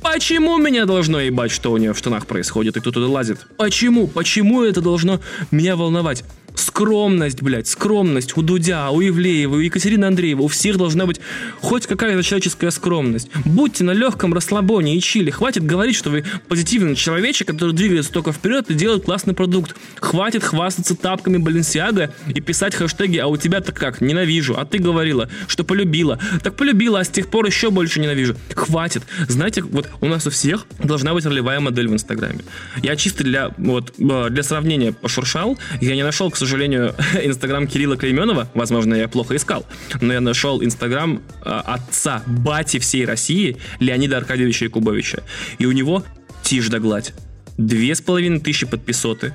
Почему 0.00 0.58
меня 0.58 0.84
должно 0.84 1.18
ебать, 1.18 1.50
что 1.50 1.72
у 1.72 1.78
нее 1.78 1.94
в 1.94 1.98
штанах 1.98 2.26
происходит 2.26 2.76
и 2.76 2.80
кто 2.80 2.92
туда 2.92 3.08
лазит? 3.08 3.46
Почему? 3.56 4.06
Почему 4.06 4.62
это 4.62 4.80
должно 4.80 5.20
меня 5.50 5.76
волновать? 5.76 6.24
Скромность, 6.54 7.42
блядь, 7.42 7.66
скромность 7.66 8.36
у 8.36 8.42
Дудя, 8.42 8.90
у 8.90 9.02
Ивлеева, 9.02 9.56
у 9.56 9.58
Екатерины 9.58 10.04
Андреева, 10.04 10.42
у 10.42 10.48
всех 10.48 10.76
должна 10.76 11.04
быть 11.04 11.20
хоть 11.60 11.86
какая-то 11.86 12.22
человеческая 12.22 12.70
скромность. 12.70 13.28
Будьте 13.44 13.82
на 13.82 13.90
легком 13.90 14.32
расслабоне 14.32 14.96
и 14.96 15.00
чили. 15.00 15.30
Хватит 15.30 15.64
говорить, 15.64 15.96
что 15.96 16.10
вы 16.10 16.24
позитивный 16.48 16.94
человечек, 16.94 17.48
который 17.48 17.74
двигается 17.74 18.12
только 18.12 18.32
вперед 18.32 18.70
и 18.70 18.74
делает 18.74 19.04
классный 19.04 19.34
продукт. 19.34 19.74
Хватит 19.96 20.44
хвастаться 20.44 20.94
тапками 20.94 21.38
Баленсиага 21.38 22.14
и 22.32 22.40
писать 22.40 22.74
хэштеги 22.74 23.18
«А 23.18 23.26
у 23.26 23.36
тебя-то 23.36 23.72
как? 23.72 24.00
Ненавижу». 24.00 24.54
А 24.56 24.64
ты 24.64 24.78
говорила, 24.78 25.28
что 25.48 25.64
полюбила. 25.64 26.20
Так 26.42 26.54
полюбила, 26.54 27.00
а 27.00 27.04
с 27.04 27.08
тех 27.08 27.28
пор 27.28 27.46
еще 27.46 27.70
больше 27.70 27.98
ненавижу. 27.98 28.36
Хватит. 28.54 29.02
Знаете, 29.28 29.62
вот 29.62 29.88
у 30.00 30.06
нас 30.06 30.26
у 30.26 30.30
всех 30.30 30.66
должна 30.78 31.14
быть 31.14 31.26
ролевая 31.26 31.58
модель 31.58 31.88
в 31.88 31.92
Инстаграме. 31.92 32.44
Я 32.82 32.94
чисто 32.94 33.24
для, 33.24 33.52
вот, 33.58 33.94
э, 33.98 34.28
для 34.30 34.42
сравнения 34.42 34.92
пошуршал, 34.92 35.58
я 35.80 35.96
не 35.96 36.04
нашел, 36.04 36.30
к 36.30 36.36
сожалению, 36.36 36.43
Инстаграм 37.22 37.66
Кирилла 37.66 37.96
Клейменова, 37.96 38.48
возможно, 38.54 38.94
я 38.94 39.08
плохо 39.08 39.36
искал, 39.36 39.66
но 40.00 40.12
я 40.12 40.20
нашел 40.20 40.62
Инстаграм 40.62 41.22
э, 41.44 41.50
отца, 41.64 42.22
бати 42.26 42.78
всей 42.78 43.04
России, 43.04 43.56
Леонида 43.80 44.16
Аркадьевича 44.16 44.66
Якубовича. 44.66 45.22
И 45.58 45.66
у 45.66 45.72
него 45.72 46.04
тишь 46.42 46.68
да 46.68 46.78
гладь. 46.78 47.12
Две 47.56 47.94
с 47.94 48.00
половиной 48.00 48.40
тысячи 48.40 48.66
подписоты, 48.66 49.34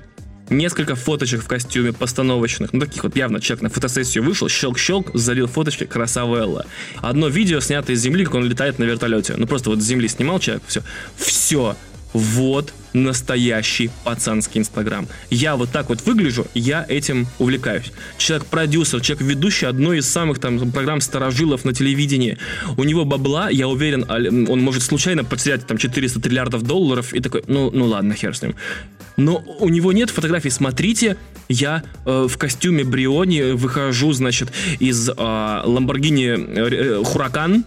несколько 0.50 0.96
фоточек 0.96 1.42
в 1.42 1.48
костюме 1.48 1.94
постановочных, 1.94 2.74
ну 2.74 2.82
таких 2.82 3.04
вот 3.04 3.16
явно 3.16 3.40
человек 3.40 3.64
на 3.64 3.70
фотосессию 3.70 4.24
вышел, 4.24 4.48
щелк-щелк, 4.48 5.12
залил 5.14 5.48
фоточки, 5.48 5.86
красавелла. 5.86 6.66
Одно 6.98 7.28
видео 7.28 7.60
снято 7.60 7.94
из 7.94 8.02
земли, 8.02 8.26
как 8.26 8.36
он 8.36 8.46
летает 8.46 8.80
на 8.80 8.84
вертолете. 8.84 9.36
Ну 9.38 9.48
просто 9.48 9.70
вот 9.70 9.80
с 9.80 9.86
земли 9.86 10.08
снимал 10.08 10.40
человек, 10.40 10.64
все. 10.68 10.82
Все. 11.18 11.76
Вот 12.14 12.74
настоящий 12.94 13.92
пацанский 14.04 14.60
Инстаграм. 14.60 15.08
Я 15.30 15.56
вот 15.56 15.70
так 15.70 15.90
вот 15.90 16.02
выгляжу, 16.02 16.48
я 16.54 16.86
этим 16.88 17.28
увлекаюсь. 17.38 17.92
Человек-продюсер, 18.18 19.02
человек-ведущий 19.02 19.68
одной 19.68 20.00
из 20.00 20.10
самых 20.10 20.40
там 20.40 20.72
программ 20.72 21.02
старожилов 21.02 21.66
на 21.66 21.74
телевидении. 21.74 22.38
У 22.78 22.84
него 22.84 23.06
бабла, 23.06 23.50
я 23.50 23.68
уверен, 23.68 24.06
он 24.50 24.62
может 24.62 24.84
случайно 24.84 25.24
потерять 25.24 25.68
там 25.68 25.78
400 25.78 26.20
триллиардов 26.20 26.64
долларов 26.64 27.14
и 27.14 27.20
такой, 27.20 27.44
ну, 27.48 27.70
ну 27.72 27.86
ладно, 27.86 28.16
хер 28.16 28.36
с 28.36 28.42
ним. 28.42 28.56
Но 29.18 29.44
у 29.60 29.70
него 29.70 29.92
нет 29.92 30.10
фотографий. 30.10 30.50
Смотрите, 30.50 31.18
я 31.50 31.84
э, 32.06 32.28
в 32.30 32.38
костюме 32.38 32.86
Бриони 32.86 33.52
выхожу, 33.52 34.14
значит, 34.14 34.50
из 34.80 35.10
э, 35.10 35.14
Lamborghini 35.14 36.38
э, 36.38 37.02
Huracan, 37.02 37.64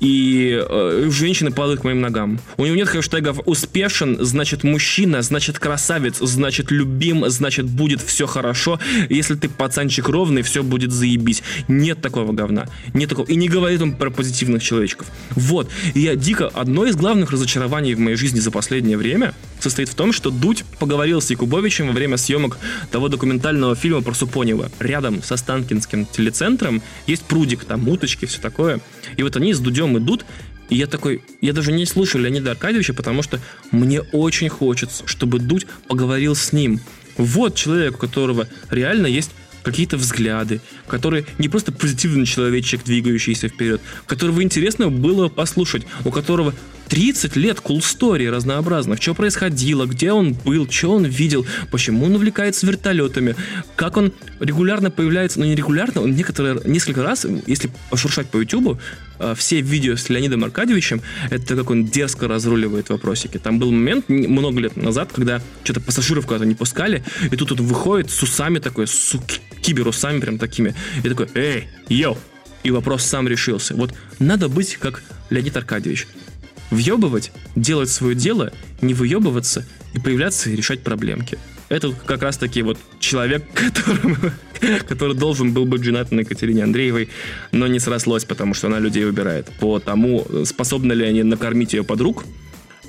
и 0.00 0.58
э, 0.66 1.08
женщины 1.10 1.52
падают 1.52 1.80
к 1.80 1.84
моим 1.84 2.00
ногам. 2.00 2.40
У 2.56 2.64
него 2.64 2.74
нет 2.74 2.88
хэштегов 2.88 3.40
«успешен», 3.46 4.16
значит 4.20 4.64
«мужчина», 4.64 5.22
значит 5.22 5.58
«красавец», 5.58 6.18
значит 6.18 6.70
«любим», 6.70 7.28
значит 7.28 7.66
«будет 7.66 8.00
все 8.00 8.26
хорошо». 8.26 8.80
Если 9.10 9.34
ты 9.34 9.48
пацанчик 9.48 10.08
ровный, 10.08 10.42
все 10.42 10.62
будет 10.62 10.90
заебись. 10.90 11.42
Нет 11.68 12.00
такого 12.00 12.32
говна. 12.32 12.66
Нет 12.94 13.10
такого. 13.10 13.26
И 13.26 13.36
не 13.36 13.48
говорит 13.48 13.82
он 13.82 13.92
про 13.92 14.10
позитивных 14.10 14.62
человечков. 14.62 15.06
Вот. 15.30 15.70
И 15.94 16.00
я 16.00 16.16
дико... 16.16 16.48
Одно 16.48 16.86
из 16.86 16.96
главных 16.96 17.30
разочарований 17.30 17.94
в 17.94 18.00
моей 18.00 18.16
жизни 18.16 18.40
за 18.40 18.50
последнее 18.50 18.96
время 18.96 19.34
состоит 19.60 19.88
в 19.88 19.94
том, 19.94 20.12
что 20.12 20.30
Дудь 20.30 20.64
поговорил 20.78 21.20
с 21.20 21.30
Якубовичем 21.30 21.88
во 21.88 21.92
время 21.92 22.16
съемок 22.16 22.58
того 22.90 23.08
документального 23.08 23.76
фильма 23.76 24.00
про 24.00 24.14
Супонева. 24.14 24.70
Рядом 24.78 25.22
со 25.22 25.36
Станкинским 25.36 26.06
телецентром 26.06 26.82
есть 27.06 27.22
прудик, 27.22 27.64
там 27.64 27.88
уточки, 27.88 28.24
все 28.24 28.40
такое. 28.40 28.80
И 29.16 29.22
вот 29.22 29.36
они 29.36 29.52
с 29.52 29.58
Дудем 29.58 29.89
идут, 29.98 30.24
и 30.68 30.76
я 30.76 30.86
такой, 30.86 31.22
я 31.40 31.52
даже 31.52 31.72
не 31.72 31.84
слушаю 31.84 32.22
Леонида 32.22 32.52
Аркадьевича, 32.52 32.94
потому 32.94 33.22
что 33.22 33.40
мне 33.72 34.00
очень 34.00 34.48
хочется, 34.48 35.06
чтобы 35.06 35.40
Дудь 35.40 35.66
поговорил 35.88 36.34
с 36.36 36.52
ним. 36.52 36.80
Вот 37.16 37.56
человек, 37.56 37.96
у 37.96 37.98
которого 37.98 38.48
реально 38.70 39.06
есть 39.06 39.32
какие-то 39.62 39.96
взгляды, 39.96 40.60
которые 40.86 41.26
не 41.38 41.48
просто 41.48 41.72
позитивный 41.72 42.24
человечек, 42.24 42.84
двигающийся 42.84 43.48
вперед, 43.48 43.80
которого 44.06 44.42
интересно 44.42 44.88
было 44.88 45.28
послушать, 45.28 45.82
у 46.04 46.10
которого 46.10 46.54
30 46.88 47.36
лет 47.36 47.58
cool 47.58 47.78
story 47.78 48.28
разнообразных, 48.28 49.00
что 49.00 49.14
происходило, 49.14 49.86
где 49.86 50.12
он 50.12 50.32
был, 50.32 50.68
что 50.68 50.92
он 50.92 51.04
видел, 51.04 51.46
почему 51.70 52.06
он 52.06 52.16
увлекается 52.16 52.66
вертолетами, 52.66 53.36
как 53.76 53.96
он 53.96 54.12
регулярно 54.40 54.90
появляется, 54.90 55.38
ну 55.38 55.46
не 55.46 55.54
регулярно, 55.54 56.02
он 56.02 56.14
некоторые, 56.14 56.60
несколько 56.64 57.02
раз, 57.02 57.26
если 57.46 57.70
пошуршать 57.90 58.28
по 58.28 58.42
э, 58.42 58.44
все 59.36 59.60
видео 59.60 59.96
с 59.96 60.08
Леонидом 60.08 60.44
Аркадьевичем, 60.44 61.02
это 61.30 61.56
как 61.56 61.70
он 61.70 61.84
дерзко 61.84 62.28
разруливает 62.28 62.88
вопросики. 62.90 63.38
Там 63.38 63.58
был 63.58 63.70
момент 63.70 64.08
много 64.08 64.60
лет 64.60 64.76
назад, 64.76 65.12
когда 65.12 65.42
что-то 65.64 65.80
пассажиров 65.80 66.26
куда-то 66.26 66.46
не 66.46 66.54
пускали, 66.54 67.04
и 67.30 67.36
тут 67.36 67.52
он 67.52 67.58
выходит 67.58 68.10
с 68.10 68.22
усами 68.22 68.58
такой, 68.58 68.86
с 68.86 69.16
киберусами 69.62 70.20
прям 70.20 70.38
такими, 70.38 70.74
и 71.02 71.08
такой, 71.08 71.28
эй, 71.34 71.68
йоу, 71.88 72.18
и 72.62 72.70
вопрос 72.70 73.04
сам 73.04 73.28
решился. 73.28 73.74
Вот 73.74 73.94
надо 74.18 74.48
быть 74.48 74.76
как 74.76 75.02
Леонид 75.30 75.56
Аркадьевич 75.56 76.06
въебывать, 76.70 77.32
делать 77.56 77.90
свое 77.90 78.14
дело, 78.14 78.52
не 78.80 78.94
выебываться 78.94 79.66
и 79.92 79.98
появляться 79.98 80.50
и 80.50 80.56
решать 80.56 80.82
проблемки. 80.82 81.38
Это 81.70 81.92
как 81.92 82.22
раз 82.22 82.36
таки 82.36 82.62
вот 82.62 82.78
человек, 82.98 83.44
которому, 83.54 84.16
который 84.88 85.16
должен 85.16 85.52
был 85.52 85.64
быть 85.64 85.84
женат 85.84 86.10
на 86.10 86.20
Екатерине 86.20 86.64
Андреевой, 86.64 87.08
но 87.52 87.68
не 87.68 87.78
срослось, 87.78 88.24
потому 88.24 88.54
что 88.54 88.66
она 88.66 88.80
людей 88.80 89.04
выбирает. 89.04 89.46
По 89.60 89.78
тому, 89.78 90.26
способны 90.44 90.92
ли 90.92 91.06
они 91.06 91.22
накормить 91.22 91.72
ее 91.72 91.84
подруг, 91.84 92.24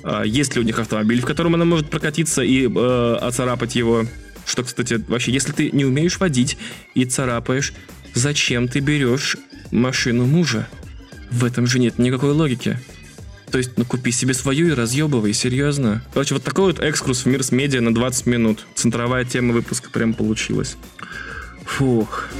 а, 0.02 0.24
есть 0.24 0.56
ли 0.56 0.60
у 0.60 0.64
них 0.64 0.80
автомобиль, 0.80 1.20
в 1.20 1.24
котором 1.24 1.54
она 1.54 1.64
может 1.64 1.90
прокатиться 1.90 2.42
и 2.42 2.68
э, 2.68 3.16
оцарапать 3.20 3.76
его. 3.76 4.04
Что, 4.44 4.64
кстати, 4.64 4.94
вообще, 5.06 5.30
если 5.30 5.52
ты 5.52 5.70
не 5.70 5.84
умеешь 5.84 6.18
водить 6.18 6.58
и 6.94 7.04
царапаешь, 7.04 7.74
зачем 8.14 8.66
ты 8.66 8.80
берешь 8.80 9.36
машину 9.70 10.26
мужа? 10.26 10.68
В 11.30 11.44
этом 11.44 11.68
же 11.68 11.78
нет 11.78 12.00
никакой 12.00 12.32
логики. 12.32 12.80
То 13.52 13.58
есть, 13.58 13.72
ну, 13.76 13.84
купи 13.84 14.10
себе 14.12 14.32
свою 14.32 14.68
и 14.68 14.72
разъебывай, 14.72 15.34
серьезно. 15.34 16.02
Короче, 16.14 16.34
вот 16.34 16.42
такой 16.42 16.72
вот 16.72 16.80
экскурс 16.80 17.24
в 17.24 17.26
мир 17.26 17.42
с 17.42 17.52
медиа 17.52 17.82
на 17.82 17.94
20 17.94 18.24
минут. 18.24 18.66
Центровая 18.74 19.26
тема 19.26 19.52
выпуска 19.52 19.90
прям 19.90 20.14
получилась. 20.14 20.78
Фух. 21.66 22.30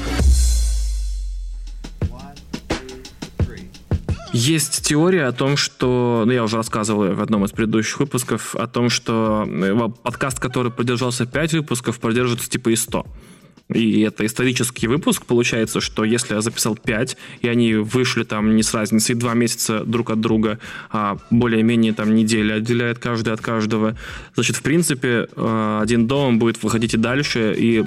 Есть 4.32 4.86
теория 4.86 5.26
о 5.26 5.32
том, 5.32 5.58
что, 5.58 6.22
ну 6.24 6.32
я 6.32 6.42
уже 6.42 6.56
рассказывал 6.56 7.14
в 7.14 7.20
одном 7.20 7.44
из 7.44 7.50
предыдущих 7.50 8.00
выпусков, 8.00 8.56
о 8.56 8.66
том, 8.66 8.88
что 8.88 9.46
э, 9.46 9.88
подкаст, 10.02 10.40
который 10.40 10.72
продержался 10.72 11.26
5 11.26 11.52
выпусков, 11.52 12.00
продержится 12.00 12.48
типа 12.48 12.70
и 12.70 12.76
100. 12.76 13.06
И 13.74 14.00
это 14.02 14.26
исторический 14.26 14.86
выпуск. 14.86 15.24
Получается, 15.26 15.80
что 15.80 16.04
если 16.04 16.34
я 16.34 16.40
записал 16.40 16.76
5, 16.76 17.16
и 17.40 17.48
они 17.48 17.74
вышли 17.74 18.24
там 18.24 18.56
не 18.56 18.62
с 18.62 18.74
разницей 18.74 19.14
2 19.14 19.34
месяца 19.34 19.84
друг 19.84 20.10
от 20.10 20.20
друга, 20.20 20.58
а 20.90 21.18
более-менее 21.30 21.92
там 21.92 22.14
неделя 22.14 22.54
отделяет 22.54 22.98
каждый 22.98 23.32
от 23.32 23.40
каждого, 23.40 23.96
значит, 24.34 24.56
в 24.56 24.62
принципе, 24.62 25.28
э, 25.34 25.78
один 25.82 26.06
дом 26.06 26.38
будет 26.38 26.62
выходить 26.62 26.94
и 26.94 26.96
дальше, 26.96 27.54
и 27.56 27.84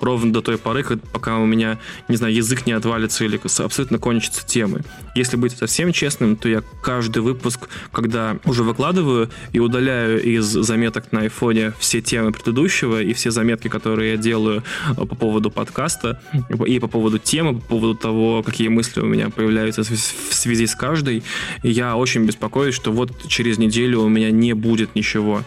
ровно 0.00 0.32
до 0.32 0.40
той 0.40 0.58
поры, 0.58 0.84
пока 1.12 1.38
у 1.38 1.46
меня, 1.46 1.78
не 2.08 2.16
знаю, 2.16 2.34
язык 2.34 2.66
не 2.66 2.72
отвалится 2.72 3.24
или 3.24 3.40
абсолютно 3.58 3.98
кончатся 3.98 4.46
темы. 4.46 4.82
Если 5.14 5.36
быть 5.36 5.56
совсем 5.56 5.92
честным, 5.92 6.36
то 6.36 6.48
я 6.48 6.62
каждый 6.82 7.22
выпуск, 7.22 7.68
когда 7.92 8.38
уже 8.44 8.62
выкладываю 8.62 9.30
и 9.52 9.60
удаляю 9.60 10.22
из 10.22 10.44
заметок 10.44 11.12
на 11.12 11.20
айфоне 11.20 11.72
все 11.78 12.00
темы 12.00 12.32
предыдущего 12.32 13.02
и 13.02 13.12
все 13.12 13.30
заметки, 13.30 13.68
которые 13.68 14.12
я 14.12 14.16
делаю 14.16 14.62
по 14.96 15.14
поводу 15.22 15.52
подкаста 15.52 16.20
и 16.66 16.80
по 16.80 16.88
поводу 16.88 17.20
темы, 17.20 17.54
по 17.60 17.66
поводу 17.66 17.94
того, 17.94 18.42
какие 18.42 18.66
мысли 18.66 19.00
у 19.00 19.06
меня 19.06 19.30
появляются 19.30 19.84
в 19.84 20.34
связи 20.34 20.66
с 20.66 20.74
каждой. 20.74 21.22
Я 21.62 21.96
очень 21.96 22.26
беспокоюсь, 22.26 22.74
что 22.74 22.90
вот 22.90 23.28
через 23.28 23.56
неделю 23.58 24.00
у 24.00 24.08
меня 24.08 24.32
не 24.32 24.52
будет 24.54 24.96
ничего 24.96 25.42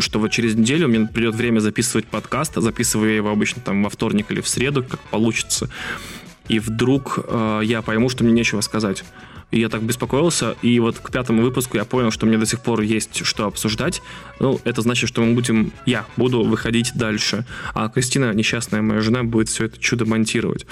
что 0.00 0.18
вот 0.18 0.32
через 0.32 0.56
неделю 0.56 0.88
мне 0.88 1.06
придет 1.06 1.36
время 1.36 1.60
записывать 1.60 2.06
подкаст, 2.06 2.58
а 2.58 2.60
записываю 2.60 3.10
я 3.10 3.16
его 3.16 3.30
обычно 3.30 3.62
там 3.62 3.84
во 3.84 3.88
вторник 3.88 4.26
или 4.32 4.40
в 4.40 4.48
среду, 4.48 4.82
как 4.82 4.98
получится. 4.98 5.70
И 6.48 6.58
вдруг 6.58 7.20
э, 7.24 7.60
я 7.62 7.80
пойму, 7.80 8.08
что 8.08 8.24
мне 8.24 8.32
нечего 8.32 8.60
сказать. 8.60 9.04
И 9.50 9.60
я 9.60 9.68
так 9.68 9.82
беспокоился, 9.82 10.56
и 10.62 10.78
вот 10.80 10.98
к 10.98 11.10
пятому 11.10 11.42
выпуску 11.42 11.76
я 11.76 11.84
понял, 11.84 12.10
что 12.10 12.26
мне 12.26 12.38
до 12.38 12.46
сих 12.46 12.60
пор 12.60 12.80
есть 12.80 13.24
что 13.24 13.46
обсуждать. 13.46 14.02
Ну, 14.40 14.60
это 14.64 14.82
значит, 14.82 15.08
что 15.08 15.22
мы 15.22 15.34
будем, 15.34 15.72
я 15.86 16.06
буду 16.16 16.42
выходить 16.42 16.92
дальше, 16.94 17.46
а 17.72 17.88
Кристина, 17.88 18.32
несчастная 18.32 18.82
моя 18.82 19.00
жена, 19.00 19.22
будет 19.22 19.48
все 19.48 19.66
это 19.66 19.78
чудо 19.78 20.06
монтировать. 20.06 20.66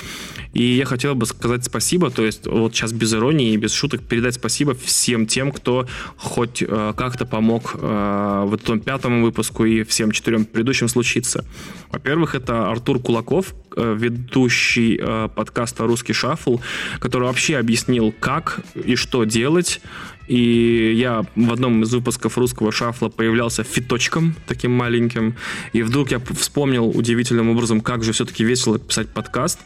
И 0.53 0.63
я 0.63 0.85
хотел 0.85 1.15
бы 1.15 1.27
сказать 1.27 1.65
спасибо, 1.65 2.11
то 2.11 2.25
есть 2.25 2.47
вот 2.47 2.75
сейчас 2.75 2.93
без 2.93 3.15
иронии 3.15 3.53
и 3.53 3.57
без 3.57 3.73
шуток 3.73 4.03
передать 4.03 4.35
спасибо 4.35 4.75
всем 4.75 5.27
тем, 5.27 5.53
кто 5.53 5.87
хоть 6.17 6.63
э, 6.63 6.93
как-то 6.97 7.25
помог 7.25 7.75
э, 7.75 8.45
в 8.47 8.55
этом 8.55 8.81
пятому 8.81 9.23
выпуску 9.23 9.65
и 9.65 9.83
всем 9.85 10.11
четырем 10.11 10.45
предыдущим 10.45 10.89
случиться. 10.89 11.45
Во-первых, 11.91 12.35
это 12.35 12.71
Артур 12.71 13.01
Кулаков, 13.01 13.55
э, 13.77 13.97
ведущий 13.99 14.99
э, 15.01 15.29
подкаста 15.35 15.87
«Русский 15.87 16.13
шаффл», 16.13 16.59
который 16.99 17.25
вообще 17.25 17.59
объяснил, 17.59 18.15
как 18.19 18.61
и 18.75 18.97
что 18.97 19.25
делать. 19.25 19.81
И 20.29 20.95
я 20.97 21.25
в 21.35 21.53
одном 21.53 21.83
из 21.83 21.93
выпусков 21.93 22.39
русского 22.39 22.73
шафла 22.73 23.09
появлялся 23.09 23.65
фиточком 23.65 24.35
таким 24.47 24.73
маленьким. 24.73 25.35
И 25.73 25.83
вдруг 25.83 26.11
я 26.11 26.21
вспомнил 26.21 26.89
удивительным 26.89 27.51
образом, 27.51 27.81
как 27.81 28.05
же 28.05 28.13
все-таки 28.13 28.45
весело 28.45 28.79
писать 28.79 29.09
подкаст. 29.09 29.61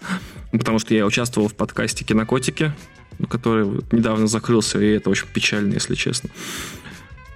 Потому 0.52 0.78
что 0.78 0.94
я 0.94 1.07
участвовал 1.07 1.48
в 1.48 1.54
подкасте 1.54 2.04
«Кинокотики», 2.04 2.72
который 3.28 3.66
недавно 3.92 4.26
закрылся, 4.26 4.80
и 4.80 4.92
это 4.92 5.11
очень 5.11 5.26
печально, 5.32 5.74
если 5.74 5.94
честно. 5.94 6.30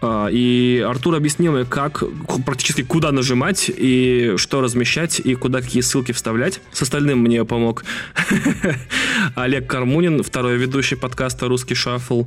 А, 0.03 0.29
и 0.31 0.85
Артур 0.87 1.15
объяснил 1.15 1.53
мне, 1.53 1.65
как 1.65 2.03
практически 2.47 2.83
куда 2.83 3.13
нажимать 3.13 3.71
и 3.75 4.35
что 4.37 4.61
размещать 4.61 5.21
и 5.21 5.35
куда 5.35 5.61
какие 5.61 5.83
ссылки 5.83 6.13
вставлять. 6.13 6.61
С 6.73 6.83
остальным 6.83 7.19
мне 7.19 7.45
помог 7.45 7.85
Олег 9.35 9.67
Кармунин, 9.67 10.23
второй 10.23 10.57
ведущий 10.57 10.97
подкаста 10.97 11.49
«Русский 11.49 11.75
шаффл», 11.75 12.25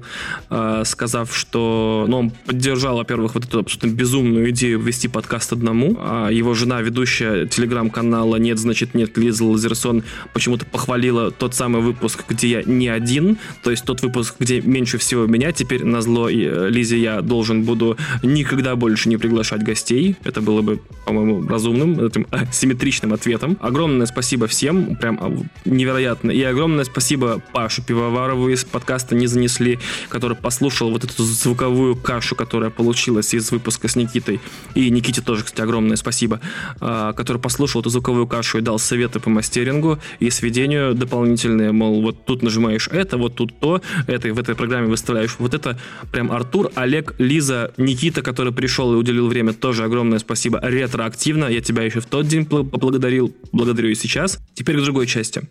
а, 0.49 0.83
сказав, 0.83 1.35
что 1.35 2.05
ну, 2.07 2.17
он 2.17 2.31
поддержал, 2.31 2.97
во-первых, 2.97 3.35
вот 3.35 3.45
эту 3.45 3.59
абсолютно 3.59 3.95
безумную 3.95 4.49
идею 4.51 4.79
вести 4.79 5.07
подкаст 5.07 5.53
одному. 5.53 5.97
А 5.99 6.29
его 6.29 6.53
жена, 6.53 6.81
ведущая 6.81 7.47
телеграм-канала 7.47 8.35
«Нет, 8.35 8.59
значит 8.59 8.93
нет» 8.93 9.17
Лиза 9.17 9.45
Лазерсон 9.45 10.03
почему-то 10.33 10.65
похвалила 10.65 11.31
тот 11.31 11.55
самый 11.55 11.81
выпуск, 11.81 12.23
где 12.29 12.47
я 12.47 12.63
не 12.63 12.87
один, 12.87 13.37
то 13.63 13.71
есть 13.71 13.85
тот 13.85 14.01
выпуск, 14.01 14.35
где 14.39 14.61
меньше 14.61 14.97
всего 14.97 15.25
меня. 15.25 15.51
Теперь 15.51 15.83
на 15.83 16.01
зло 16.01 16.29
э, 16.29 16.69
Лизе 16.69 16.99
я 16.99 17.21
должен 17.21 17.62
буду 17.63 17.97
никогда 18.21 18.75
больше 18.75 19.09
не 19.09 19.17
приглашать 19.17 19.63
гостей. 19.63 20.15
Это 20.23 20.41
было 20.41 20.61
бы, 20.61 20.79
по-моему, 21.05 21.47
разумным, 21.47 21.99
этим 21.99 22.27
э, 22.31 22.45
симметричным 22.51 23.13
ответом. 23.13 23.57
Огромное 23.61 24.05
спасибо 24.05 24.47
всем, 24.47 24.95
прям 24.95 25.17
а, 25.21 25.35
невероятно. 25.65 26.31
И 26.31 26.41
огромное 26.43 26.83
спасибо 26.85 27.41
Паше 27.53 27.81
Пивоварову 27.81 28.49
из 28.49 28.63
подкаста 28.63 29.15
«Не 29.15 29.27
занесли», 29.27 29.79
который 30.09 30.37
послушал 30.37 30.91
вот 30.91 31.03
эту 31.03 31.23
звуковую 31.23 31.95
кашу, 31.95 32.35
которая 32.35 32.69
получилась 32.69 33.33
из 33.33 33.51
выпуска 33.51 33.87
с 33.87 33.95
Никитой. 33.95 34.39
И 34.75 34.89
Никите 34.89 35.21
тоже, 35.21 35.43
кстати, 35.43 35.61
огромное 35.61 35.97
спасибо, 35.97 36.39
а, 36.79 37.13
который 37.13 37.41
послушал 37.41 37.81
эту 37.81 37.89
звуковую 37.89 38.27
кашу 38.27 38.59
и 38.59 38.61
дал 38.61 38.79
советы 38.79 39.19
по 39.19 39.29
мастерингу 39.29 39.99
и 40.19 40.29
сведению 40.29 40.93
дополнительные, 40.93 41.71
мол, 41.71 42.01
вот 42.01 42.25
тут 42.25 42.43
нажимаешь 42.43 42.87
это, 42.91 43.17
вот 43.17 43.35
тут 43.35 43.57
то, 43.59 43.81
это, 44.07 44.33
в 44.33 44.39
этой 44.39 44.55
программе 44.55 44.87
выставляешь 44.87 45.35
вот 45.39 45.53
это. 45.53 45.77
Прям 46.11 46.31
Артур, 46.31 46.71
Олег, 46.75 47.15
Лиза, 47.17 47.52
Лиза, 47.53 47.71
Никита, 47.77 48.21
который 48.21 48.51
пришел 48.51 48.93
и 48.93 48.95
уделил 48.95 49.27
время, 49.27 49.53
тоже 49.53 49.83
огромное 49.83 50.19
спасибо. 50.19 50.59
Ретроактивно. 50.61 51.45
Я 51.45 51.61
тебя 51.61 51.83
еще 51.83 51.99
в 51.99 52.05
тот 52.05 52.27
день 52.27 52.45
поблагодарил. 52.45 53.33
Благодарю 53.51 53.89
и 53.89 53.95
сейчас. 53.95 54.39
Теперь 54.55 54.79
к 54.79 54.83
другой 54.83 55.07
части. 55.07 55.41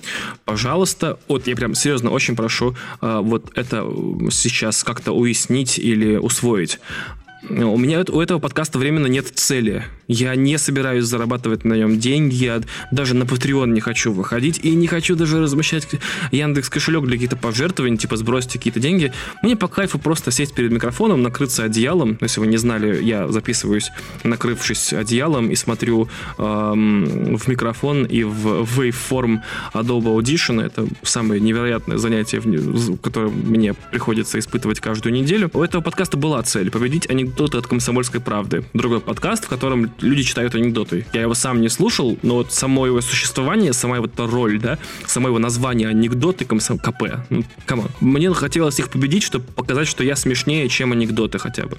Пожалуйста, 0.44 1.18
вот 1.28 1.46
я 1.46 1.56
прям 1.56 1.74
серьезно 1.74 2.10
очень 2.10 2.36
прошу 2.36 2.74
э, 3.00 3.20
вот 3.22 3.52
это 3.54 3.86
сейчас 4.30 4.84
как-то 4.84 5.12
уяснить 5.12 5.78
или 5.78 6.16
усвоить. 6.16 6.80
У 7.48 7.76
меня 7.76 8.04
у 8.08 8.20
этого 8.20 8.38
подкаста 8.38 8.78
временно 8.78 9.08
нет 9.08 9.26
цели. 9.34 9.84
Я 10.06 10.36
не 10.36 10.58
собираюсь 10.58 11.04
зарабатывать 11.04 11.64
на 11.64 11.74
нем 11.74 11.98
деньги, 11.98 12.34
я 12.34 12.60
даже 12.92 13.14
на 13.14 13.24
Patreon 13.24 13.68
не 13.68 13.80
хочу 13.80 14.12
выходить 14.12 14.60
и 14.62 14.74
не 14.74 14.86
хочу 14.86 15.16
даже 15.16 15.40
размещать 15.40 15.88
Яндекс 16.30 16.68
кошелек 16.68 17.04
для 17.04 17.14
каких-то 17.14 17.36
пожертвований, 17.36 17.96
типа 17.96 18.16
сбросьте 18.16 18.58
какие-то 18.58 18.78
деньги. 18.78 19.12
Мне 19.42 19.56
по 19.56 19.66
кайфу 19.66 19.98
просто 19.98 20.30
сесть 20.30 20.54
перед 20.54 20.70
микрофоном, 20.70 21.22
накрыться 21.22 21.64
одеялом. 21.64 22.16
Если 22.20 22.38
вы 22.38 22.46
не 22.46 22.58
знали, 22.58 23.02
я 23.02 23.26
записываюсь, 23.28 23.90
накрывшись 24.22 24.92
одеялом 24.92 25.50
и 25.50 25.56
смотрю 25.56 26.08
эм, 26.38 27.36
в 27.36 27.48
микрофон 27.48 28.04
и 28.04 28.22
в 28.22 28.62
waveform 28.78 29.40
Adobe 29.74 30.16
Audition. 30.16 30.64
Это 30.64 30.86
самое 31.02 31.40
невероятное 31.40 31.96
занятие, 31.96 32.40
которое 33.02 33.30
мне 33.30 33.74
приходится 33.74 34.38
испытывать 34.38 34.78
каждую 34.78 35.12
неделю. 35.12 35.50
У 35.52 35.62
этого 35.62 35.82
подкаста 35.82 36.16
была 36.16 36.42
цель 36.42 36.70
победить 36.70 37.06
анекдоты 37.32 37.58
от 37.58 37.66
комсомольской 37.66 38.20
правды. 38.20 38.64
Другой 38.74 39.00
подкаст, 39.00 39.46
в 39.46 39.48
котором 39.48 39.90
люди 40.00 40.22
читают 40.22 40.54
анекдоты. 40.54 41.06
Я 41.14 41.22
его 41.22 41.32
сам 41.34 41.62
не 41.62 41.70
слушал, 41.70 42.18
но 42.22 42.34
вот 42.34 42.52
само 42.52 42.86
его 42.86 43.00
существование, 43.00 43.72
сама 43.72 43.98
эта 43.98 44.26
роль, 44.26 44.60
да, 44.60 44.78
само 45.06 45.28
его 45.28 45.38
название 45.38 45.88
анекдоты 45.88 46.44
комсом 46.44 46.78
КП. 46.78 47.24
Ну, 47.30 47.44
come 47.64 47.78
on. 47.78 47.88
Мне 48.00 48.32
хотелось 48.34 48.78
их 48.78 48.90
победить, 48.90 49.22
чтобы 49.22 49.46
показать, 49.46 49.88
что 49.88 50.04
я 50.04 50.14
смешнее, 50.14 50.68
чем 50.68 50.92
анекдоты 50.92 51.38
хотя 51.38 51.64
бы. 51.64 51.78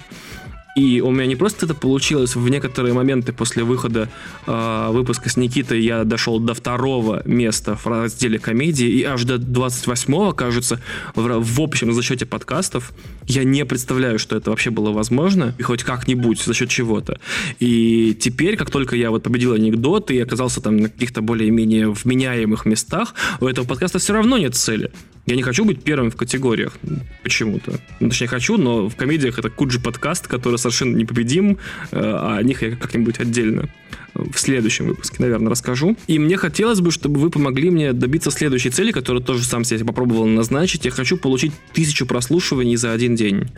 И 0.74 1.00
у 1.00 1.10
меня 1.10 1.26
не 1.26 1.36
просто 1.36 1.66
это 1.66 1.74
получилось, 1.74 2.34
в 2.34 2.48
некоторые 2.48 2.94
моменты 2.94 3.32
после 3.32 3.62
выхода 3.62 4.08
э, 4.46 4.88
выпуска 4.90 5.28
с 5.28 5.36
Никитой 5.36 5.80
я 5.80 6.02
дошел 6.02 6.40
до 6.40 6.52
второго 6.54 7.22
места 7.24 7.76
в 7.76 7.86
разделе 7.86 8.40
комедии, 8.40 8.88
и 8.88 9.04
аж 9.04 9.22
до 9.24 9.36
28-го, 9.36 10.32
кажется, 10.32 10.80
в, 11.14 11.40
в 11.40 11.60
общем 11.60 11.92
зачете 11.92 12.26
подкастов. 12.26 12.92
Я 13.26 13.44
не 13.44 13.64
представляю, 13.64 14.18
что 14.18 14.36
это 14.36 14.50
вообще 14.50 14.70
было 14.70 14.90
возможно, 14.90 15.54
и 15.58 15.62
хоть 15.62 15.84
как-нибудь 15.84 16.42
за 16.42 16.54
счет 16.54 16.68
чего-то. 16.70 17.20
И 17.60 18.16
теперь, 18.18 18.56
как 18.56 18.70
только 18.70 18.96
я 18.96 19.10
вот 19.10 19.22
победил 19.22 19.52
анекдоты 19.52 20.16
и 20.16 20.20
оказался 20.20 20.60
там 20.60 20.76
на 20.76 20.88
каких-то 20.88 21.22
более-менее 21.22 21.90
вменяемых 21.90 22.66
местах, 22.66 23.14
у 23.40 23.46
этого 23.46 23.64
подкаста 23.64 24.00
все 24.00 24.12
равно 24.12 24.38
нет 24.38 24.56
цели. 24.56 24.90
Я 25.26 25.36
не 25.36 25.42
хочу 25.42 25.64
быть 25.64 25.82
первым 25.82 26.10
в 26.10 26.16
категориях 26.16 26.74
почему-то. 27.22 27.80
Ну, 27.98 28.10
точнее, 28.10 28.26
хочу, 28.26 28.58
но 28.58 28.90
в 28.90 28.96
комедиях 28.96 29.38
это 29.38 29.48
Куджи 29.48 29.80
подкаст, 29.80 30.28
который 30.28 30.58
совершенно 30.70 30.96
непобедим, 30.96 31.58
э, 31.90 31.98
а 32.00 32.36
о 32.36 32.42
них 32.42 32.62
я 32.62 32.76
как-нибудь 32.76 33.20
отдельно 33.20 33.68
в 34.14 34.38
следующем 34.38 34.86
выпуске, 34.86 35.16
наверное, 35.18 35.50
расскажу. 35.50 35.96
И 36.06 36.18
мне 36.18 36.36
хотелось 36.36 36.80
бы, 36.80 36.90
чтобы 36.90 37.20
вы 37.20 37.30
помогли 37.30 37.70
мне 37.70 37.92
добиться 37.92 38.30
следующей 38.30 38.70
цели, 38.70 38.92
которую 38.92 39.22
тоже 39.22 39.44
сам 39.44 39.64
себе 39.64 39.84
попробовал 39.84 40.26
назначить. 40.26 40.84
Я 40.84 40.90
хочу 40.90 41.16
получить 41.16 41.52
тысячу 41.72 42.06
прослушиваний 42.06 42.76
за 42.76 42.92
один 42.92 43.16
день. 43.16 43.50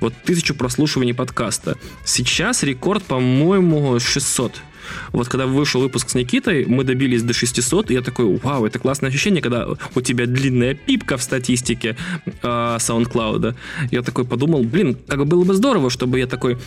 Вот 0.00 0.14
тысячу 0.24 0.54
прослушиваний 0.54 1.14
подкаста. 1.14 1.76
Сейчас 2.04 2.62
рекорд, 2.62 3.02
по-моему, 3.02 3.98
600. 3.98 4.52
Вот 5.12 5.28
когда 5.28 5.46
вышел 5.46 5.80
выпуск 5.80 6.10
с 6.10 6.14
Никитой, 6.14 6.66
мы 6.66 6.84
добились 6.84 7.22
до 7.22 7.32
600, 7.32 7.90
и 7.90 7.94
я 7.94 8.02
такой, 8.02 8.36
вау, 8.38 8.66
это 8.66 8.78
классное 8.78 9.10
ощущение, 9.10 9.42
когда 9.42 9.66
у 9.94 10.00
тебя 10.00 10.26
длинная 10.26 10.74
пипка 10.74 11.16
в 11.16 11.22
статистике 11.22 11.96
э, 12.26 12.30
SoundCloud. 12.42 13.54
Я 13.90 14.02
такой 14.02 14.24
подумал, 14.24 14.64
блин, 14.64 14.96
как 15.06 15.18
бы 15.18 15.24
было 15.24 15.44
бы 15.44 15.54
здорово, 15.54 15.90
чтобы 15.90 16.18
я 16.18 16.26
такой, 16.26 16.58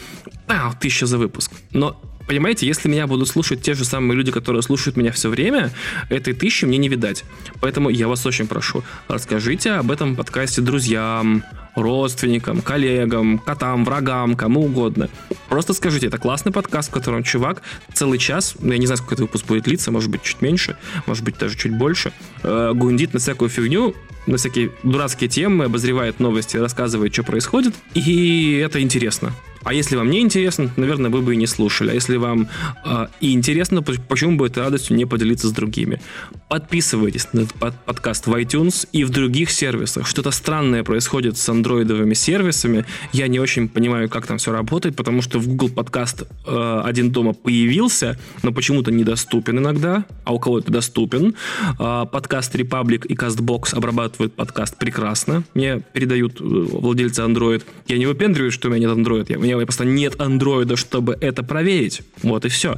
а, 0.47 0.73
тысяча 0.73 1.05
за 1.05 1.17
выпуск. 1.17 1.51
Но 1.71 1.99
понимаете, 2.27 2.67
если 2.67 2.89
меня 2.89 3.07
будут 3.07 3.27
слушать 3.27 3.61
те 3.61 3.73
же 3.73 3.85
самые 3.85 4.17
люди, 4.17 4.31
которые 4.31 4.61
слушают 4.61 4.97
меня 4.97 5.11
все 5.11 5.29
время, 5.29 5.71
этой 6.09 6.33
тысячи 6.33 6.65
мне 6.65 6.77
не 6.77 6.89
видать. 6.89 7.23
Поэтому 7.61 7.89
я 7.89 8.07
вас 8.07 8.25
очень 8.25 8.47
прошу, 8.47 8.83
расскажите 9.07 9.71
об 9.71 9.91
этом 9.91 10.15
подкасте 10.15 10.61
друзьям, 10.61 11.43
родственникам, 11.77 12.61
коллегам, 12.61 13.37
котам, 13.37 13.85
врагам, 13.85 14.35
кому 14.35 14.65
угодно. 14.65 15.09
Просто 15.47 15.73
скажите, 15.73 16.07
это 16.07 16.17
классный 16.17 16.51
подкаст, 16.51 16.89
в 16.89 16.93
котором 16.93 17.23
чувак 17.23 17.61
целый 17.93 18.19
час, 18.19 18.55
ну, 18.59 18.71
я 18.71 18.77
не 18.77 18.85
знаю, 18.85 18.97
сколько 18.97 19.15
этот 19.15 19.21
выпуск 19.27 19.45
будет 19.45 19.63
длиться, 19.63 19.91
может 19.91 20.09
быть, 20.09 20.23
чуть 20.23 20.41
меньше, 20.41 20.77
может 21.05 21.23
быть, 21.23 21.37
даже 21.37 21.55
чуть 21.55 21.77
больше, 21.77 22.11
э, 22.43 22.71
гундит 22.73 23.13
на 23.13 23.19
всякую 23.19 23.49
фигню, 23.49 23.95
на 24.25 24.37
всякие 24.37 24.71
дурацкие 24.83 25.29
темы, 25.29 25.65
обозревает 25.65 26.19
новости, 26.19 26.57
рассказывает, 26.57 27.13
что 27.13 27.23
происходит, 27.23 27.73
и 27.93 28.61
это 28.63 28.81
интересно. 28.81 29.31
А 29.67 29.73
если 29.73 29.97
вам 29.97 30.09
не 30.09 30.21
интересно, 30.21 30.71
наверное, 30.77 31.11
вы 31.11 31.21
бы 31.21 31.33
и 31.33 31.37
не 31.37 31.45
слушали. 31.45 31.89
А 31.89 31.93
если 31.93 32.15
вам 32.15 32.47
э, 32.85 33.07
и 33.19 33.33
интересно, 33.33 33.81
почему 33.81 34.37
бы 34.37 34.47
этой 34.47 34.63
радостью 34.63 34.95
не 34.95 35.03
поделиться 35.03 35.49
с 35.49 35.51
другими? 35.51 35.99
Подписывайтесь 36.47 37.27
на 37.33 37.41
этот 37.41 37.53
под 37.55 37.75
подкаст 37.83 38.27
в 38.27 38.33
iTunes 38.33 38.87
и 38.93 39.03
в 39.03 39.09
других 39.09 39.51
сервисах. 39.51 40.07
Что-то 40.07 40.31
странное 40.31 40.85
происходит 40.85 41.37
с 41.37 41.49
андроидовыми 41.49 42.13
сервисами. 42.13 42.85
Я 43.11 43.27
не 43.27 43.41
очень 43.41 43.67
понимаю, 43.67 44.07
как 44.07 44.25
там 44.25 44.37
все 44.37 44.53
работает, 44.53 44.95
потому 44.95 45.21
что 45.21 45.37
в 45.37 45.47
Google 45.49 45.67
подкаст 45.67 46.23
э, 46.45 46.81
один 46.85 47.11
дома 47.11 47.33
появился, 47.33 48.17
но 48.43 48.53
почему-то 48.53 48.89
недоступен 48.89 49.59
иногда, 49.59 50.05
а 50.23 50.33
у 50.33 50.39
кого-то 50.39 50.71
доступен. 50.71 51.35
Э, 51.77 52.05
подкаст 52.09 52.55
Republic 52.55 53.05
и 53.05 53.15
CastBox 53.15 53.75
обрабатывают 53.75 54.33
подкаст 54.33 54.77
прекрасно. 54.77 55.43
Мне 55.53 55.81
передают 55.91 56.39
э, 56.39 56.43
владельцы 56.45 57.21
Android. 57.23 57.65
Я 57.89 57.97
не 57.97 58.05
выпендриваюсь, 58.05 58.53
что 58.53 58.69
у 58.69 58.71
меня 58.71 58.87
нет 58.87 58.97
Android. 58.97 59.25
Я, 59.27 59.37
у 59.37 59.41
меня 59.41 59.56
просто 59.65 59.85
нет 59.85 60.19
андроида, 60.19 60.75
чтобы 60.75 61.17
это 61.19 61.43
проверить. 61.43 62.01
Вот 62.21 62.45
и 62.45 62.49
все. 62.49 62.77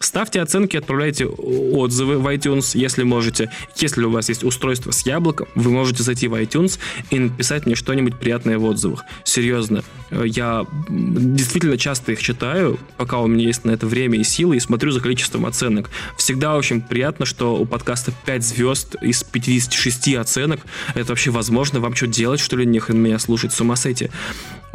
Ставьте 0.00 0.40
оценки, 0.40 0.76
отправляйте 0.76 1.26
отзывы 1.26 2.18
в 2.18 2.26
iTunes, 2.26 2.78
если 2.78 3.02
можете. 3.02 3.50
Если 3.76 4.04
у 4.04 4.10
вас 4.10 4.28
есть 4.28 4.44
устройство 4.44 4.90
с 4.90 5.06
яблоком, 5.06 5.48
вы 5.54 5.70
можете 5.70 6.02
зайти 6.02 6.28
в 6.28 6.34
iTunes 6.34 6.78
и 7.10 7.18
написать 7.18 7.66
мне 7.66 7.74
что-нибудь 7.74 8.18
приятное 8.18 8.58
в 8.58 8.64
отзывах. 8.64 9.04
Серьезно, 9.24 9.82
я 10.10 10.66
действительно 10.88 11.78
часто 11.78 12.12
их 12.12 12.22
читаю, 12.22 12.78
пока 12.96 13.20
у 13.20 13.26
меня 13.26 13.46
есть 13.46 13.64
на 13.64 13.70
это 13.70 13.86
время 13.86 14.18
и 14.18 14.24
силы, 14.24 14.56
и 14.56 14.60
смотрю 14.60 14.90
за 14.90 15.00
количеством 15.00 15.46
оценок. 15.46 15.90
Всегда 16.16 16.56
очень 16.56 16.82
приятно, 16.82 17.24
что 17.26 17.56
у 17.56 17.64
подкаста 17.64 18.12
5 18.26 18.44
звезд 18.44 18.96
из 19.00 19.22
56 19.22 20.14
оценок. 20.14 20.60
Это 20.94 21.08
вообще 21.08 21.30
возможно? 21.30 21.80
Вам 21.80 21.94
что 21.94 22.06
делать, 22.06 22.40
что 22.40 22.56
ли, 22.56 22.66
нехрен 22.66 22.98
меня 22.98 23.18
слушать? 23.18 23.52
С 23.52 23.60
ума 23.60 23.76
сойти. 23.76 24.10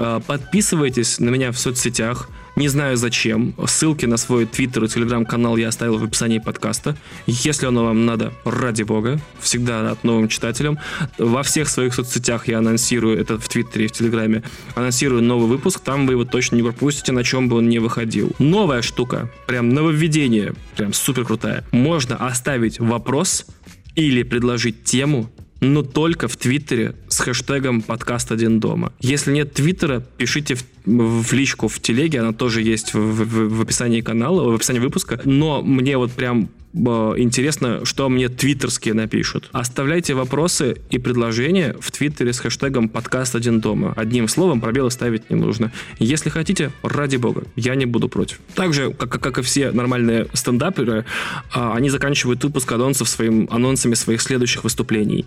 А, 0.04 0.20
подписывайтесь 0.20 1.20
на 1.20 1.30
меня 1.30 1.52
в 1.52 1.60
соцсетях. 1.60 2.28
Не 2.56 2.68
знаю 2.70 2.98
зачем. 2.98 3.54
Ссылки 3.68 4.08
на 4.08 4.18
свой 4.18 4.48
твиттер 4.48 4.86
и 4.86 4.88
телеграм-канал 4.88 5.58
я 5.58 5.68
оставил 5.68 6.00
в 6.00 6.04
описании 6.04 6.40
подкаста. 6.40 6.98
Если 7.28 7.68
оно 7.68 7.86
вам 7.86 8.08
надо, 8.08 8.34
ради 8.44 8.82
бога, 8.82 9.22
всегда 9.40 9.92
от 9.92 10.04
новым 10.04 10.28
читателям. 10.28 10.80
Во 11.20 11.44
всех 11.44 11.70
своих 11.70 11.94
соцсетях 11.94 12.48
я 12.48 12.58
анонсирую, 12.58 13.20
это 13.20 13.38
в 13.38 13.48
твиттере 13.48 13.86
и 13.86 13.88
в 13.88 13.92
телеграме, 13.92 14.42
анонсирую 14.74 15.22
новый 15.22 15.48
выпуск, 15.48 15.82
там 15.82 16.08
вы 16.08 16.14
его 16.14 16.26
точно 16.26 16.56
не 16.56 16.64
пропустите, 16.64 17.12
на 17.12 17.24
чем 17.24 17.48
бы 17.48 17.58
он 17.58 17.70
не 17.70 17.78
выходил. 17.78 18.32
Новая 18.40 18.82
штука, 18.82 19.30
прям 19.46 19.70
нововведение, 19.70 20.56
прям 20.76 20.94
супер 20.94 21.26
крутая. 21.26 21.64
Можно 21.72 22.16
оставить 22.16 22.80
вопрос 22.80 23.46
или 23.96 24.24
предложить 24.24 24.84
тему 24.84 25.30
но 25.62 25.84
только 25.84 26.28
в 26.28 26.36
Твиттере 26.36 26.96
с 27.08 27.20
хэштегом 27.20 27.82
подкаст 27.82 28.32
один 28.32 28.60
дома. 28.60 28.92
Если 29.00 29.32
нет 29.32 29.54
Твиттера, 29.54 30.00
пишите 30.18 30.56
в, 30.56 30.64
в 30.86 31.34
личку 31.34 31.68
в 31.68 31.80
телеге, 31.80 32.20
она 32.20 32.34
тоже 32.34 32.62
есть 32.62 32.94
в, 32.94 33.00
в, 33.00 33.58
в 33.58 33.62
описании 33.62 34.02
канала, 34.02 34.50
в 34.50 34.56
описании 34.56 34.80
выпуска. 34.80 35.22
Но 35.24 35.62
мне 35.62 35.98
вот 35.98 36.12
прям 36.12 36.50
интересно, 36.74 37.86
что 37.86 38.10
мне 38.10 38.30
твиттерские 38.30 38.94
напишут. 38.94 39.50
Оставляйте 39.52 40.14
вопросы 40.14 40.78
и 40.90 40.98
предложения 41.00 41.76
в 41.80 41.92
твиттере 41.92 42.34
с 42.34 42.40
хэштегом 42.40 42.90
подкаст 42.90 43.36
один 43.36 43.60
дома. 43.60 43.94
Одним 43.96 44.28
словом, 44.28 44.62
пробелы 44.62 44.92
ставить 44.92 45.30
не 45.30 45.36
нужно. 45.36 45.72
Если 46.00 46.30
хотите, 46.30 46.72
ради 46.84 47.18
бога, 47.18 47.44
я 47.56 47.76
не 47.76 47.86
буду 47.86 48.10
против. 48.10 48.40
Также, 48.56 48.92
как, 48.92 49.10
как 49.10 49.38
и 49.38 49.42
все 49.42 49.72
нормальные 49.72 50.28
стендаперы, 50.34 51.06
а, 51.54 51.76
они 51.76 51.90
заканчивают 51.90 52.44
выпуск 52.44 52.72
анонсов 52.72 53.10
своим 53.10 53.48
анонсами 53.52 53.94
своих 53.94 54.22
следующих 54.22 54.64
выступлений. 54.64 55.26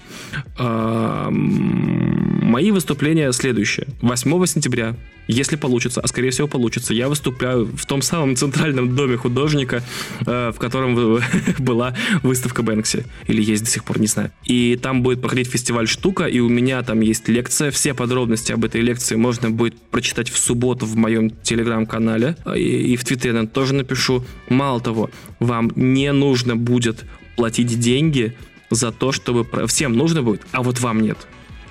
Мои 2.54 2.70
выступления 2.70 3.32
следующие. 3.32 3.88
8 4.00 4.46
сентября 4.46 4.94
если 5.26 5.56
получится, 5.56 6.00
а 6.00 6.06
скорее 6.06 6.30
всего 6.30 6.46
получится, 6.46 6.94
я 6.94 7.08
выступляю 7.08 7.64
в 7.64 7.84
том 7.84 8.00
самом 8.00 8.36
центральном 8.36 8.94
доме 8.94 9.16
художника, 9.16 9.82
э, 10.24 10.52
в 10.54 10.58
котором 10.60 10.94
была 11.58 11.96
выставка 12.22 12.62
Бэнкси. 12.62 13.06
Или 13.26 13.42
есть 13.42 13.64
до 13.64 13.70
сих 13.70 13.82
пор, 13.82 13.98
не 13.98 14.06
знаю. 14.06 14.30
И 14.44 14.78
там 14.80 15.02
будет 15.02 15.20
проходить 15.20 15.48
фестиваль 15.48 15.88
«Штука», 15.88 16.26
и 16.26 16.38
у 16.38 16.48
меня 16.48 16.80
там 16.82 17.00
есть 17.00 17.26
лекция. 17.26 17.72
Все 17.72 17.92
подробности 17.92 18.52
об 18.52 18.64
этой 18.64 18.82
лекции 18.82 19.16
можно 19.16 19.50
будет 19.50 19.74
прочитать 19.90 20.28
в 20.28 20.38
субботу 20.38 20.86
в 20.86 20.94
моем 20.94 21.30
телеграм-канале. 21.30 22.36
И, 22.54 22.92
и 22.92 22.96
в 22.96 23.04
Твиттере 23.04 23.36
я 23.36 23.46
тоже 23.46 23.74
напишу. 23.74 24.24
Мало 24.48 24.80
того, 24.80 25.10
вам 25.40 25.72
не 25.74 26.12
нужно 26.12 26.54
будет 26.54 27.04
платить 27.34 27.80
деньги 27.80 28.36
за 28.70 28.92
то, 28.92 29.10
чтобы... 29.10 29.44
Всем 29.66 29.94
нужно 29.94 30.22
будет, 30.22 30.42
а 30.52 30.62
вот 30.62 30.78
вам 30.78 31.00
нет. 31.00 31.18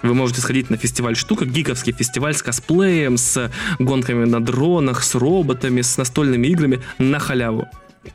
Вы 0.04 0.14
можете 0.14 0.42
сходить 0.42 0.70
на 0.70 0.78
фестиваль 0.78 1.16
штука, 1.16 1.46
гиковский 1.46 1.94
фестиваль 1.94 2.36
с 2.36 2.44
косплеем, 2.44 3.18
с 3.18 3.50
гонками 3.80 4.26
на 4.26 4.44
дронах, 4.44 5.02
с 5.02 5.16
роботами, 5.16 5.82
с 5.82 5.98
настольными 5.98 6.48
играми 6.48 6.82
на 7.00 7.20
халяву. 7.20 7.68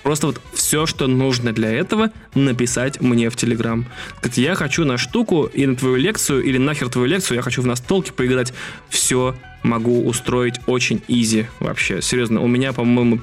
Просто 0.02 0.26
вот 0.26 0.40
все, 0.52 0.84
что 0.84 1.06
нужно 1.06 1.52
для 1.52 1.72
этого, 1.72 2.10
написать 2.34 3.00
мне 3.00 3.30
в 3.30 3.36
Телеграм. 3.36 3.86
Сказать, 4.18 4.36
я 4.36 4.54
хочу 4.54 4.84
на 4.84 4.98
штуку 4.98 5.44
и 5.44 5.64
на 5.64 5.76
твою 5.76 5.96
лекцию, 5.96 6.42
или 6.42 6.58
нахер 6.58 6.90
твою 6.90 7.08
лекцию, 7.08 7.36
я 7.36 7.42
хочу 7.42 7.62
в 7.62 7.66
настолке 7.66 8.12
поиграть. 8.12 8.52
Все 8.90 9.34
могу 9.62 10.06
устроить 10.06 10.60
очень 10.66 11.02
изи 11.08 11.46
вообще. 11.58 12.02
Серьезно, 12.02 12.42
у 12.42 12.46
меня, 12.46 12.74
по-моему, 12.74 13.20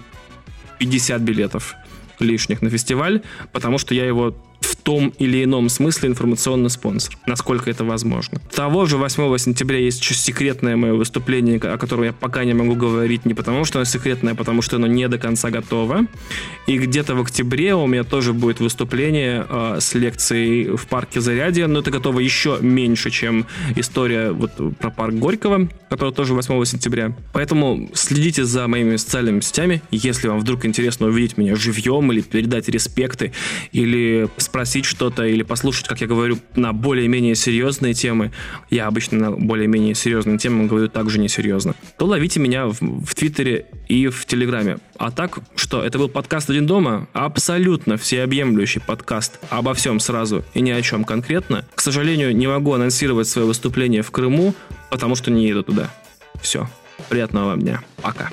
50 0.80 1.22
билетов 1.22 1.76
лишних 2.20 2.64
на 2.64 2.72
фестиваль, 2.72 3.22
потому 3.52 3.78
что 3.78 3.94
я 3.94 4.06
его 4.06 4.36
в 4.62 4.76
том 4.76 5.14
или 5.18 5.44
ином 5.44 5.70
смысле 5.70 6.10
информационный 6.10 6.70
спонсор, 6.70 7.18
насколько 7.26 7.70
это 7.70 7.84
возможно. 7.84 8.40
Того 8.54 8.86
же 8.86 8.98
8 8.98 9.38
сентября 9.38 9.80
есть 9.80 10.00
еще 10.02 10.14
секретное 10.14 10.76
мое 10.76 10.94
выступление, 10.94 11.58
о 11.58 11.78
котором 11.78 12.04
я 12.04 12.14
пока 12.14 12.44
не 12.44 12.54
могу 12.54 12.76
говорить 12.76 13.26
не 13.26 13.34
потому, 13.34 13.66
что 13.66 13.80
оно 13.80 13.86
секретное, 13.86 14.34
а 14.34 14.36
потому 14.36 14.62
что 14.62 14.76
оно 14.76 14.88
не 14.88 15.08
до 15.08 15.18
конца 15.18 15.50
готово. 15.50 16.06
И 16.68 16.78
где-то 16.78 17.16
в 17.16 17.22
октябре 17.22 17.74
у 17.76 17.88
меня 17.88 18.04
тоже 18.04 18.34
будет 18.34 18.60
выступление 18.60 19.46
э, 19.50 19.78
с 19.80 19.94
лекцией 19.96 20.76
в 20.76 20.86
парке 20.88 21.22
Зарядье, 21.22 21.68
но 21.68 21.80
это 21.80 21.92
готово 21.92 22.20
еще 22.20 22.58
меньше, 22.62 23.10
чем 23.10 23.46
история 23.76 24.32
вот 24.32 24.52
про 24.78 24.92
парк 24.92 25.16
Горького, 25.16 25.70
которая 25.90 26.14
тоже 26.14 26.34
8 26.34 26.64
сентября. 26.66 27.16
Поэтому 27.34 27.90
следите 27.94 28.46
за 28.46 28.68
моими 28.68 28.98
социальными 28.98 29.40
сетями, 29.40 29.82
если 29.92 30.28
вам 30.28 30.40
вдруг 30.40 30.66
интересно 30.66 31.08
увидеть 31.08 31.38
меня 31.38 31.56
живьем 31.56 32.12
или 32.12 32.22
передать 32.22 32.70
респекты, 32.70 33.32
или 33.72 34.28
спросить 34.56 34.86
что-то 34.86 35.26
или 35.26 35.44
послушать, 35.44 35.86
как 35.86 36.00
я 36.00 36.08
говорю, 36.08 36.40
на 36.56 36.72
более-менее 36.72 37.36
серьезные 37.36 37.94
темы, 37.94 38.32
я 38.70 38.88
обычно 38.88 39.20
на 39.20 39.32
более-менее 39.32 39.96
серьезные 39.96 40.38
темы 40.38 40.68
говорю 40.68 40.88
также 40.88 41.20
несерьезно, 41.20 41.76
то 41.98 42.06
ловите 42.06 42.40
меня 42.40 42.68
в, 42.68 42.80
в 42.80 43.16
Твиттере 43.16 43.66
и 43.90 44.08
в 44.08 44.26
Телеграме. 44.26 44.78
А 44.98 45.12
так, 45.12 45.40
что, 45.58 45.84
это 45.84 45.98
был 45.98 46.08
подкаст 46.08 46.50
«Один 46.50 46.68
дома»? 46.68 47.10
Абсолютно 47.12 47.98
всеобъемлющий 47.98 48.80
подкаст 48.80 49.42
обо 49.50 49.74
всем 49.74 50.00
сразу 50.00 50.46
и 50.54 50.62
ни 50.62 50.72
о 50.72 50.82
чем 50.82 51.04
конкретно. 51.04 51.66
К 51.76 51.82
сожалению, 51.82 52.34
не 52.34 52.48
могу 52.48 52.72
анонсировать 52.72 53.28
свое 53.28 53.46
выступление 53.46 54.04
в 54.04 54.12
Крыму, 54.12 54.56
потому 54.90 55.16
что 55.16 55.32
не 55.32 55.50
еду 55.50 55.64
туда. 55.64 55.94
Все. 56.42 56.70
Приятного 57.10 57.48
вам 57.48 57.60
дня. 57.60 57.82
Пока. 58.02 58.30